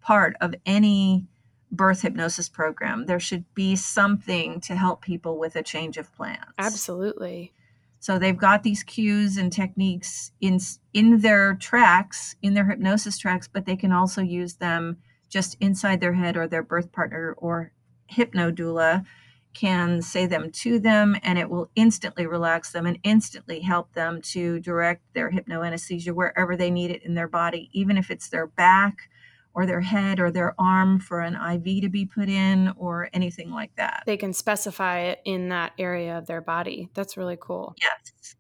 part 0.02 0.36
of 0.42 0.56
any 0.66 1.28
birth 1.72 2.02
hypnosis 2.02 2.50
program. 2.50 3.06
There 3.06 3.20
should 3.20 3.46
be 3.54 3.76
something 3.76 4.60
to 4.62 4.76
help 4.76 5.04
people 5.04 5.38
with 5.38 5.56
a 5.56 5.62
change 5.62 5.98
of 5.98 6.12
plans. 6.16 6.54
Absolutely. 6.58 7.54
So 8.00 8.18
they've 8.18 8.38
got 8.38 8.64
these 8.64 8.84
cues 8.84 9.38
and 9.38 9.52
techniques 9.52 10.32
in 10.40 10.60
in 10.94 11.20
their 11.20 11.56
tracks, 11.56 12.36
in 12.42 12.54
their 12.54 12.66
hypnosis 12.66 13.18
tracks, 13.18 13.48
but 13.48 13.66
they 13.66 13.76
can 13.76 13.92
also 13.92 14.22
use 14.22 14.56
them 14.56 14.98
just 15.30 15.58
inside 15.60 16.00
their 16.00 16.14
head 16.14 16.38
or 16.38 16.48
their 16.48 16.64
birth 16.64 16.92
partner 16.92 17.36
or 17.38 17.72
hypnodoula 18.12 19.06
can 19.54 20.02
say 20.02 20.26
them 20.26 20.52
to 20.52 20.80
them 20.80 21.16
and 21.24 21.38
it 21.38 21.50
will 21.50 21.70
instantly 21.76 22.26
relax 22.26 22.72
them 22.72 22.86
and 22.86 23.00
instantly 23.04 23.60
help 23.60 23.94
them 23.94 24.22
to 24.22 24.60
direct 24.60 25.02
their 25.14 25.32
hypnoanesthesia 25.32 26.14
wherever 26.14 26.56
they 26.56 26.70
need 26.70 26.92
it 26.92 27.04
in 27.04 27.16
their 27.16 27.28
body, 27.28 27.70
even 27.74 27.98
if 27.98 28.10
it's 28.12 28.30
their 28.30 28.48
back 28.48 29.10
or 29.54 29.66
their 29.66 29.82
head 29.82 30.20
or 30.20 30.32
their 30.32 30.54
arm 30.60 31.00
for 31.00 31.22
an 31.22 31.36
IV 31.36 31.82
to 31.82 31.90
be 31.90 32.06
put 32.06 32.30
in 32.30 32.72
or 32.78 33.10
anything 33.14 33.52
like 33.52 33.76
that. 33.76 34.04
They 34.06 34.18
can 34.18 34.34
specify 34.34 35.00
it 35.00 35.20
in 35.26 35.50
that 35.50 35.74
area 35.78 36.18
of 36.18 36.28
their 36.28 36.42
body. 36.42 36.90
That's 36.94 37.18
really 37.18 37.38
cool. 37.40 37.76
Yes. 37.82 38.36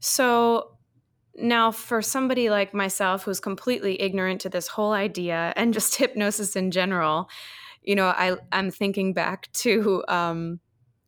So 0.00 0.76
now 1.34 1.70
for 1.70 2.02
somebody 2.02 2.50
like 2.50 2.74
myself 2.74 3.22
who's 3.22 3.40
completely 3.40 4.00
ignorant 4.00 4.40
to 4.42 4.48
this 4.48 4.68
whole 4.68 4.92
idea 4.92 5.52
and 5.56 5.72
just 5.74 5.96
hypnosis 5.96 6.56
in 6.56 6.70
general, 6.70 7.28
you 7.82 7.94
know, 7.94 8.06
I 8.06 8.36
I'm 8.52 8.70
thinking 8.70 9.12
back 9.12 9.50
to 9.54 10.04
um, 10.08 10.60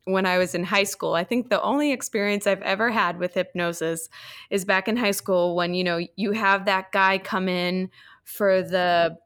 when 0.05 0.25
I 0.25 0.37
was 0.37 0.55
in 0.55 0.63
high 0.63 0.83
school. 0.83 1.13
I 1.13 1.23
think 1.23 1.49
the 1.49 1.61
only 1.61 1.91
experience 1.91 2.47
I've 2.47 2.61
ever 2.61 2.89
had 2.89 3.17
with 3.17 3.33
hypnosis 3.33 4.09
is 4.49 4.65
back 4.65 4.87
in 4.87 4.97
high 4.97 5.11
school 5.11 5.55
when 5.55 5.73
you 5.73 5.83
know 5.83 5.99
you 6.15 6.31
have 6.31 6.65
that 6.65 6.91
guy 6.91 7.17
come 7.17 7.47
in 7.47 7.89
for 8.23 8.61
the 8.61 9.17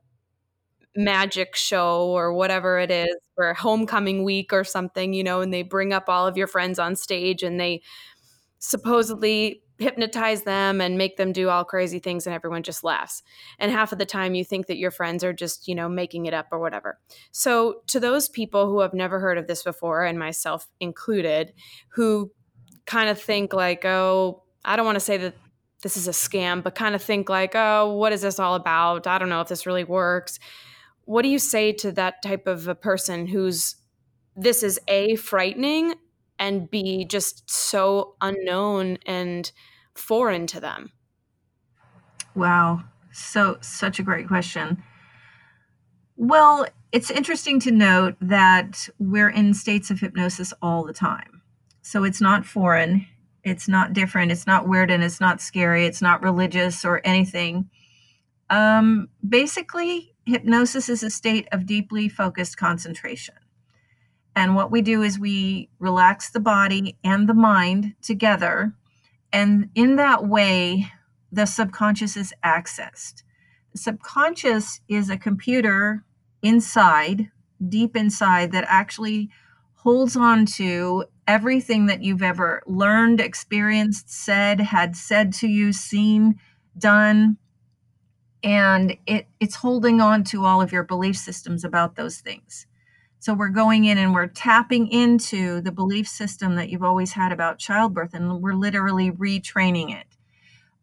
magic 0.99 1.55
show 1.55 2.07
or 2.09 2.33
whatever 2.33 2.77
it 2.77 2.91
is 2.91 3.15
for 3.35 3.53
homecoming 3.53 4.23
week 4.23 4.51
or 4.51 4.63
something, 4.65 5.13
you 5.13 5.23
know, 5.23 5.41
and 5.41 5.53
they 5.53 5.61
bring 5.63 5.93
up 5.93 6.09
all 6.09 6.27
of 6.27 6.35
your 6.37 6.47
friends 6.47 6.77
on 6.77 6.95
stage 6.95 7.41
and 7.41 7.59
they 7.59 7.81
supposedly 8.59 9.63
hypnotize 9.77 10.43
them 10.43 10.81
and 10.81 10.97
make 10.97 11.15
them 11.15 11.31
do 11.31 11.47
all 11.47 11.63
crazy 11.63 11.99
things 11.99 12.27
and 12.27 12.33
everyone 12.33 12.63
just 12.63 12.83
laughs. 12.83 13.23
And 13.59 13.71
half 13.71 13.93
of 13.93 13.97
the 13.97 14.05
time 14.05 14.35
you 14.35 14.43
think 14.43 14.67
that 14.67 14.77
your 14.77 14.91
friends 14.91 15.23
are 15.23 15.31
just, 15.31 15.69
you 15.69 15.75
know, 15.75 15.87
making 15.87 16.25
it 16.25 16.33
up 16.33 16.47
or 16.51 16.59
whatever. 16.59 16.99
So 17.31 17.81
to 17.87 17.99
those 18.01 18.27
people 18.27 18.67
who 18.67 18.81
have 18.81 18.93
never 18.93 19.21
heard 19.21 19.37
of 19.37 19.47
this 19.47 19.63
before 19.63 20.03
and 20.03 20.19
myself 20.19 20.67
included 20.81 21.53
who 21.89 22.29
kind 22.85 23.09
of 23.09 23.21
think 23.21 23.53
like, 23.53 23.85
"Oh, 23.85 24.43
I 24.65 24.75
don't 24.75 24.85
want 24.85 24.97
to 24.97 24.99
say 24.99 25.15
that 25.17 25.35
this 25.81 25.95
is 25.95 26.09
a 26.09 26.11
scam, 26.11 26.61
but 26.61 26.75
kind 26.75 26.93
of 26.95 27.01
think 27.01 27.29
like, 27.29 27.53
"Oh, 27.55 27.93
what 27.95 28.11
is 28.11 28.21
this 28.21 28.39
all 28.39 28.55
about? 28.55 29.07
I 29.07 29.17
don't 29.17 29.29
know 29.29 29.41
if 29.41 29.47
this 29.47 29.65
really 29.65 29.85
works." 29.85 30.39
What 31.09 31.23
do 31.23 31.29
you 31.29 31.39
say 31.39 31.71
to 31.73 31.91
that 31.93 32.21
type 32.21 32.45
of 32.45 32.67
a 32.67 32.75
person 32.75 33.25
who's 33.25 33.77
this 34.35 34.61
is 34.61 34.79
a 34.87 35.15
frightening 35.15 35.95
and 36.37 36.69
b 36.69 37.03
just 37.03 37.49
so 37.49 38.13
unknown 38.21 38.99
and 39.07 39.51
foreign 39.95 40.45
to 40.45 40.59
them? 40.59 40.91
Wow. 42.35 42.83
So, 43.11 43.57
such 43.59 43.97
a 43.97 44.03
great 44.03 44.27
question. 44.27 44.83
Well, 46.15 46.67
it's 46.91 47.09
interesting 47.09 47.59
to 47.61 47.71
note 47.71 48.15
that 48.21 48.87
we're 48.99 49.31
in 49.31 49.55
states 49.55 49.89
of 49.89 50.01
hypnosis 50.01 50.53
all 50.61 50.85
the 50.85 50.93
time. 50.93 51.41
So, 51.81 52.03
it's 52.03 52.21
not 52.21 52.45
foreign, 52.45 53.07
it's 53.43 53.67
not 53.67 53.93
different, 53.93 54.31
it's 54.31 54.45
not 54.45 54.67
weird, 54.67 54.91
and 54.91 55.03
it's 55.03 55.19
not 55.19 55.41
scary, 55.41 55.87
it's 55.87 56.03
not 56.03 56.21
religious 56.21 56.85
or 56.85 57.01
anything. 57.03 57.67
Um, 58.51 59.09
basically, 59.27 60.13
hypnosis 60.29 60.89
is 60.89 61.03
a 61.03 61.09
state 61.09 61.47
of 61.51 61.65
deeply 61.65 62.07
focused 62.07 62.57
concentration. 62.57 63.35
And 64.35 64.55
what 64.55 64.71
we 64.71 64.81
do 64.81 65.01
is 65.01 65.19
we 65.19 65.69
relax 65.79 66.29
the 66.29 66.39
body 66.39 66.97
and 67.03 67.27
the 67.27 67.33
mind 67.33 67.95
together 68.01 68.73
and 69.31 69.69
in 69.75 69.95
that 69.97 70.25
way, 70.25 70.91
the 71.31 71.45
subconscious 71.45 72.17
is 72.17 72.33
accessed. 72.43 73.23
The 73.71 73.77
subconscious 73.77 74.81
is 74.87 75.09
a 75.09 75.17
computer 75.17 76.03
inside, 76.41 77.29
deep 77.67 77.95
inside, 77.95 78.51
that 78.53 78.65
actually 78.67 79.29
holds 79.75 80.15
on 80.15 80.45
to 80.45 81.05
everything 81.27 81.85
that 81.85 82.01
you've 82.01 82.23
ever 82.23 82.63
learned, 82.65 83.21
experienced, 83.21 84.09
said, 84.09 84.59
had 84.59 84.95
said 84.95 85.31
to 85.33 85.47
you, 85.47 85.71
seen, 85.71 86.39
done. 86.77 87.37
And 88.43 88.97
it, 89.05 89.27
it's 89.39 89.55
holding 89.55 89.99
on 90.01 90.23
to 90.25 90.45
all 90.45 90.61
of 90.61 90.71
your 90.71 90.83
belief 90.83 91.17
systems 91.17 91.63
about 91.63 91.95
those 91.95 92.19
things. 92.19 92.65
So 93.19 93.33
we're 93.33 93.49
going 93.49 93.85
in 93.85 93.97
and 93.97 94.13
we're 94.13 94.27
tapping 94.27 94.87
into 94.87 95.59
the 95.59 95.73
belief 95.73 96.07
system 96.07 96.55
that 96.55 96.69
you've 96.69 96.83
always 96.83 97.11
had 97.11 97.33
about 97.33 97.59
childbirth 97.59 98.13
and 98.13 98.41
we're 98.41 98.53
literally 98.53 99.11
retraining 99.11 99.93
it. 99.93 100.05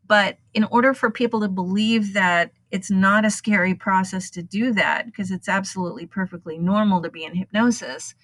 But 0.06 0.38
in 0.52 0.64
order 0.64 0.92
for 0.92 1.10
people 1.10 1.40
to 1.40 1.48
believe 1.48 2.12
that 2.12 2.52
it's 2.70 2.90
not 2.90 3.24
a 3.24 3.30
scary 3.30 3.74
process 3.74 4.30
to 4.30 4.42
do 4.42 4.72
that, 4.74 5.06
because 5.06 5.30
it's 5.30 5.48
absolutely 5.48 6.06
perfectly 6.06 6.58
normal 6.58 7.00
to 7.02 7.10
be 7.10 7.24
in 7.24 7.34
hypnosis, 7.34 8.14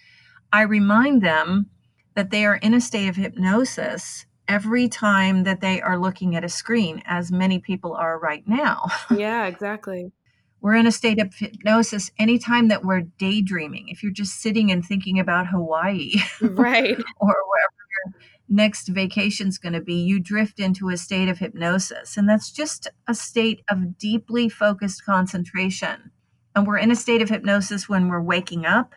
I 0.53 0.63
remind 0.63 1.23
them 1.23 1.71
that 2.15 2.31
they 2.31 2.45
are 2.45 2.57
in 2.57 2.75
a 2.75 2.81
state 2.81 3.09
of 3.09 3.17
hypnosis 3.17 4.27
every 4.49 4.89
time 4.89 5.45
that 5.45 5.61
they 5.61 5.81
are 5.81 5.99
looking 5.99 6.35
at 6.37 6.45
a 6.45 6.49
screen, 6.49 7.03
as 7.07 7.31
many 7.33 7.59
people 7.59 7.95
are 7.95 8.19
right 8.19 8.47
now. 8.47 8.87
Yeah, 9.17 9.47
exactly. 9.47 10.13
We're 10.61 10.77
in 10.77 10.87
a 10.87 10.93
state 10.93 11.21
of 11.21 11.35
hypnosis 11.35 12.11
anytime 12.19 12.69
that 12.69 12.85
we're 12.85 13.03
daydreaming. 13.19 13.89
If 13.89 14.03
you're 14.03 14.13
just 14.13 14.41
sitting 14.41 14.71
and 14.71 14.85
thinking 14.85 15.19
about 15.19 15.49
Hawaii 15.49 16.13
Right. 16.41 16.97
or 16.97 17.35
wherever 17.51 17.83
your 18.07 18.15
next 18.49 18.89
vacation's 18.89 19.59
going 19.59 19.73
to 19.73 19.81
be, 19.81 19.95
you 19.95 20.21
drift 20.21 20.61
into 20.61 20.89
a 20.89 20.97
state 20.97 21.29
of 21.29 21.39
hypnosis. 21.39 22.17
And 22.17 22.29
that's 22.29 22.51
just 22.53 22.87
a 23.09 23.15
state 23.15 23.63
of 23.69 23.99
deeply 23.99 24.49
focused 24.49 25.05
concentration. 25.05 26.13
And 26.55 26.67
we're 26.67 26.79
in 26.79 26.91
a 26.93 26.97
state 26.97 27.23
of 27.23 27.29
hypnosis 27.29 27.89
when 27.89 28.09
we're 28.09 28.23
waking 28.23 28.65
up 28.65 28.95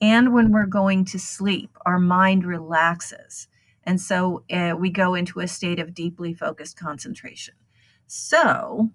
and 0.00 0.34
when 0.34 0.50
we're 0.50 0.66
going 0.66 1.04
to 1.06 1.18
sleep, 1.18 1.70
our 1.86 1.98
mind 1.98 2.44
relaxes. 2.44 3.46
And 3.84 4.00
so 4.00 4.44
uh, 4.50 4.74
we 4.78 4.90
go 4.90 5.14
into 5.14 5.40
a 5.40 5.48
state 5.48 5.78
of 5.78 5.94
deeply 5.94 6.34
focused 6.34 6.78
concentration. 6.78 7.54
So 8.06 8.90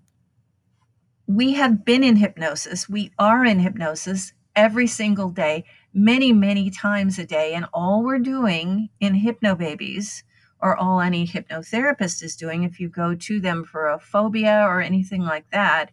we 1.28 1.54
have 1.54 1.86
been 1.86 2.04
in 2.04 2.18
hypnosis. 2.18 2.90
We 2.90 3.12
are 3.18 3.46
in 3.46 3.60
hypnosis 3.60 4.34
every 4.56 4.88
single 4.88 5.30
day, 5.30 5.64
many, 5.94 6.34
many 6.34 6.70
times 6.70 7.20
a 7.20 7.26
day. 7.26 7.54
And 7.54 7.66
all 7.74 8.04
we're 8.04 8.20
doing 8.20 8.90
in 9.00 9.14
hypnobabies, 9.14 10.24
or 10.62 10.76
all 10.76 11.00
any 11.00 11.26
hypnotherapist 11.26 12.22
is 12.22 12.36
doing, 12.36 12.64
if 12.64 12.80
you 12.80 12.90
go 12.90 13.16
to 13.16 13.40
them 13.40 13.64
for 13.64 13.88
a 13.88 14.00
phobia 14.00 14.66
or 14.68 14.82
anything 14.82 15.24
like 15.24 15.50
that, 15.52 15.92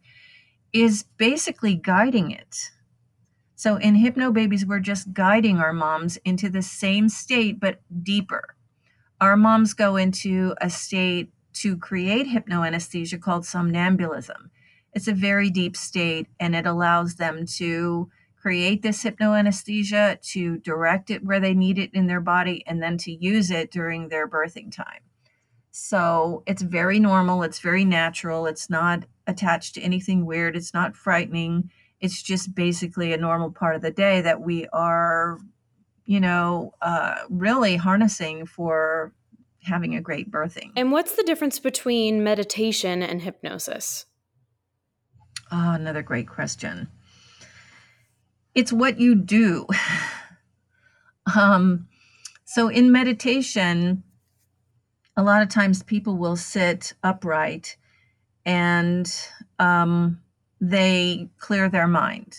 is 0.73 1.05
basically 1.17 1.75
guiding 1.75 2.33
it. 2.33 2.71
So 3.55 3.77
in 3.77 3.95
hypnobabies, 3.95 4.67
we're 4.67 4.81
just 4.81 5.13
guiding 5.13 5.59
our 5.59 5.73
moms 5.73 6.17
into 6.25 6.51
the 6.51 6.63
same 6.63 7.09
state, 7.09 7.61
but 7.61 7.81
deeper. 8.03 8.56
Our 9.21 9.37
moms 9.37 9.73
go 9.75 9.97
into 9.97 10.55
a 10.61 10.69
state 10.69 11.31
to 11.55 11.77
create 11.77 12.27
hypnoanesthesia 12.27 13.21
called 13.21 13.45
somnambulism. 13.45 14.51
It's 14.93 15.09
a 15.09 15.15
very 15.15 15.51
deep 15.51 15.77
state 15.77 16.29
and 16.39 16.55
it 16.55 16.67
allows 16.67 17.15
them 17.15 17.47
to 17.57 18.11
create 18.37 18.83
this 18.83 19.03
hypnoanesthesia, 19.03 20.21
to 20.21 20.59
direct 20.59 21.11
it 21.11 21.25
where 21.25 21.41
they 21.41 21.55
need 21.55 21.79
it 21.79 21.91
in 21.93 22.07
their 22.07 22.21
body, 22.21 22.63
and 22.67 22.81
then 22.81 22.97
to 22.99 23.11
use 23.11 23.51
it 23.51 23.73
during 23.73 24.09
their 24.09 24.29
birthing 24.29 24.71
time. 24.71 25.01
So 25.73 26.45
it's 26.47 26.63
very 26.63 27.01
normal, 27.01 27.43
it's 27.43 27.59
very 27.59 27.85
natural, 27.85 28.47
it's 28.47 28.71
not 28.71 29.05
attached 29.27 29.75
to 29.75 29.81
anything 29.81 30.25
weird, 30.25 30.57
it's 30.57 30.73
not 30.73 30.95
frightening. 30.95 31.71
It's 32.01 32.23
just 32.23 32.55
basically 32.55 33.13
a 33.13 33.19
normal 33.19 33.51
part 33.51 33.75
of 33.75 33.83
the 33.83 33.91
day 33.91 34.21
that 34.21 34.41
we 34.41 34.67
are, 34.73 35.39
you 36.07 36.21
know, 36.21 36.73
uh, 36.81 37.17
really 37.29 37.77
harnessing 37.77 38.47
for 38.47 39.13
having 39.63 39.97
a 39.97 40.01
great 40.01 40.31
birthing. 40.31 40.71
And 40.77 40.93
what's 40.93 41.17
the 41.17 41.25
difference 41.25 41.59
between 41.59 42.23
meditation 42.23 43.03
and 43.03 43.21
hypnosis? 43.21 44.07
Oh, 45.51 45.73
another 45.73 46.03
great 46.03 46.29
question. 46.29 46.89
It's 48.55 48.73
what 48.73 48.99
you 48.99 49.15
do. 49.15 49.67
um, 51.37 51.89
so 52.45 52.69
in 52.69 52.93
meditation, 52.93 54.05
a 55.17 55.23
lot 55.23 55.43
of 55.43 55.49
times 55.49 55.83
people 55.83 56.17
will 56.17 56.37
sit 56.37 56.93
upright 57.03 57.77
and 58.45 59.13
um, 59.59 60.21
they 60.61 61.29
clear 61.39 61.69
their 61.69 61.89
mind. 61.89 62.39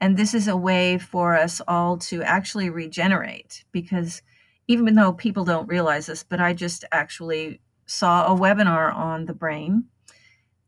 And 0.00 0.16
this 0.16 0.34
is 0.34 0.48
a 0.48 0.56
way 0.56 0.98
for 0.98 1.34
us 1.36 1.60
all 1.66 1.98
to 1.98 2.22
actually 2.22 2.70
regenerate 2.70 3.64
because 3.72 4.22
even 4.68 4.94
though 4.94 5.12
people 5.12 5.44
don't 5.44 5.66
realize 5.66 6.06
this, 6.06 6.22
but 6.22 6.40
I 6.40 6.52
just 6.52 6.84
actually 6.92 7.60
saw 7.86 8.26
a 8.26 8.38
webinar 8.38 8.94
on 8.94 9.24
the 9.24 9.34
brain. 9.34 9.84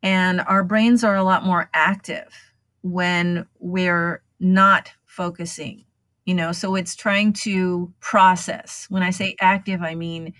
And 0.03 0.41
our 0.41 0.65
brains 0.65 1.05
are 1.05 1.17
a 1.17 1.23
lot 1.23 1.45
more 1.45 1.69
active 1.75 2.35
when 2.83 3.47
we're 3.59 4.23
not 4.41 4.91
focusing, 5.05 5.85
you 6.25 6.35
know, 6.35 6.53
so 6.53 6.75
it's 6.75 6.97
trying 6.97 7.35
to 7.35 7.93
process. 8.01 8.87
When 8.89 9.03
I 9.03 9.11
say 9.11 9.37
active, 9.41 9.83
I 9.83 9.95
mean 9.95 10.33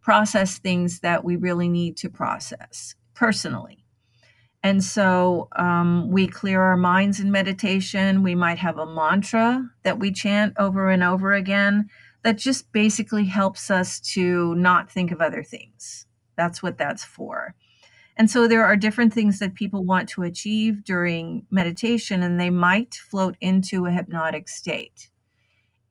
process 0.00 0.58
things 0.58 1.00
that 1.00 1.24
we 1.24 1.36
really 1.36 1.68
need 1.68 1.96
to 1.98 2.08
process 2.08 2.94
personally. 3.14 3.84
And 4.62 4.82
so 4.82 5.48
um, 5.56 6.10
we 6.10 6.26
clear 6.26 6.60
our 6.60 6.76
minds 6.76 7.20
in 7.20 7.30
meditation. 7.30 8.22
We 8.22 8.34
might 8.34 8.58
have 8.58 8.78
a 8.78 8.86
mantra 8.86 9.70
that 9.84 9.98
we 9.98 10.12
chant 10.12 10.54
over 10.58 10.90
and 10.90 11.02
over 11.02 11.32
again 11.32 11.88
that 12.24 12.38
just 12.38 12.72
basically 12.72 13.26
helps 13.26 13.70
us 13.70 14.00
to 14.00 14.54
not 14.56 14.90
think 14.90 15.12
of 15.12 15.20
other 15.20 15.42
things. 15.42 16.06
That's 16.36 16.62
what 16.62 16.76
that's 16.76 17.04
for. 17.04 17.54
And 18.16 18.28
so 18.28 18.48
there 18.48 18.64
are 18.64 18.74
different 18.74 19.14
things 19.14 19.38
that 19.38 19.54
people 19.54 19.84
want 19.84 20.08
to 20.10 20.24
achieve 20.24 20.82
during 20.82 21.46
meditation, 21.50 22.22
and 22.24 22.40
they 22.40 22.50
might 22.50 22.94
float 22.94 23.36
into 23.40 23.86
a 23.86 23.92
hypnotic 23.92 24.48
state. 24.48 25.08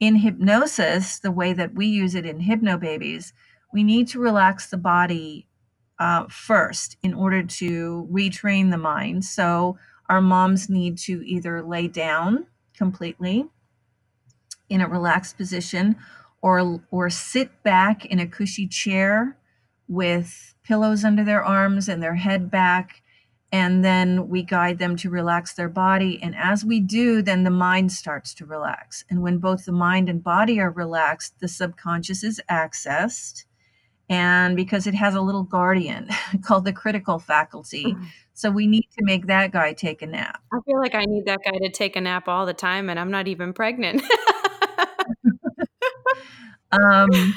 In 0.01 0.17
hypnosis, 0.17 1.19
the 1.19 1.32
way 1.32 1.53
that 1.53 1.73
we 1.73 1.88
use 1.88 2.15
it 2.15 2.25
in 2.25 2.41
hypnobabies, 2.41 3.32
we 3.71 3.82
need 3.82 4.10
to 4.10 4.19
relax 4.19 4.69
the 4.69 4.77
body 4.77 5.47
uh, 5.99 6.25
first 6.29 6.97
in 7.03 7.13
order 7.13 7.43
to 7.43 8.07
retrain 8.12 8.71
the 8.71 8.77
mind. 8.77 9.25
So 9.25 9.77
our 10.10 10.21
moms 10.21 10.69
need 10.69 10.97
to 10.99 11.25
either 11.25 11.62
lay 11.63 11.88
down 11.88 12.47
completely 12.75 13.45
in 14.69 14.81
a 14.81 14.88
relaxed 14.88 15.38
position 15.38 15.95
or 16.41 16.81
or 16.91 17.10
sit 17.10 17.63
back 17.63 18.05
in 18.05 18.19
a 18.19 18.27
cushy 18.27 18.67
chair 18.67 19.38
with 19.88 20.53
pillows 20.63 21.03
under 21.03 21.23
their 21.23 21.43
arms 21.43 21.89
and 21.89 22.03
their 22.03 22.15
head 22.15 22.51
back 22.51 23.01
and 23.51 23.83
then 23.83 24.27
we 24.27 24.43
guide 24.43 24.77
them 24.77 24.97
to 24.97 25.10
relax 25.10 25.53
their 25.53 25.69
body. 25.69 26.19
And 26.21 26.36
as 26.36 26.65
we 26.65 26.79
do 26.79 27.21
then 27.21 27.43
the 27.43 27.49
mind 27.49 27.91
starts 27.91 28.33
to 28.36 28.45
relax. 28.45 29.03
And 29.10 29.21
when 29.21 29.39
both 29.39 29.65
the 29.65 29.71
mind 29.71 30.10
and 30.10 30.23
body 30.23 30.60
are 30.60 30.71
relaxed 30.71 31.39
the 31.39 31.47
subconscious 31.47 32.23
is 32.23 32.41
accessed 32.49 33.45
and 34.10 34.56
because 34.56 34.88
it 34.88 34.93
has 34.93 35.15
a 35.15 35.22
little 35.22 35.43
guardian 35.43 36.10
called 36.43 36.65
the 36.65 36.74
critical 36.74 37.20
faculty 37.20 37.86
mm-hmm. 37.86 38.04
so 38.34 38.50
we 38.50 38.67
need 38.67 38.88
to 38.98 39.04
make 39.04 39.28
that 39.28 39.52
guy 39.52 39.74
take 39.74 40.02
a 40.02 40.08
nap 40.08 40.41
i 40.54 40.58
feel 40.65 40.80
like 40.80 40.96
i 40.96 41.06
need 41.06 41.26
that 41.26 41.39
guy 41.43 41.58
to 41.58 41.70
take 41.70 41.96
a 41.96 42.02
nap 42.02 42.28
all 42.28 42.46
the 42.46 42.54
time 42.54 42.89
and 42.89 43.00
i'm 43.00 43.12
not 43.12 43.28
even 43.28 43.54
pregnant 43.54 44.02
um, 46.72 47.34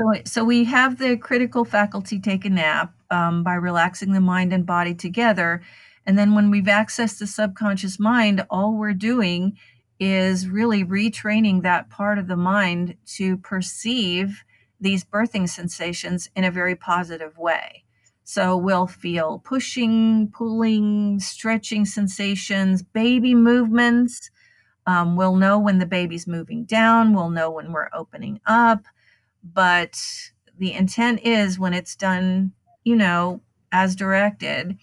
so, 0.00 0.22
so 0.24 0.44
we 0.44 0.64
have 0.64 0.98
the 0.98 1.16
critical 1.16 1.64
faculty 1.64 2.20
take 2.20 2.44
a 2.44 2.50
nap 2.50 2.94
um, 3.10 3.42
by 3.42 3.54
relaxing 3.54 4.12
the 4.12 4.20
mind 4.20 4.52
and 4.52 4.64
body 4.64 4.94
together. 4.94 5.62
And 6.06 6.16
then 6.16 6.34
when 6.34 6.50
we've 6.50 6.64
accessed 6.64 7.18
the 7.18 7.26
subconscious 7.26 7.98
mind, 7.98 8.46
all 8.48 8.76
we're 8.76 8.92
doing 8.92 9.58
is 9.98 10.48
really 10.48 10.84
retraining 10.84 11.62
that 11.62 11.90
part 11.90 12.18
of 12.18 12.28
the 12.28 12.36
mind 12.36 12.96
to 13.16 13.36
perceive 13.38 14.44
these 14.80 15.04
birthing 15.04 15.48
sensations 15.48 16.30
in 16.36 16.44
a 16.44 16.50
very 16.50 16.76
positive 16.76 17.36
way. 17.36 17.84
So 18.24 18.56
we'll 18.56 18.86
feel 18.86 19.38
pushing, 19.38 20.30
pulling, 20.30 21.18
stretching 21.18 21.86
sensations, 21.86 22.82
baby 22.82 23.34
movements, 23.34 24.30
um, 24.88 25.16
we'll 25.16 25.36
know 25.36 25.58
when 25.58 25.78
the 25.78 25.86
baby's 25.86 26.26
moving 26.26 26.64
down, 26.64 27.12
we'll 27.12 27.28
know 27.28 27.50
when 27.50 27.72
we're 27.72 27.90
opening 27.92 28.40
up. 28.46 28.84
But 29.44 30.00
the 30.56 30.72
intent 30.72 31.20
is 31.24 31.58
when 31.58 31.74
it's 31.74 31.94
done, 31.94 32.52
you 32.84 32.96
know, 32.96 33.42
as 33.70 33.94
directed, 33.94 34.78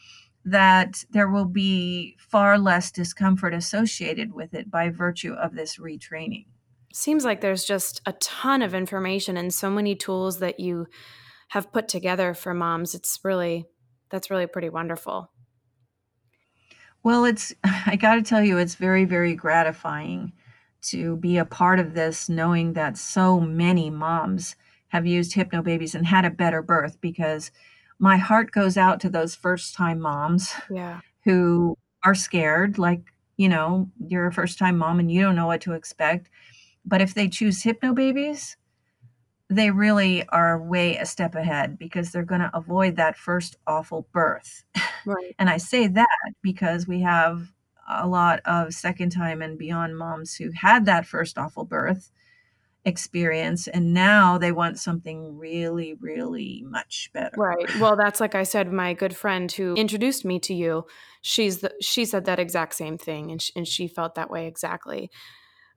that 0.45 1.03
there 1.09 1.27
will 1.27 1.45
be 1.45 2.15
far 2.19 2.59
less 2.59 2.91
discomfort 2.91 3.55
associated 3.55 4.31
with 4.31 4.53
it 4.53 4.69
by 4.69 4.89
virtue 4.89 5.33
of 5.33 5.55
this 5.55 5.77
retraining. 5.77 6.45
Seems 6.95 7.25
like 7.25 7.41
there's 7.41 7.65
just 7.65 7.99
a 8.05 8.13
ton 8.13 8.61
of 8.61 8.73
information 8.73 9.35
and 9.35 9.53
so 9.53 9.69
many 9.69 9.95
tools 9.95 10.39
that 10.39 10.61
you 10.61 10.87
have 11.49 11.73
put 11.73 11.89
together 11.89 12.33
for 12.33 12.53
moms. 12.53 12.95
It's 12.95 13.19
really, 13.21 13.65
that's 14.09 14.31
really 14.31 14.47
pretty 14.47 14.69
wonderful. 14.69 15.29
Well, 17.03 17.25
it's, 17.25 17.53
I 17.85 17.97
got 17.97 18.15
to 18.15 18.21
tell 18.21 18.41
you, 18.41 18.57
it's 18.57 18.75
very, 18.75 19.03
very 19.03 19.35
gratifying 19.35 20.31
to 20.83 21.17
be 21.17 21.37
a 21.37 21.43
part 21.43 21.81
of 21.81 21.95
this, 21.95 22.29
knowing 22.29 22.71
that 22.73 22.97
so 22.97 23.41
many 23.41 23.89
moms 23.89 24.55
have 24.87 25.05
used 25.05 25.33
Hypnobabies 25.33 25.95
and 25.95 26.05
had 26.05 26.23
a 26.23 26.29
better 26.29 26.61
birth 26.61 27.01
because 27.01 27.51
my 27.99 28.15
heart 28.15 28.51
goes 28.51 28.77
out 28.77 29.01
to 29.01 29.09
those 29.09 29.35
first 29.35 29.75
time 29.75 29.99
moms 29.99 30.53
yeah. 30.71 31.01
who 31.25 31.77
are 32.05 32.15
scared, 32.15 32.77
like, 32.77 33.01
you 33.35 33.49
know, 33.49 33.89
you're 34.07 34.27
a 34.27 34.31
first 34.31 34.57
time 34.57 34.77
mom 34.77 34.97
and 35.01 35.11
you 35.11 35.21
don't 35.21 35.35
know 35.35 35.47
what 35.47 35.59
to 35.59 35.73
expect. 35.73 36.29
But 36.85 37.01
if 37.01 37.13
they 37.13 37.27
choose 37.27 37.63
hypnobabies, 37.63 38.55
they 39.49 39.71
really 39.71 40.27
are 40.29 40.61
way 40.61 40.97
a 40.97 41.05
step 41.05 41.35
ahead 41.35 41.77
because 41.77 42.11
they're 42.11 42.23
going 42.23 42.41
to 42.41 42.51
avoid 42.53 42.95
that 42.95 43.17
first 43.17 43.57
awful 43.67 44.07
birth. 44.11 44.63
Right. 45.05 45.35
and 45.37 45.49
I 45.49 45.57
say 45.57 45.87
that 45.87 46.33
because 46.41 46.87
we 46.87 47.01
have 47.01 47.51
a 47.87 48.07
lot 48.07 48.39
of 48.45 48.73
second 48.73 49.11
time 49.11 49.41
and 49.43 49.57
beyond 49.57 49.97
moms 49.97 50.35
who 50.35 50.49
had 50.51 50.85
that 50.85 51.05
first 51.05 51.37
awful 51.37 51.63
birth 51.63 52.11
experience 52.85 53.67
and 53.67 53.93
now 53.93 54.37
they 54.37 54.51
want 54.51 54.79
something 54.79 55.37
really 55.37 55.95
really 55.99 56.63
much 56.67 57.09
better. 57.13 57.35
Right. 57.35 57.79
Well, 57.79 57.95
that's 57.95 58.19
like 58.19 58.35
I 58.35 58.43
said 58.43 58.71
my 58.71 58.93
good 58.93 59.15
friend 59.15 59.51
who 59.51 59.73
introduced 59.75 60.23
me 60.23 60.39
to 60.41 60.53
you, 60.53 60.85
she's 61.21 61.59
the, 61.59 61.73
she 61.81 62.05
said 62.05 62.25
that 62.25 62.39
exact 62.39 62.75
same 62.75 62.97
thing 62.97 63.31
and 63.31 63.41
she, 63.41 63.51
and 63.55 63.67
she 63.67 63.87
felt 63.87 64.15
that 64.15 64.29
way 64.29 64.47
exactly. 64.47 65.09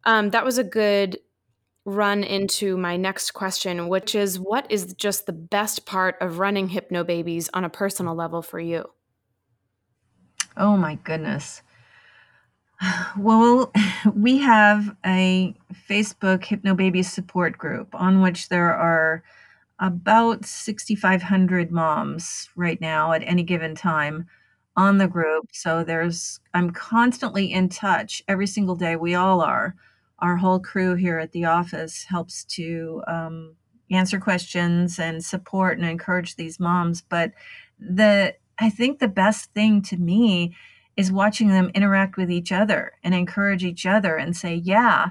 Um, 0.09 0.31
that 0.31 0.43
was 0.43 0.57
a 0.57 0.65
good 0.65 1.19
run 1.85 2.25
into 2.25 2.79
my 2.79 2.97
next 2.97 3.33
question, 3.33 3.89
which 3.89 4.15
is 4.15 4.41
what 4.41 4.67
is 4.73 4.95
just 4.95 5.27
the 5.27 5.35
best 5.35 5.85
part 5.85 6.17
of 6.23 6.39
running 6.39 6.71
Hypnobabies 6.71 7.51
on 7.53 7.63
a 7.63 7.69
personal 7.69 8.15
level 8.15 8.41
for 8.41 8.59
you? 8.59 8.87
Oh 10.57 10.79
my 10.79 10.95
goodness. 11.05 11.61
Well, 13.19 13.71
we 14.15 14.39
have 14.39 14.97
a 15.05 15.55
Facebook 15.91 16.43
Hypnobabies 16.43 17.05
support 17.05 17.59
group 17.59 17.95
on 17.95 18.23
which 18.23 18.49
there 18.49 18.73
are 18.73 19.23
about 19.79 20.47
6,500 20.47 21.71
moms 21.71 22.49
right 22.57 22.81
now 22.81 23.13
at 23.13 23.23
any 23.27 23.43
given 23.43 23.75
time 23.75 24.27
on 24.75 24.97
the 24.97 25.09
group. 25.09 25.51
So 25.53 25.85
there's 25.85 26.41
I'm 26.55 26.71
constantly 26.71 27.53
in 27.53 27.69
touch 27.69 28.23
every 28.27 28.47
single 28.47 28.75
day. 28.75 28.97
We 28.97 29.15
all 29.15 29.43
are. 29.43 29.75
Our 30.21 30.37
whole 30.37 30.59
crew 30.59 30.95
here 30.95 31.19
at 31.19 31.33
the 31.33 31.45
office 31.45 32.05
helps 32.05 32.45
to 32.45 33.03
um, 33.07 33.57
answer 33.91 34.19
questions 34.19 34.99
and 34.99 35.25
support 35.25 35.79
and 35.79 35.87
encourage 35.87 36.37
these 36.37 36.59
moms. 36.59 37.03
But 37.03 37.33
the 37.79 38.35
I 38.59 38.71
think 38.71 38.99
the 38.99 39.09
best 39.09 39.53
thing 39.53 39.83
to 39.83 39.97
me 39.97 40.57
is 40.97 41.13
watching 41.13 41.49
them 41.49 41.71
interact 41.75 42.17
with 42.17 42.31
each 42.31 42.51
other 42.51 42.93
and 43.05 43.15
encourage 43.15 43.65
each 43.65 43.87
other 43.87 44.17
and 44.17 44.37
say, 44.37 44.57
yeah, 44.57 45.11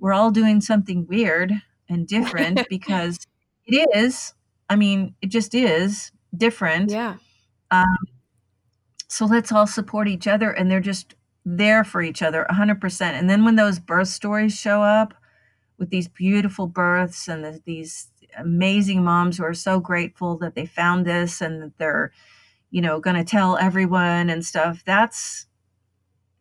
we're 0.00 0.12
all 0.12 0.32
doing 0.32 0.60
something 0.60 1.06
weird 1.06 1.52
and 1.88 2.08
different 2.08 2.66
because 2.70 3.18
it 3.66 3.88
is. 3.94 4.34
I 4.68 4.76
mean, 4.76 5.14
it 5.22 5.28
just 5.28 5.54
is 5.54 6.10
different. 6.36 6.90
Yeah. 6.90 7.16
Um, 7.70 7.98
so 9.08 9.26
let's 9.26 9.52
all 9.52 9.66
support 9.66 10.08
each 10.08 10.26
other, 10.26 10.50
and 10.50 10.70
they're 10.70 10.80
just 10.80 11.14
there 11.56 11.84
for 11.84 12.02
each 12.02 12.22
other 12.22 12.46
100%. 12.50 13.00
And 13.02 13.30
then 13.30 13.44
when 13.44 13.56
those 13.56 13.78
birth 13.78 14.08
stories 14.08 14.56
show 14.56 14.82
up 14.82 15.14
with 15.78 15.90
these 15.90 16.08
beautiful 16.08 16.66
births 16.66 17.28
and 17.28 17.44
the, 17.44 17.60
these 17.64 18.08
amazing 18.36 19.02
moms 19.02 19.38
who 19.38 19.44
are 19.44 19.54
so 19.54 19.80
grateful 19.80 20.36
that 20.38 20.54
they 20.54 20.66
found 20.66 21.06
this 21.06 21.40
and 21.40 21.62
that 21.62 21.78
they're, 21.78 22.12
you 22.70 22.82
know, 22.82 23.00
going 23.00 23.16
to 23.16 23.24
tell 23.24 23.56
everyone 23.56 24.28
and 24.28 24.44
stuff, 24.44 24.82
that's 24.84 25.46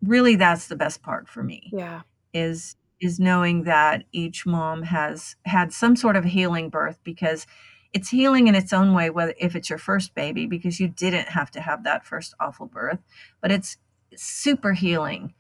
really 0.04 0.36
that's 0.36 0.68
the 0.68 0.76
best 0.76 1.02
part 1.02 1.30
for 1.30 1.44
me. 1.44 1.70
Yeah. 1.72 2.02
Is 2.34 2.76
is 3.00 3.20
knowing 3.20 3.64
that 3.64 4.04
each 4.12 4.46
mom 4.46 4.82
has 4.82 5.36
had 5.46 5.72
some 5.72 5.96
sort 5.96 6.16
of 6.16 6.26
healing 6.26 6.70
birth 6.70 7.00
because 7.04 7.46
it's 7.94 8.10
healing 8.10 8.48
in 8.48 8.56
its 8.56 8.74
own 8.74 8.94
way 8.94 9.10
whether 9.10 9.34
if 9.40 9.56
it's 9.56 9.70
your 9.70 9.80
first 9.80 10.16
baby 10.16 10.48
because 10.48 10.80
you 10.80 10.88
didn't 10.88 11.30
have 11.30 11.52
to 11.52 11.62
have 11.62 11.84
that 11.84 12.06
first 12.06 12.34
awful 12.40 12.66
birth 12.66 13.00
but 13.40 13.52
it's 13.52 13.78
super 14.16 14.74
healing 14.74 15.34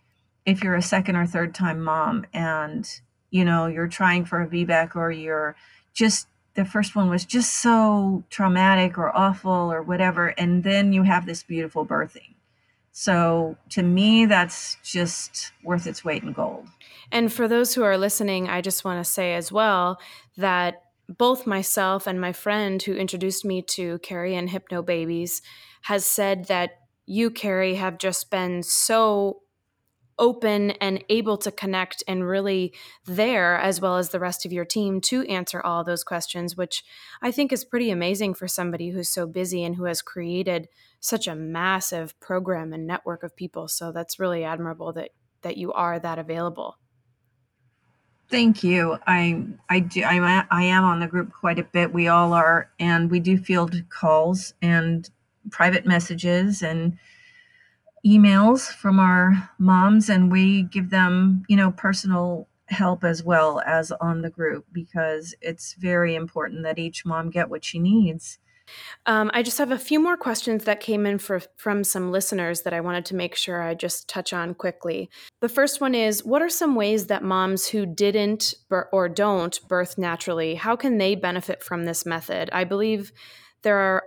if 0.45 0.63
you're 0.63 0.75
a 0.75 0.81
second 0.81 1.15
or 1.15 1.27
third 1.27 1.53
time 1.53 1.83
mom 1.83 2.25
and 2.33 3.01
you 3.29 3.43
know 3.43 3.67
you're 3.67 3.87
trying 3.87 4.25
for 4.25 4.41
a 4.41 4.47
VBAC 4.47 4.95
or 4.95 5.11
you're 5.11 5.55
just 5.93 6.27
the 6.55 6.65
first 6.65 6.95
one 6.95 7.09
was 7.09 7.25
just 7.25 7.53
so 7.53 8.23
traumatic 8.29 8.97
or 8.97 9.15
awful 9.15 9.51
or 9.51 9.83
whatever 9.83 10.29
and 10.29 10.63
then 10.63 10.93
you 10.93 11.03
have 11.03 11.25
this 11.25 11.43
beautiful 11.43 11.85
birthing. 11.85 12.33
So 12.91 13.57
to 13.69 13.83
me 13.83 14.25
that's 14.25 14.77
just 14.83 15.51
worth 15.63 15.85
its 15.85 16.03
weight 16.03 16.23
in 16.23 16.33
gold. 16.33 16.67
And 17.11 17.31
for 17.31 17.47
those 17.47 17.75
who 17.75 17.83
are 17.83 17.97
listening, 17.97 18.49
I 18.49 18.61
just 18.61 18.83
want 18.83 19.03
to 19.03 19.09
say 19.09 19.35
as 19.35 19.51
well 19.51 19.99
that 20.35 20.81
both 21.07 21.45
myself 21.45 22.07
and 22.07 22.19
my 22.19 22.33
friend 22.33 22.81
who 22.81 22.93
introduced 22.93 23.45
me 23.45 23.61
to 23.61 23.99
Kerry 23.99 24.35
and 24.35 24.49
Hypnobabies 24.49 25.41
has 25.83 26.05
said 26.05 26.45
that 26.45 26.86
you, 27.07 27.31
Kerry, 27.31 27.75
have 27.75 27.97
just 27.97 28.29
been 28.29 28.61
so 28.61 29.41
open 30.19 30.71
and 30.71 31.03
able 31.09 31.37
to 31.37 31.51
connect 31.51 32.03
and 32.07 32.27
really 32.27 32.73
there 33.05 33.57
as 33.57 33.79
well 33.79 33.97
as 33.97 34.09
the 34.09 34.19
rest 34.19 34.45
of 34.45 34.51
your 34.51 34.65
team 34.65 34.99
to 34.99 35.23
answer 35.27 35.61
all 35.61 35.83
those 35.83 36.03
questions 36.03 36.57
which 36.57 36.83
i 37.21 37.29
think 37.29 37.53
is 37.53 37.63
pretty 37.63 37.91
amazing 37.91 38.33
for 38.33 38.47
somebody 38.47 38.89
who's 38.89 39.09
so 39.09 39.27
busy 39.27 39.63
and 39.63 39.75
who 39.75 39.83
has 39.83 40.01
created 40.01 40.67
such 40.99 41.27
a 41.27 41.35
massive 41.35 42.19
program 42.19 42.73
and 42.73 42.87
network 42.87 43.21
of 43.21 43.35
people 43.35 43.67
so 43.67 43.91
that's 43.91 44.17
really 44.17 44.43
admirable 44.43 44.91
that 44.91 45.11
that 45.43 45.55
you 45.55 45.71
are 45.73 45.99
that 45.99 46.17
available 46.17 46.77
Thank 48.29 48.61
you. 48.61 48.97
I 49.07 49.45
I 49.69 49.79
do 49.79 50.03
I, 50.03 50.43
I 50.51 50.63
am 50.63 50.83
on 50.83 50.99
the 50.99 51.07
group 51.07 51.31
quite 51.31 51.59
a 51.59 51.63
bit. 51.63 51.93
We 51.93 52.09
all 52.09 52.33
are, 52.33 52.69
and 52.77 53.09
we 53.09 53.21
do 53.21 53.37
field 53.37 53.81
calls 53.89 54.53
and 54.61 55.09
private 55.49 55.85
messages 55.85 56.61
and 56.61 56.97
emails 58.05 58.67
from 58.67 58.99
our 58.99 59.49
moms, 59.57 60.09
and 60.09 60.31
we 60.31 60.63
give 60.63 60.89
them 60.89 61.43
you 61.47 61.57
know 61.57 61.71
personal 61.71 62.47
help 62.67 63.03
as 63.03 63.23
well 63.23 63.61
as 63.65 63.91
on 63.93 64.21
the 64.21 64.29
group 64.29 64.65
because 64.71 65.33
it's 65.41 65.73
very 65.73 66.15
important 66.15 66.63
that 66.63 66.77
each 66.77 67.05
mom 67.05 67.29
get 67.29 67.49
what 67.49 67.63
she 67.63 67.79
needs. 67.79 68.39
Um, 69.05 69.31
I 69.33 69.43
just 69.43 69.57
have 69.59 69.71
a 69.71 69.77
few 69.77 69.99
more 69.99 70.17
questions 70.17 70.65
that 70.65 70.81
came 70.81 71.05
in 71.05 71.19
for, 71.19 71.41
from 71.55 71.83
some 71.83 72.11
listeners 72.11 72.61
that 72.63 72.73
I 72.73 72.81
wanted 72.81 73.05
to 73.05 73.15
make 73.15 73.35
sure 73.35 73.61
I 73.61 73.73
just 73.73 74.09
touch 74.09 74.33
on 74.33 74.53
quickly. 74.53 75.09
The 75.39 75.49
first 75.49 75.79
one 75.79 75.95
is 75.95 76.25
What 76.25 76.41
are 76.41 76.49
some 76.49 76.75
ways 76.75 77.07
that 77.07 77.23
moms 77.23 77.67
who 77.67 77.85
didn't 77.85 78.53
or 78.69 79.09
don't 79.09 79.59
birth 79.67 79.97
naturally, 79.97 80.55
how 80.55 80.75
can 80.75 80.97
they 80.97 81.15
benefit 81.15 81.63
from 81.63 81.85
this 81.85 82.05
method? 82.05 82.49
I 82.51 82.65
believe 82.65 83.11
there 83.61 83.77
are 83.77 84.03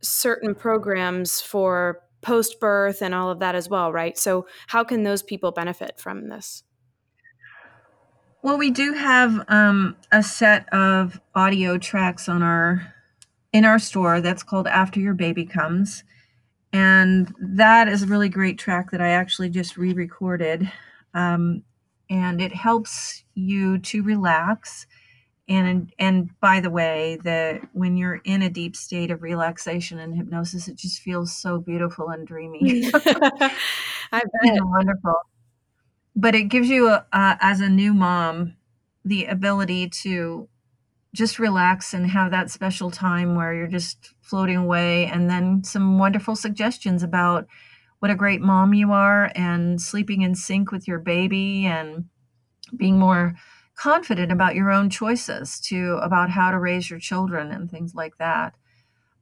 certain 0.00 0.54
programs 0.54 1.40
for 1.40 2.00
post 2.20 2.60
birth 2.60 3.02
and 3.02 3.14
all 3.14 3.30
of 3.30 3.38
that 3.38 3.54
as 3.54 3.68
well, 3.68 3.92
right? 3.92 4.18
So, 4.18 4.46
how 4.68 4.84
can 4.84 5.02
those 5.02 5.22
people 5.22 5.50
benefit 5.50 5.98
from 5.98 6.28
this? 6.28 6.64
Well, 8.42 8.58
we 8.58 8.70
do 8.70 8.92
have 8.92 9.44
um, 9.48 9.96
a 10.12 10.22
set 10.22 10.72
of 10.72 11.20
audio 11.34 11.76
tracks 11.76 12.28
on 12.28 12.42
our 12.42 12.94
in 13.52 13.64
our 13.64 13.78
store 13.78 14.20
that's 14.20 14.42
called 14.42 14.66
After 14.66 15.00
Your 15.00 15.14
Baby 15.14 15.44
Comes. 15.44 16.04
And 16.72 17.34
that 17.40 17.88
is 17.88 18.02
a 18.02 18.06
really 18.06 18.28
great 18.28 18.58
track 18.58 18.90
that 18.90 19.00
I 19.00 19.08
actually 19.08 19.48
just 19.48 19.76
re 19.76 19.92
recorded. 19.92 20.70
Um, 21.14 21.62
and 22.10 22.40
it 22.40 22.54
helps 22.54 23.24
you 23.34 23.78
to 23.78 24.02
relax. 24.02 24.86
And 25.48 25.92
and 25.98 26.28
by 26.40 26.60
the 26.60 26.70
way, 26.70 27.18
that 27.24 27.62
when 27.72 27.96
you're 27.96 28.20
in 28.24 28.42
a 28.42 28.50
deep 28.50 28.76
state 28.76 29.10
of 29.10 29.22
relaxation 29.22 29.98
and 29.98 30.14
hypnosis, 30.14 30.68
it 30.68 30.76
just 30.76 31.00
feels 31.00 31.34
so 31.34 31.58
beautiful 31.58 32.10
and 32.10 32.26
dreamy. 32.26 32.90
I 32.94 33.50
bet. 34.12 34.22
wonderful. 34.62 35.14
But 36.14 36.34
it 36.34 36.44
gives 36.44 36.68
you, 36.68 36.88
a, 36.88 37.06
uh, 37.12 37.36
as 37.40 37.60
a 37.60 37.68
new 37.68 37.94
mom, 37.94 38.56
the 39.04 39.26
ability 39.26 39.88
to 39.88 40.48
just 41.14 41.38
relax 41.38 41.94
and 41.94 42.10
have 42.10 42.30
that 42.30 42.50
special 42.50 42.90
time 42.90 43.34
where 43.34 43.54
you're 43.54 43.66
just 43.66 44.14
floating 44.20 44.56
away 44.56 45.06
and 45.06 45.30
then 45.30 45.64
some 45.64 45.98
wonderful 45.98 46.36
suggestions 46.36 47.02
about 47.02 47.46
what 48.00 48.10
a 48.10 48.14
great 48.14 48.40
mom 48.40 48.74
you 48.74 48.92
are 48.92 49.32
and 49.34 49.80
sleeping 49.80 50.22
in 50.22 50.34
sync 50.34 50.70
with 50.70 50.86
your 50.86 50.98
baby 50.98 51.66
and 51.66 52.04
being 52.76 52.98
more 52.98 53.34
confident 53.78 54.32
about 54.32 54.54
your 54.54 54.70
own 54.70 54.90
choices 54.90 55.60
to 55.60 55.98
about 56.02 56.30
how 56.30 56.50
to 56.50 56.58
raise 56.58 56.90
your 56.90 56.98
children 56.98 57.52
and 57.52 57.70
things 57.70 57.94
like 57.94 58.16
that 58.18 58.54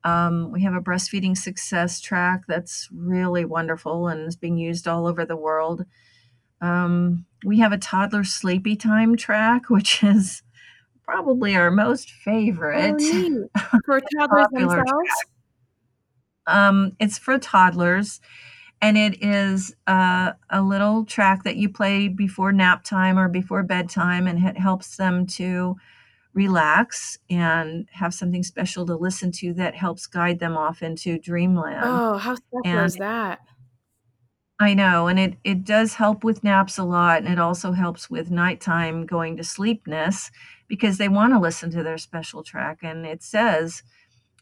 um, 0.05 0.53
we 0.53 0.62
have 0.62 0.75
a 0.75 0.81
breastfeeding 0.81 1.37
success 1.37 2.01
track 2.01 2.45
that's 2.47 2.88
really 2.92 3.45
wonderful 3.45 4.09
and 4.09 4.27
is 4.27 4.37
being 4.37 4.57
used 4.57 4.88
all 4.88 5.07
over 5.07 5.25
the 5.25 5.37
world 5.37 5.85
um, 6.61 7.27
we 7.45 7.59
have 7.59 7.73
a 7.73 7.79
toddler 7.79 8.25
sleepy 8.25 8.77
time 8.77 9.16
track 9.16 9.69
which 9.71 10.03
is 10.03 10.42
probably 11.07 11.55
our 11.55 11.71
most 11.71 12.11
favorite. 12.11 13.01
Oh, 13.01 13.49
for 13.87 14.01
toddlers 14.19 14.49
themselves? 14.53 15.11
Um, 16.47 16.92
it's 17.01 17.19
for 17.19 17.38
toddlers, 17.38 18.21
and 18.81 18.97
it 18.99 19.23
is 19.23 19.75
uh, 19.87 20.33
a 20.51 20.62
little 20.62 21.05
track 21.05 21.45
that 21.45 21.57
you 21.57 21.69
play 21.69 22.09
before 22.09 22.53
nap 22.53 22.85
time 22.85 23.19
or 23.19 23.29
before 23.29 23.62
bedtime, 23.62 24.27
and 24.27 24.45
it 24.45 24.59
helps 24.59 24.97
them 24.97 25.27
to 25.27 25.77
relax 26.35 27.19
and 27.31 27.89
have 27.93 28.12
something 28.12 28.43
special 28.43 28.85
to 28.87 28.95
listen 28.95 29.33
to 29.33 29.55
that 29.55 29.75
helps 29.75 30.07
guide 30.07 30.39
them 30.39 30.57
off 30.57 30.83
into 30.83 31.19
dreamland. 31.19 31.83
Oh, 31.85 32.19
how 32.19 32.35
special 32.35 32.62
and 32.65 32.87
is 32.87 32.97
that? 32.97 33.41
I 34.59 34.73
know, 34.73 35.07
and 35.07 35.19
it 35.19 35.35
it 35.45 35.65
does 35.65 35.95
help 35.95 36.25
with 36.25 36.43
naps 36.45 36.79
a 36.79 36.85
lot, 36.85 37.19
and 37.23 37.29
it 37.29 37.39
also 37.39 37.73
helps 37.73 38.09
with 38.09 38.31
nighttime 38.31 39.05
going 39.05 39.37
to 39.37 39.45
sleepness 39.45 40.31
because 40.67 40.99
they 40.99 41.09
want 41.09 41.33
to 41.35 41.39
listen 41.39 41.71
to 41.73 41.83
their 41.83 41.99
special 41.99 42.43
track, 42.43 42.79
and 42.83 43.05
it 43.07 43.23
says 43.23 43.83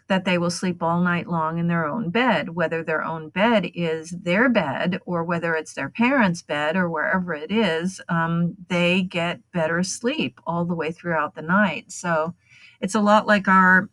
that 0.07 0.25
they 0.25 0.37
will 0.37 0.51
sleep 0.51 0.83
all 0.83 1.01
night 1.01 1.27
long 1.27 1.59
in 1.59 1.69
their 1.69 1.87
own 1.87 2.11
bed, 2.11 2.51
whether 2.51 2.83
their 2.83 3.03
own 3.03 3.31
bed 3.31 3.71
is 3.75 4.11
their 4.11 4.49
bed 4.51 5.01
or 5.07 5.25
whether 5.25 5.55
it's 5.55 5.73
their 5.73 5.89
parents' 5.89 6.43
bed 6.43 6.77
or 6.77 6.91
wherever 6.91 7.33
it 7.33 7.51
is, 7.51 8.01
um, 8.09 8.55
they 8.69 9.01
get 9.03 9.41
better 9.53 9.83
sleep 9.83 10.41
all 10.47 10.65
the 10.67 10.75
way 10.75 10.93
throughout 10.93 11.35
the 11.35 11.43
night. 11.43 11.91
So 11.91 12.35
it's 12.81 12.95
a 12.95 13.01
lot 13.01 13.27
like 13.27 13.49
our 13.49 13.89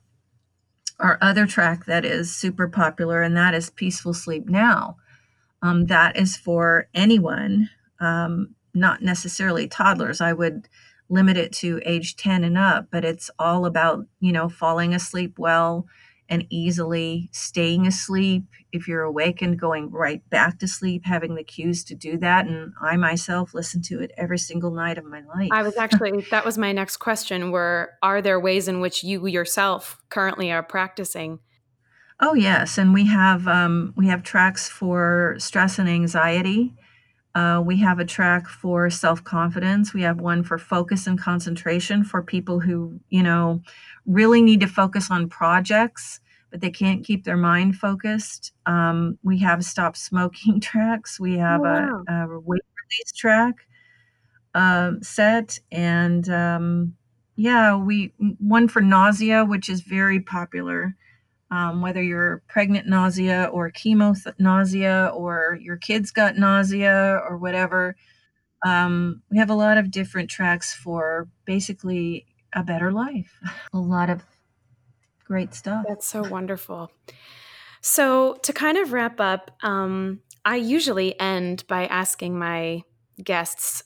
our 1.00 1.18
other 1.20 1.48
track 1.48 1.86
that 1.86 2.06
is 2.06 2.36
super 2.36 2.68
popular, 2.68 3.24
and 3.24 3.36
that 3.36 3.56
is 3.56 3.72
Peaceful 3.72 4.14
Sleep 4.14 4.48
Now. 4.48 4.98
Um, 5.64 5.88
that 5.88 6.16
is 6.16 6.38
for 6.38 6.90
anyone, 6.94 7.72
um, 8.00 8.54
not 8.76 9.02
necessarily 9.02 9.68
toddlers. 9.68 10.22
I 10.22 10.34
would 10.34 10.70
limit 11.10 11.38
it 11.38 11.52
to 11.52 11.82
age 11.86 12.16
10 12.16 12.44
and 12.44 12.58
up, 12.58 12.88
but 12.92 13.04
it's 13.04 13.30
all 13.40 13.66
about, 13.66 14.06
you 14.20 14.32
know, 14.32 14.48
falling 14.48 14.94
asleep 14.94 15.40
well 15.40 15.88
and 16.32 16.48
easily 16.50 17.30
staying 17.34 17.86
asleep. 17.86 18.46
If 18.72 18.88
you're 18.88 19.04
awakened, 19.04 19.60
going 19.60 19.92
right 19.92 20.28
back 20.30 20.60
to 20.60 20.68
sleep, 20.68 21.04
having 21.06 21.36
the 21.36 21.44
cues 21.44 21.84
to 21.84 21.96
do 21.96 22.18
that. 22.20 22.48
And 22.48 22.72
I 22.82 22.96
myself 22.96 23.54
listen 23.54 23.82
to 23.84 24.00
it 24.00 24.12
every 24.18 24.40
single 24.40 24.72
night 24.72 24.98
of 24.98 25.04
my 25.04 25.22
life. 25.36 25.50
I 25.52 25.62
was 25.62 25.76
actually, 25.76 26.26
that 26.32 26.46
was 26.46 26.58
my 26.58 26.72
next 26.72 26.98
question 26.98 27.52
were, 27.52 27.92
are 28.02 28.22
there 28.22 28.40
ways 28.40 28.70
in 28.70 28.80
which 28.80 29.04
you 29.04 29.28
yourself 29.28 30.02
currently 30.10 30.52
are 30.54 30.64
practicing? 30.64 31.40
Oh 32.24 32.36
yes, 32.36 32.78
and 32.78 32.94
we 32.94 33.08
have 33.08 33.48
um, 33.48 33.96
we 33.98 34.06
have 34.08 34.22
tracks 34.22 34.70
for 34.70 35.36
stress 35.40 35.80
and 35.80 35.90
anxiety. 35.90 36.76
Uh, 37.34 37.64
we 37.66 37.78
have 37.78 37.98
a 37.98 38.06
track 38.06 38.48
for 38.48 38.92
self 38.92 39.24
confidence. 39.24 39.92
We 39.94 40.04
have 40.04 40.20
one 40.20 40.44
for 40.44 40.60
focus 40.60 41.08
and 41.08 41.20
concentration 41.20 42.04
for 42.04 42.22
people 42.22 42.60
who, 42.60 43.00
you 43.10 43.24
know, 43.24 43.62
really 44.06 44.41
need 44.41 44.60
to 44.62 44.68
focus 44.68 45.12
on 45.12 45.30
projects, 45.30 46.20
but 46.49 46.62
they 46.62 46.70
can't 46.70 47.06
keep 47.06 47.24
their 47.24 47.38
mind 47.38 47.76
focused. 47.76 48.54
Um, 48.66 49.18
we 49.24 49.39
have 49.39 49.64
stop 49.64 49.95
smoking 49.95 50.60
tracks. 50.62 51.20
We 51.20 51.38
have 51.38 51.62
wow. 51.62 52.04
a, 52.08 52.14
a 52.14 52.39
weight 52.39 52.62
release 52.84 53.12
track 53.16 53.56
uh, 54.54 54.93
set, 55.02 55.60
and 55.72 56.28
um, 56.30 56.95
yeah, 57.36 57.76
we 57.76 58.14
one 58.39 58.68
for 58.68 58.82
nausea, 58.82 59.45
which 59.45 59.70
is 59.70 59.82
very 59.82 60.20
popular 60.20 60.95
um, 61.52 61.82
whether 61.82 62.02
you're 62.02 62.41
pregnant 62.47 62.88
nausea 62.88 63.49
or 63.52 63.70
chemo 63.72 64.22
th- 64.22 64.36
nausea 64.39 65.12
or 65.14 65.60
your 65.62 65.76
kids 65.76 66.10
got 66.10 66.38
nausea 66.38 67.22
or 67.28 67.38
whatever. 67.38 67.95
Um, 68.66 69.22
we 69.30 69.38
have 69.38 69.49
a 69.49 69.56
lot 69.56 69.78
of 69.78 69.91
different 69.91 70.30
tracks 70.30 70.74
for 70.74 71.28
basically 71.45 72.26
a 72.54 72.64
better 72.64 72.91
life. 72.91 73.39
a 73.74 73.78
lot 73.78 74.10
of 74.10 74.24
great 75.26 75.54
stuff. 75.54 75.86
That's 75.88 76.08
so 76.08 76.28
wonderful. 76.28 76.91
So, 77.82 78.36
to 78.43 78.54
kind 78.54 78.78
of 78.78 78.93
wrap 78.93 79.20
up, 79.20 79.52
um, 79.64 80.22
I 80.45 80.58
usually 80.58 81.20
end 81.20 81.66
by 81.68 81.88
asking 81.88 82.38
my 82.38 82.84
guests 83.24 83.84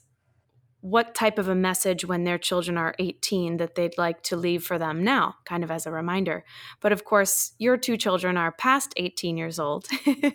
what 0.80 1.14
type 1.14 1.38
of 1.38 1.48
a 1.48 1.54
message 1.54 2.04
when 2.04 2.24
their 2.24 2.38
children 2.38 2.76
are 2.78 2.94
18 2.98 3.56
that 3.56 3.74
they'd 3.74 3.98
like 3.98 4.22
to 4.22 4.36
leave 4.36 4.62
for 4.62 4.78
them 4.78 5.02
now, 5.02 5.34
kind 5.44 5.64
of 5.64 5.70
as 5.70 5.86
a 5.86 5.90
reminder. 5.90 6.44
But 6.80 6.92
of 6.92 7.04
course, 7.04 7.52
your 7.58 7.76
two 7.76 7.96
children 7.96 8.36
are 8.36 8.52
past 8.52 8.94
18 8.96 9.36
years 9.36 9.58
old. 9.58 9.86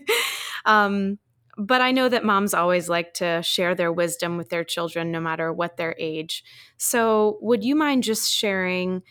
um, 0.66 1.20
but 1.58 1.82
I 1.82 1.92
know 1.92 2.10
that 2.10 2.26
moms 2.26 2.54
always 2.54 2.90
like 2.90 3.14
to 3.16 3.42
share 3.44 3.76
their 3.76 3.92
wisdom 3.92 4.38
with 4.38 4.50
their 4.50 4.64
children, 4.64 5.12
no 5.12 5.20
matter 5.20 5.52
what 5.52 5.78
their 5.78 5.96
age. 6.00 6.44
So, 6.78 7.38
would 7.42 7.64
you 7.64 7.76
mind 7.76 8.04
just 8.04 8.32
sharing 8.32 9.04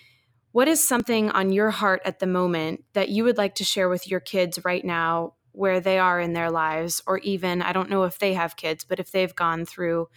what 0.52 0.68
is 0.68 0.86
something 0.86 1.30
on 1.30 1.52
your 1.52 1.70
heart 1.70 2.02
at 2.04 2.18
the 2.18 2.26
moment 2.26 2.84
that 2.94 3.08
you 3.08 3.24
would 3.24 3.36
like 3.36 3.54
to 3.56 3.64
share 3.64 3.88
with 3.88 4.08
your 4.10 4.20
kids 4.20 4.58
right 4.64 4.84
now, 4.84 5.34
where 5.52 5.80
they 5.80 5.98
are 5.98 6.20
in 6.20 6.32
their 6.32 6.50
lives, 6.50 7.02
or 7.06 7.18
even, 7.18 7.62
I 7.62 7.72
don't 7.72 7.90
know 7.90 8.04
if 8.04 8.18
they 8.18 8.34
have 8.34 8.56
kids, 8.56 8.84
but 8.84 8.98
if 8.98 9.12
they've 9.12 9.34
gone 9.34 9.64
through 9.64 10.08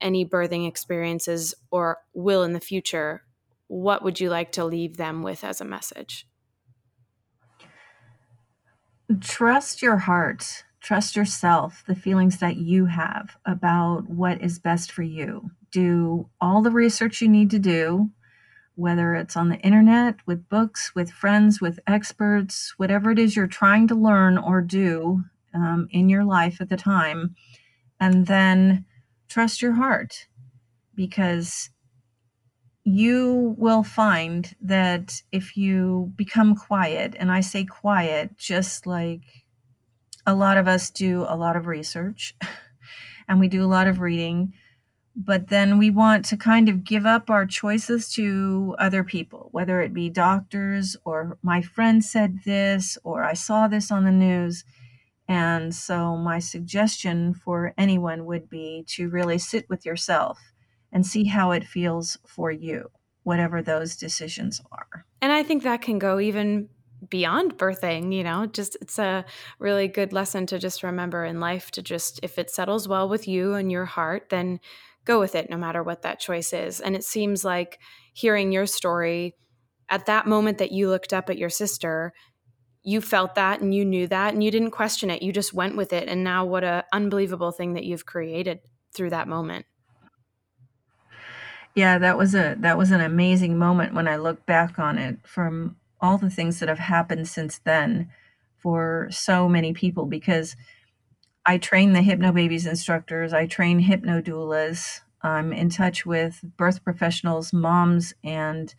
any 0.00 0.26
birthing 0.26 0.66
experiences 0.68 1.54
or 1.70 1.98
will 2.12 2.42
in 2.42 2.52
the 2.52 2.60
future, 2.60 3.22
what 3.68 4.02
would 4.02 4.20
you 4.20 4.28
like 4.28 4.52
to 4.52 4.64
leave 4.64 4.96
them 4.96 5.22
with 5.22 5.44
as 5.44 5.60
a 5.60 5.64
message? 5.64 6.26
Trust 9.20 9.82
your 9.82 9.98
heart, 9.98 10.64
trust 10.82 11.14
yourself, 11.14 11.84
the 11.86 11.94
feelings 11.94 12.38
that 12.38 12.56
you 12.56 12.86
have 12.86 13.36
about 13.46 14.08
what 14.08 14.42
is 14.42 14.58
best 14.58 14.90
for 14.90 15.02
you. 15.02 15.50
Do 15.70 16.28
all 16.40 16.60
the 16.60 16.72
research 16.72 17.20
you 17.20 17.28
need 17.28 17.50
to 17.50 17.58
do, 17.58 18.10
whether 18.74 19.14
it's 19.14 19.36
on 19.36 19.48
the 19.48 19.58
internet, 19.58 20.16
with 20.26 20.48
books, 20.48 20.92
with 20.94 21.10
friends, 21.10 21.60
with 21.60 21.78
experts, 21.86 22.74
whatever 22.78 23.12
it 23.12 23.18
is 23.18 23.36
you're 23.36 23.46
trying 23.46 23.86
to 23.88 23.94
learn 23.94 24.36
or 24.36 24.60
do 24.60 25.22
um, 25.54 25.86
in 25.90 26.08
your 26.08 26.24
life 26.24 26.60
at 26.60 26.68
the 26.68 26.76
time. 26.76 27.36
And 28.00 28.26
then 28.26 28.84
trust 29.28 29.62
your 29.62 29.74
heart 29.74 30.26
because 30.96 31.70
you 32.84 33.54
will 33.56 33.84
find 33.84 34.56
that 34.60 35.22
if 35.30 35.56
you 35.56 36.12
become 36.16 36.56
quiet, 36.56 37.14
and 37.16 37.30
I 37.30 37.40
say 37.40 37.64
quiet 37.64 38.36
just 38.36 38.84
like 38.84 39.41
a 40.26 40.34
lot 40.34 40.56
of 40.56 40.68
us 40.68 40.90
do 40.90 41.24
a 41.28 41.36
lot 41.36 41.56
of 41.56 41.66
research 41.66 42.34
and 43.28 43.40
we 43.40 43.48
do 43.48 43.64
a 43.64 43.66
lot 43.66 43.86
of 43.86 44.00
reading, 44.00 44.52
but 45.14 45.48
then 45.48 45.78
we 45.78 45.90
want 45.90 46.24
to 46.26 46.36
kind 46.36 46.68
of 46.68 46.84
give 46.84 47.04
up 47.06 47.28
our 47.28 47.44
choices 47.44 48.12
to 48.14 48.74
other 48.78 49.04
people, 49.04 49.48
whether 49.52 49.80
it 49.80 49.92
be 49.92 50.08
doctors 50.08 50.96
or 51.04 51.38
my 51.42 51.60
friend 51.60 52.04
said 52.04 52.40
this 52.44 52.96
or 53.04 53.22
I 53.24 53.34
saw 53.34 53.68
this 53.68 53.90
on 53.90 54.04
the 54.04 54.12
news. 54.12 54.64
And 55.28 55.74
so, 55.74 56.16
my 56.16 56.40
suggestion 56.40 57.32
for 57.32 57.72
anyone 57.78 58.26
would 58.26 58.50
be 58.50 58.84
to 58.88 59.08
really 59.08 59.38
sit 59.38 59.68
with 59.68 59.86
yourself 59.86 60.38
and 60.90 61.06
see 61.06 61.24
how 61.24 61.52
it 61.52 61.64
feels 61.64 62.18
for 62.26 62.50
you, 62.50 62.90
whatever 63.22 63.62
those 63.62 63.96
decisions 63.96 64.60
are. 64.70 65.06
And 65.22 65.32
I 65.32 65.42
think 65.42 65.62
that 65.62 65.80
can 65.80 65.98
go 65.98 66.18
even 66.18 66.68
beyond 67.12 67.58
birthing, 67.58 68.14
you 68.14 68.24
know, 68.24 68.46
just 68.46 68.74
it's 68.80 68.98
a 68.98 69.22
really 69.58 69.86
good 69.86 70.14
lesson 70.14 70.46
to 70.46 70.58
just 70.58 70.82
remember 70.82 71.26
in 71.26 71.40
life 71.40 71.70
to 71.72 71.82
just, 71.82 72.18
if 72.22 72.38
it 72.38 72.50
settles 72.50 72.88
well 72.88 73.06
with 73.06 73.28
you 73.28 73.52
and 73.52 73.70
your 73.70 73.84
heart, 73.84 74.30
then 74.30 74.58
go 75.04 75.20
with 75.20 75.34
it 75.34 75.50
no 75.50 75.58
matter 75.58 75.82
what 75.82 76.00
that 76.00 76.18
choice 76.18 76.54
is. 76.54 76.80
And 76.80 76.96
it 76.96 77.04
seems 77.04 77.44
like 77.44 77.78
hearing 78.14 78.50
your 78.50 78.64
story 78.64 79.34
at 79.90 80.06
that 80.06 80.26
moment 80.26 80.56
that 80.56 80.72
you 80.72 80.88
looked 80.88 81.12
up 81.12 81.28
at 81.28 81.36
your 81.36 81.50
sister, 81.50 82.14
you 82.82 83.02
felt 83.02 83.34
that 83.34 83.60
and 83.60 83.74
you 83.74 83.84
knew 83.84 84.06
that 84.06 84.32
and 84.32 84.42
you 84.42 84.50
didn't 84.50 84.70
question 84.70 85.08
it 85.08 85.22
you 85.22 85.32
just 85.32 85.54
went 85.54 85.76
with 85.76 85.92
it 85.92 86.08
and 86.08 86.24
now 86.24 86.44
what 86.44 86.64
a 86.64 86.84
unbelievable 86.92 87.52
thing 87.52 87.74
that 87.74 87.84
you've 87.84 88.06
created 88.06 88.58
through 88.92 89.10
that 89.10 89.28
moment 89.28 89.64
yeah 91.76 91.96
that 91.96 92.18
was 92.18 92.34
a 92.34 92.56
that 92.58 92.76
was 92.76 92.90
an 92.90 93.00
amazing 93.00 93.56
moment 93.56 93.94
when 93.94 94.08
i 94.08 94.16
look 94.16 94.44
back 94.46 94.80
on 94.80 94.98
it 94.98 95.16
from 95.22 95.76
all 96.02 96.18
the 96.18 96.30
things 96.30 96.60
that 96.60 96.68
have 96.68 96.78
happened 96.78 97.28
since 97.28 97.60
then 97.64 98.10
for 98.58 99.08
so 99.10 99.48
many 99.48 99.72
people 99.72 100.04
because 100.06 100.56
i 101.46 101.56
train 101.56 101.92
the 101.92 102.00
hypnobabies 102.00 102.66
instructors 102.66 103.32
i 103.32 103.46
train 103.46 103.78
hypno 103.78 104.20
doulas 104.20 105.00
i'm 105.22 105.52
in 105.52 105.70
touch 105.70 106.04
with 106.04 106.42
birth 106.56 106.84
professionals 106.84 107.52
moms 107.52 108.12
and 108.22 108.74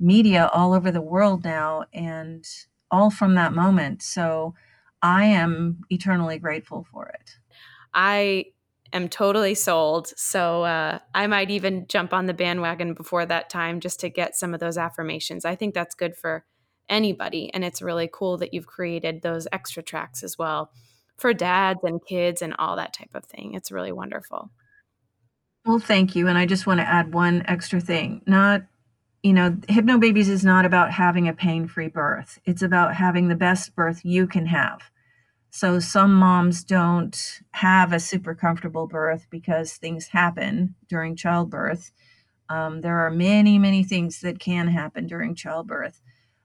media 0.00 0.50
all 0.52 0.74
over 0.74 0.90
the 0.90 1.00
world 1.00 1.44
now 1.44 1.84
and 1.92 2.44
all 2.90 3.10
from 3.10 3.34
that 3.34 3.52
moment. 3.52 4.02
So 4.02 4.54
I 5.02 5.24
am 5.24 5.80
eternally 5.90 6.38
grateful 6.38 6.86
for 6.92 7.08
it. 7.08 7.38
I 7.92 8.46
am 8.92 9.08
totally 9.08 9.54
sold. 9.54 10.08
So 10.16 10.64
uh, 10.64 10.98
I 11.14 11.26
might 11.26 11.50
even 11.50 11.86
jump 11.88 12.12
on 12.12 12.26
the 12.26 12.34
bandwagon 12.34 12.94
before 12.94 13.26
that 13.26 13.50
time 13.50 13.80
just 13.80 14.00
to 14.00 14.08
get 14.08 14.36
some 14.36 14.54
of 14.54 14.60
those 14.60 14.78
affirmations. 14.78 15.44
I 15.44 15.54
think 15.56 15.74
that's 15.74 15.94
good 15.94 16.16
for 16.16 16.44
anybody. 16.88 17.52
And 17.52 17.64
it's 17.64 17.82
really 17.82 18.08
cool 18.12 18.38
that 18.38 18.54
you've 18.54 18.66
created 18.66 19.22
those 19.22 19.48
extra 19.52 19.82
tracks 19.82 20.22
as 20.22 20.38
well 20.38 20.70
for 21.16 21.32
dads 21.32 21.80
and 21.82 22.04
kids 22.06 22.42
and 22.42 22.54
all 22.58 22.76
that 22.76 22.92
type 22.92 23.14
of 23.14 23.24
thing. 23.24 23.54
It's 23.54 23.70
really 23.72 23.92
wonderful. 23.92 24.50
Well, 25.64 25.78
thank 25.78 26.14
you. 26.14 26.28
And 26.28 26.36
I 26.36 26.46
just 26.46 26.66
want 26.66 26.80
to 26.80 26.88
add 26.88 27.14
one 27.14 27.44
extra 27.46 27.80
thing. 27.80 28.22
Not 28.26 28.62
you 29.24 29.32
know, 29.32 29.52
Hypnobabies 29.52 30.28
is 30.28 30.44
not 30.44 30.66
about 30.66 30.92
having 30.92 31.28
a 31.28 31.32
pain 31.32 31.66
free 31.66 31.88
birth, 31.88 32.38
it's 32.44 32.62
about 32.62 32.94
having 32.94 33.28
the 33.28 33.34
best 33.34 33.74
birth 33.74 34.04
you 34.04 34.26
can 34.26 34.46
have. 34.46 34.82
So 35.50 35.80
some 35.80 36.14
moms 36.14 36.62
don't 36.62 37.40
have 37.52 37.92
a 37.92 38.00
super 38.00 38.34
comfortable 38.34 38.86
birth 38.86 39.26
because 39.30 39.74
things 39.74 40.08
happen 40.08 40.74
during 40.88 41.16
childbirth. 41.16 41.90
Um, 42.50 42.82
there 42.82 42.98
are 42.98 43.10
many, 43.10 43.58
many 43.58 43.82
things 43.82 44.20
that 44.20 44.40
can 44.40 44.68
happen 44.68 45.06
during 45.06 45.34
childbirth, 45.34 46.02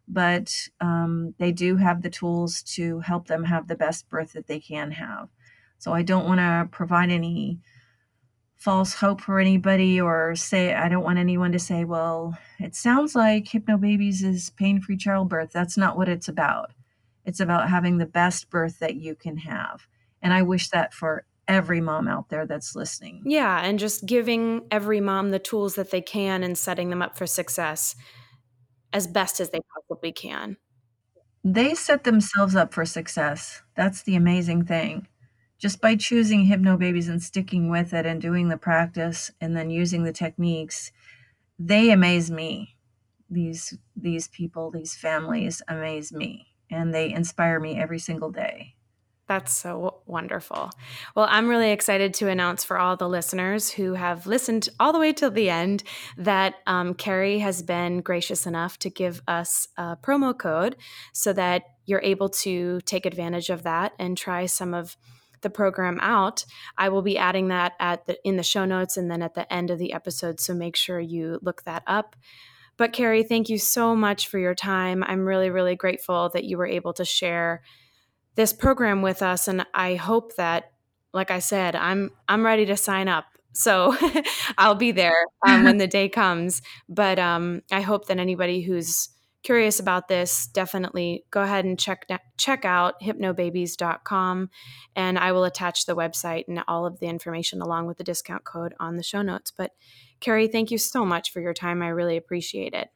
but 0.09 0.67
um, 0.81 1.35
they 1.37 1.51
do 1.51 1.77
have 1.77 2.01
the 2.01 2.09
tools 2.09 2.63
to 2.63 2.99
help 2.99 3.27
them 3.27 3.43
have 3.43 3.67
the 3.67 3.75
best 3.75 4.09
birth 4.09 4.33
that 4.33 4.47
they 4.47 4.59
can 4.59 4.91
have. 4.91 5.29
So 5.77 5.93
I 5.93 6.01
don't 6.01 6.25
want 6.25 6.39
to 6.39 6.67
provide 6.71 7.11
any 7.11 7.59
false 8.55 8.95
hope 8.95 9.21
for 9.21 9.39
anybody 9.39 10.01
or 10.01 10.35
say 10.35 10.73
I 10.73 10.89
don't 10.89 11.03
want 11.03 11.19
anyone 11.19 11.53
to 11.53 11.59
say, 11.59 11.85
well, 11.85 12.37
it 12.59 12.75
sounds 12.75 13.15
like 13.15 13.45
Hypnobabies 13.45 14.21
is 14.21 14.49
pain-free 14.49 14.97
childbirth. 14.97 15.51
That's 15.53 15.77
not 15.77 15.95
what 15.95 16.09
it's 16.09 16.27
about. 16.27 16.71
It's 17.23 17.39
about 17.39 17.69
having 17.69 17.99
the 17.99 18.05
best 18.05 18.49
birth 18.49 18.79
that 18.79 18.95
you 18.95 19.15
can 19.15 19.37
have. 19.37 19.87
And 20.21 20.33
I 20.33 20.41
wish 20.41 20.69
that 20.69 20.93
for 20.93 21.23
every 21.47 21.79
mom 21.79 22.07
out 22.07 22.29
there 22.29 22.45
that's 22.45 22.75
listening. 22.75 23.21
Yeah, 23.25 23.61
and 23.61 23.79
just 23.79 24.05
giving 24.05 24.63
every 24.69 24.99
mom 24.99 25.29
the 25.29 25.39
tools 25.39 25.75
that 25.75 25.91
they 25.91 26.01
can 26.01 26.43
and 26.43 26.57
setting 26.57 26.89
them 26.89 27.01
up 27.01 27.17
for 27.17 27.25
success 27.25 27.95
as 28.93 29.07
best 29.07 29.39
as 29.39 29.49
they 29.51 29.61
possibly 29.75 30.11
can. 30.11 30.57
They 31.43 31.73
set 31.75 32.03
themselves 32.03 32.55
up 32.55 32.73
for 32.73 32.85
success. 32.85 33.61
That's 33.75 34.03
the 34.03 34.15
amazing 34.15 34.65
thing 34.65 35.07
just 35.59 35.81
by 35.81 35.95
choosing 35.95 36.47
Hypnobabies 36.47 37.09
and 37.09 37.21
sticking 37.21 37.69
with 37.69 37.93
it 37.93 38.05
and 38.07 38.21
doing 38.21 38.49
the 38.49 38.57
practice 38.57 39.31
and 39.41 39.55
then 39.55 39.69
using 39.69 40.03
the 40.05 40.13
techniques, 40.13 40.91
they 41.59 41.91
amaze 41.91 42.31
me. 42.31 42.77
these 43.29 43.77
these 43.95 44.27
people, 44.29 44.71
these 44.71 44.95
families 44.95 45.61
amaze 45.67 46.13
me 46.13 46.55
and 46.71 46.93
they 46.95 47.11
inspire 47.13 47.59
me 47.59 47.79
every 47.79 47.99
single 47.99 48.31
day. 48.31 48.75
That's 49.29 49.53
so 49.53 50.01
wonderful. 50.07 50.71
Well, 51.15 51.27
I'm 51.29 51.47
really 51.47 51.69
excited 51.69 52.15
to 52.15 52.29
announce 52.29 52.63
for 52.63 52.79
all 52.79 52.97
the 52.97 53.07
listeners 53.07 53.69
who 53.69 53.93
have 53.93 54.25
listened 54.25 54.69
all 54.79 54.91
the 54.91 54.97
way 54.97 55.13
till 55.13 55.29
the 55.29 55.51
end 55.51 55.83
that 56.17 56.55
um, 56.65 56.95
Kerry 56.95 57.37
has 57.37 57.61
been 57.61 58.01
gracious 58.01 58.47
enough 58.47 58.79
to 58.79 58.89
give 58.89 59.21
us 59.27 59.67
a 59.77 59.95
promo 59.97 60.35
code 60.35 60.77
so 61.13 61.31
that 61.33 61.61
you're 61.85 62.01
able 62.01 62.29
to 62.29 62.81
take 62.87 63.05
advantage 63.05 63.51
of 63.51 63.61
that 63.63 63.93
and 63.99 64.17
try 64.17 64.47
some 64.47 64.73
of 64.73 64.97
the 65.41 65.51
program 65.51 65.99
out. 66.01 66.43
I 66.75 66.89
will 66.89 67.03
be 67.03 67.19
adding 67.19 67.49
that 67.49 67.73
at 67.79 68.07
the 68.07 68.17
in 68.23 68.35
the 68.35 68.41
show 68.41 68.65
notes 68.65 68.97
and 68.97 69.11
then 69.11 69.21
at 69.21 69.35
the 69.35 69.51
end 69.53 69.69
of 69.69 69.77
the 69.77 69.93
episode. 69.93 70.39
So 70.39 70.55
make 70.55 70.75
sure 70.75 70.99
you 70.99 71.37
look 71.43 71.65
that 71.65 71.83
up. 71.85 72.15
But 72.77 72.93
Kerry, 72.93 73.21
thank 73.21 73.47
you 73.47 73.59
so 73.59 73.95
much 73.95 74.27
for 74.27 74.39
your 74.39 74.55
time. 74.55 75.03
I'm 75.05 75.23
really, 75.23 75.51
really 75.51 75.75
grateful 75.75 76.31
that 76.33 76.45
you 76.45 76.57
were 76.57 76.65
able 76.65 76.93
to 76.93 77.05
share 77.05 77.61
this 78.39 78.53
program 78.53 79.01
with 79.01 79.21
us 79.21 79.49
and 79.49 79.65
I 79.73 79.95
hope 79.95 80.37
that 80.37 80.71
like 81.13 81.29
I 81.29 81.39
said, 81.39 81.75
I'm 81.75 82.11
I'm 82.29 82.45
ready 82.45 82.65
to 82.67 82.77
sign 82.77 83.09
up. 83.09 83.25
So 83.51 83.93
I'll 84.57 84.75
be 84.75 84.93
there 84.93 85.25
um, 85.45 85.65
when 85.65 85.77
the 85.77 85.87
day 85.99 86.07
comes. 86.07 86.61
But 86.87 87.19
um, 87.19 87.63
I 87.69 87.81
hope 87.81 88.07
that 88.07 88.17
anybody 88.17 88.61
who's 88.61 89.09
curious 89.43 89.81
about 89.81 90.07
this, 90.07 90.47
definitely 90.47 91.25
go 91.31 91.41
ahead 91.41 91.65
and 91.65 91.77
check 91.77 92.07
check 92.37 92.63
out 92.63 93.01
hypnobabies.com 93.01 94.49
and 94.95 95.19
I 95.19 95.33
will 95.33 95.43
attach 95.43 95.85
the 95.85 95.95
website 95.97 96.45
and 96.47 96.63
all 96.65 96.85
of 96.85 97.01
the 97.01 97.07
information 97.07 97.61
along 97.61 97.87
with 97.87 97.97
the 97.97 98.05
discount 98.05 98.45
code 98.45 98.73
on 98.79 98.95
the 98.95 99.03
show 99.03 99.21
notes. 99.21 99.51
But 99.51 99.71
Kerry, 100.21 100.47
thank 100.47 100.71
you 100.71 100.77
so 100.77 101.03
much 101.03 101.33
for 101.33 101.41
your 101.41 101.53
time. 101.53 101.81
I 101.81 101.89
really 101.89 102.15
appreciate 102.15 102.73
it. 102.73 102.89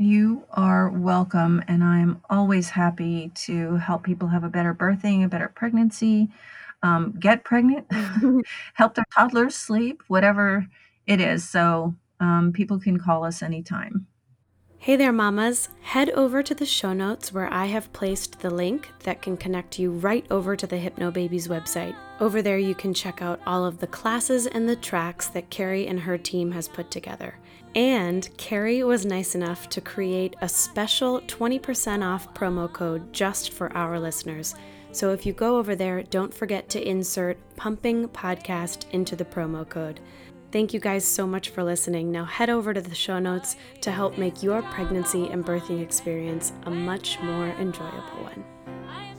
You 0.00 0.44
are 0.52 0.90
welcome, 0.90 1.60
and 1.66 1.82
I'm 1.82 2.22
always 2.30 2.70
happy 2.70 3.32
to 3.46 3.74
help 3.78 4.04
people 4.04 4.28
have 4.28 4.44
a 4.44 4.48
better 4.48 4.72
birthing, 4.72 5.24
a 5.24 5.28
better 5.28 5.48
pregnancy, 5.48 6.28
um, 6.84 7.16
get 7.18 7.42
pregnant, 7.42 7.84
help 8.74 8.94
their 8.94 9.04
toddlers 9.12 9.56
sleep, 9.56 10.04
whatever 10.06 10.68
it 11.08 11.20
is. 11.20 11.48
So 11.48 11.96
um, 12.20 12.52
people 12.52 12.78
can 12.78 13.00
call 13.00 13.24
us 13.24 13.42
anytime. 13.42 14.06
Hey 14.78 14.94
there, 14.94 15.12
mamas. 15.12 15.68
Head 15.80 16.10
over 16.10 16.44
to 16.44 16.54
the 16.54 16.64
show 16.64 16.92
notes 16.92 17.32
where 17.32 17.52
I 17.52 17.66
have 17.66 17.92
placed 17.92 18.38
the 18.38 18.50
link 18.50 18.92
that 19.02 19.20
can 19.20 19.36
connect 19.36 19.80
you 19.80 19.90
right 19.90 20.24
over 20.30 20.54
to 20.54 20.66
the 20.68 20.76
Hypnobabies 20.76 21.48
website. 21.48 21.96
Over 22.20 22.40
there, 22.40 22.58
you 22.58 22.76
can 22.76 22.94
check 22.94 23.20
out 23.20 23.40
all 23.44 23.64
of 23.64 23.80
the 23.80 23.88
classes 23.88 24.46
and 24.46 24.68
the 24.68 24.76
tracks 24.76 25.26
that 25.30 25.50
Kerry 25.50 25.88
and 25.88 25.98
her 25.98 26.16
team 26.16 26.52
has 26.52 26.68
put 26.68 26.92
together. 26.92 27.34
And 27.74 28.28
Kerry 28.36 28.82
was 28.82 29.06
nice 29.06 29.34
enough 29.34 29.68
to 29.70 29.80
create 29.80 30.34
a 30.40 30.48
special 30.48 31.20
20% 31.22 32.04
off 32.04 32.32
promo 32.34 32.72
code 32.72 33.12
just 33.12 33.52
for 33.52 33.72
our 33.76 34.00
listeners. 34.00 34.54
So 34.90 35.12
if 35.12 35.26
you 35.26 35.32
go 35.32 35.58
over 35.58 35.76
there, 35.76 36.02
don't 36.02 36.32
forget 36.32 36.68
to 36.70 36.88
insert 36.88 37.38
Pumping 37.56 38.08
Podcast 38.08 38.90
into 38.92 39.14
the 39.14 39.24
promo 39.24 39.68
code. 39.68 40.00
Thank 40.50 40.72
you 40.72 40.80
guys 40.80 41.04
so 41.04 41.26
much 41.26 41.50
for 41.50 41.62
listening. 41.62 42.10
Now 42.10 42.24
head 42.24 42.48
over 42.48 42.72
to 42.72 42.80
the 42.80 42.94
show 42.94 43.18
notes 43.18 43.56
to 43.82 43.90
help 43.90 44.16
make 44.16 44.42
your 44.42 44.62
pregnancy 44.62 45.28
and 45.28 45.44
birthing 45.44 45.82
experience 45.82 46.52
a 46.64 46.70
much 46.70 47.20
more 47.20 47.48
enjoyable 47.60 48.22
one. 48.22 48.44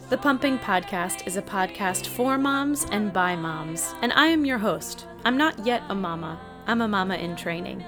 The 0.09 0.17
Pumping 0.17 0.57
Podcast 0.57 1.27
is 1.27 1.37
a 1.37 1.41
podcast 1.43 2.07
for 2.07 2.39
moms 2.39 2.87
and 2.91 3.13
by 3.13 3.35
moms, 3.35 3.93
and 4.01 4.11
I 4.13 4.25
am 4.25 4.43
your 4.43 4.57
host. 4.57 5.05
I'm 5.23 5.37
not 5.37 5.63
yet 5.63 5.83
a 5.89 5.93
mama, 5.93 6.41
I'm 6.65 6.81
a 6.81 6.87
mama 6.87 7.13
in 7.13 7.35
training. 7.35 7.85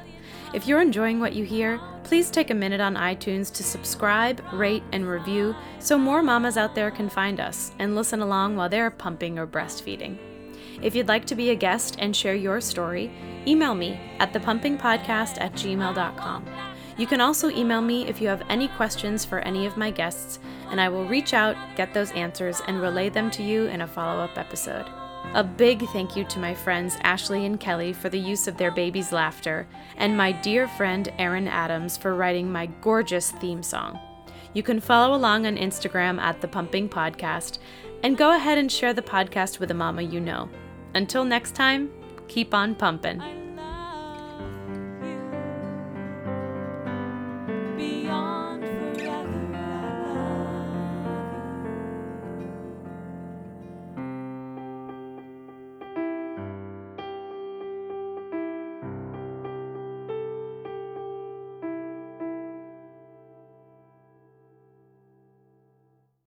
If 0.54 0.68
you're 0.68 0.82
enjoying 0.82 1.22
what 1.22 1.32
you 1.32 1.46
hear, 1.46 1.80
please 2.04 2.30
take 2.30 2.50
a 2.50 2.54
minute 2.56 2.82
on 2.82 2.96
iTunes 2.96 3.54
to 3.54 3.64
subscribe, 3.64 4.44
rate, 4.52 4.84
and 4.92 5.08
review 5.08 5.56
so 5.80 5.98
more 5.98 6.22
mamas 6.22 6.58
out 6.58 6.76
there 6.76 6.92
can 6.92 7.10
find 7.10 7.40
us 7.40 7.72
and 7.80 7.96
listen 7.96 8.20
along 8.20 8.58
while 8.58 8.68
they're 8.68 8.92
pumping 8.92 9.40
or 9.40 9.48
breastfeeding. 9.48 10.18
If 10.82 10.94
you'd 10.94 11.08
like 11.08 11.26
to 11.28 11.36
be 11.36 11.52
a 11.52 11.56
guest 11.56 11.96
and 12.00 12.14
share 12.14 12.36
your 12.36 12.60
story, 12.60 13.12
email 13.48 13.74
me 13.74 13.98
at 14.20 14.34
thepumpingpodcast 14.34 15.40
at 15.40 15.54
gmail.com. 15.54 16.46
You 16.98 17.08
can 17.08 17.22
also 17.22 17.50
email 17.50 17.82
me 17.82 18.08
if 18.08 18.20
you 18.20 18.28
have 18.28 18.44
any 18.50 18.68
questions 18.68 19.24
for 19.24 19.40
any 19.40 19.66
of 19.66 19.78
my 19.78 19.90
guests, 19.90 20.40
and 20.70 20.82
I 20.82 20.90
will 20.90 21.06
reach 21.06 21.34
out, 21.34 21.56
get 21.78 21.94
those 21.94 22.12
answers, 22.12 22.62
and 22.68 22.82
relay 22.82 23.08
them 23.08 23.32
to 23.32 23.44
you 23.44 23.68
in 23.68 23.82
a 23.82 23.88
follow 23.88 24.22
up 24.22 24.38
episode. 24.38 24.86
A 25.34 25.44
big 25.44 25.88
thank 25.90 26.16
you 26.16 26.26
to 26.26 26.40
my 26.40 26.54
friends 26.54 26.98
Ashley 27.04 27.46
and 27.46 27.60
Kelly 27.60 27.94
for 27.94 28.10
the 28.10 28.20
use 28.20 28.48
of 28.48 28.58
their 28.58 28.72
baby's 28.72 29.14
laughter, 29.14 29.68
and 29.96 30.18
my 30.18 30.32
dear 30.34 30.68
friend 30.68 31.12
Erin 31.18 31.48
Adams 31.48 31.96
for 31.96 32.16
writing 32.16 32.52
my 32.52 32.66
gorgeous 32.82 33.32
theme 33.32 33.64
song. 33.64 34.00
You 34.54 34.62
can 34.62 34.82
follow 34.82 35.16
along 35.16 35.46
on 35.46 35.56
Instagram 35.56 36.20
at 36.20 36.42
The 36.42 36.50
Pumping 36.50 36.90
Podcast, 36.90 37.60
and 38.04 38.18
go 38.18 38.36
ahead 38.36 38.58
and 38.58 38.70
share 38.70 38.94
the 38.94 39.02
podcast 39.02 39.60
with 39.60 39.72
a 39.72 39.76
mama 39.76 40.02
you 40.02 40.20
know. 40.20 40.50
Until 40.96 41.24
next 41.24 41.56
time, 41.56 41.90
keep 42.28 42.54
on 42.54 42.76
pumping. 42.76 43.41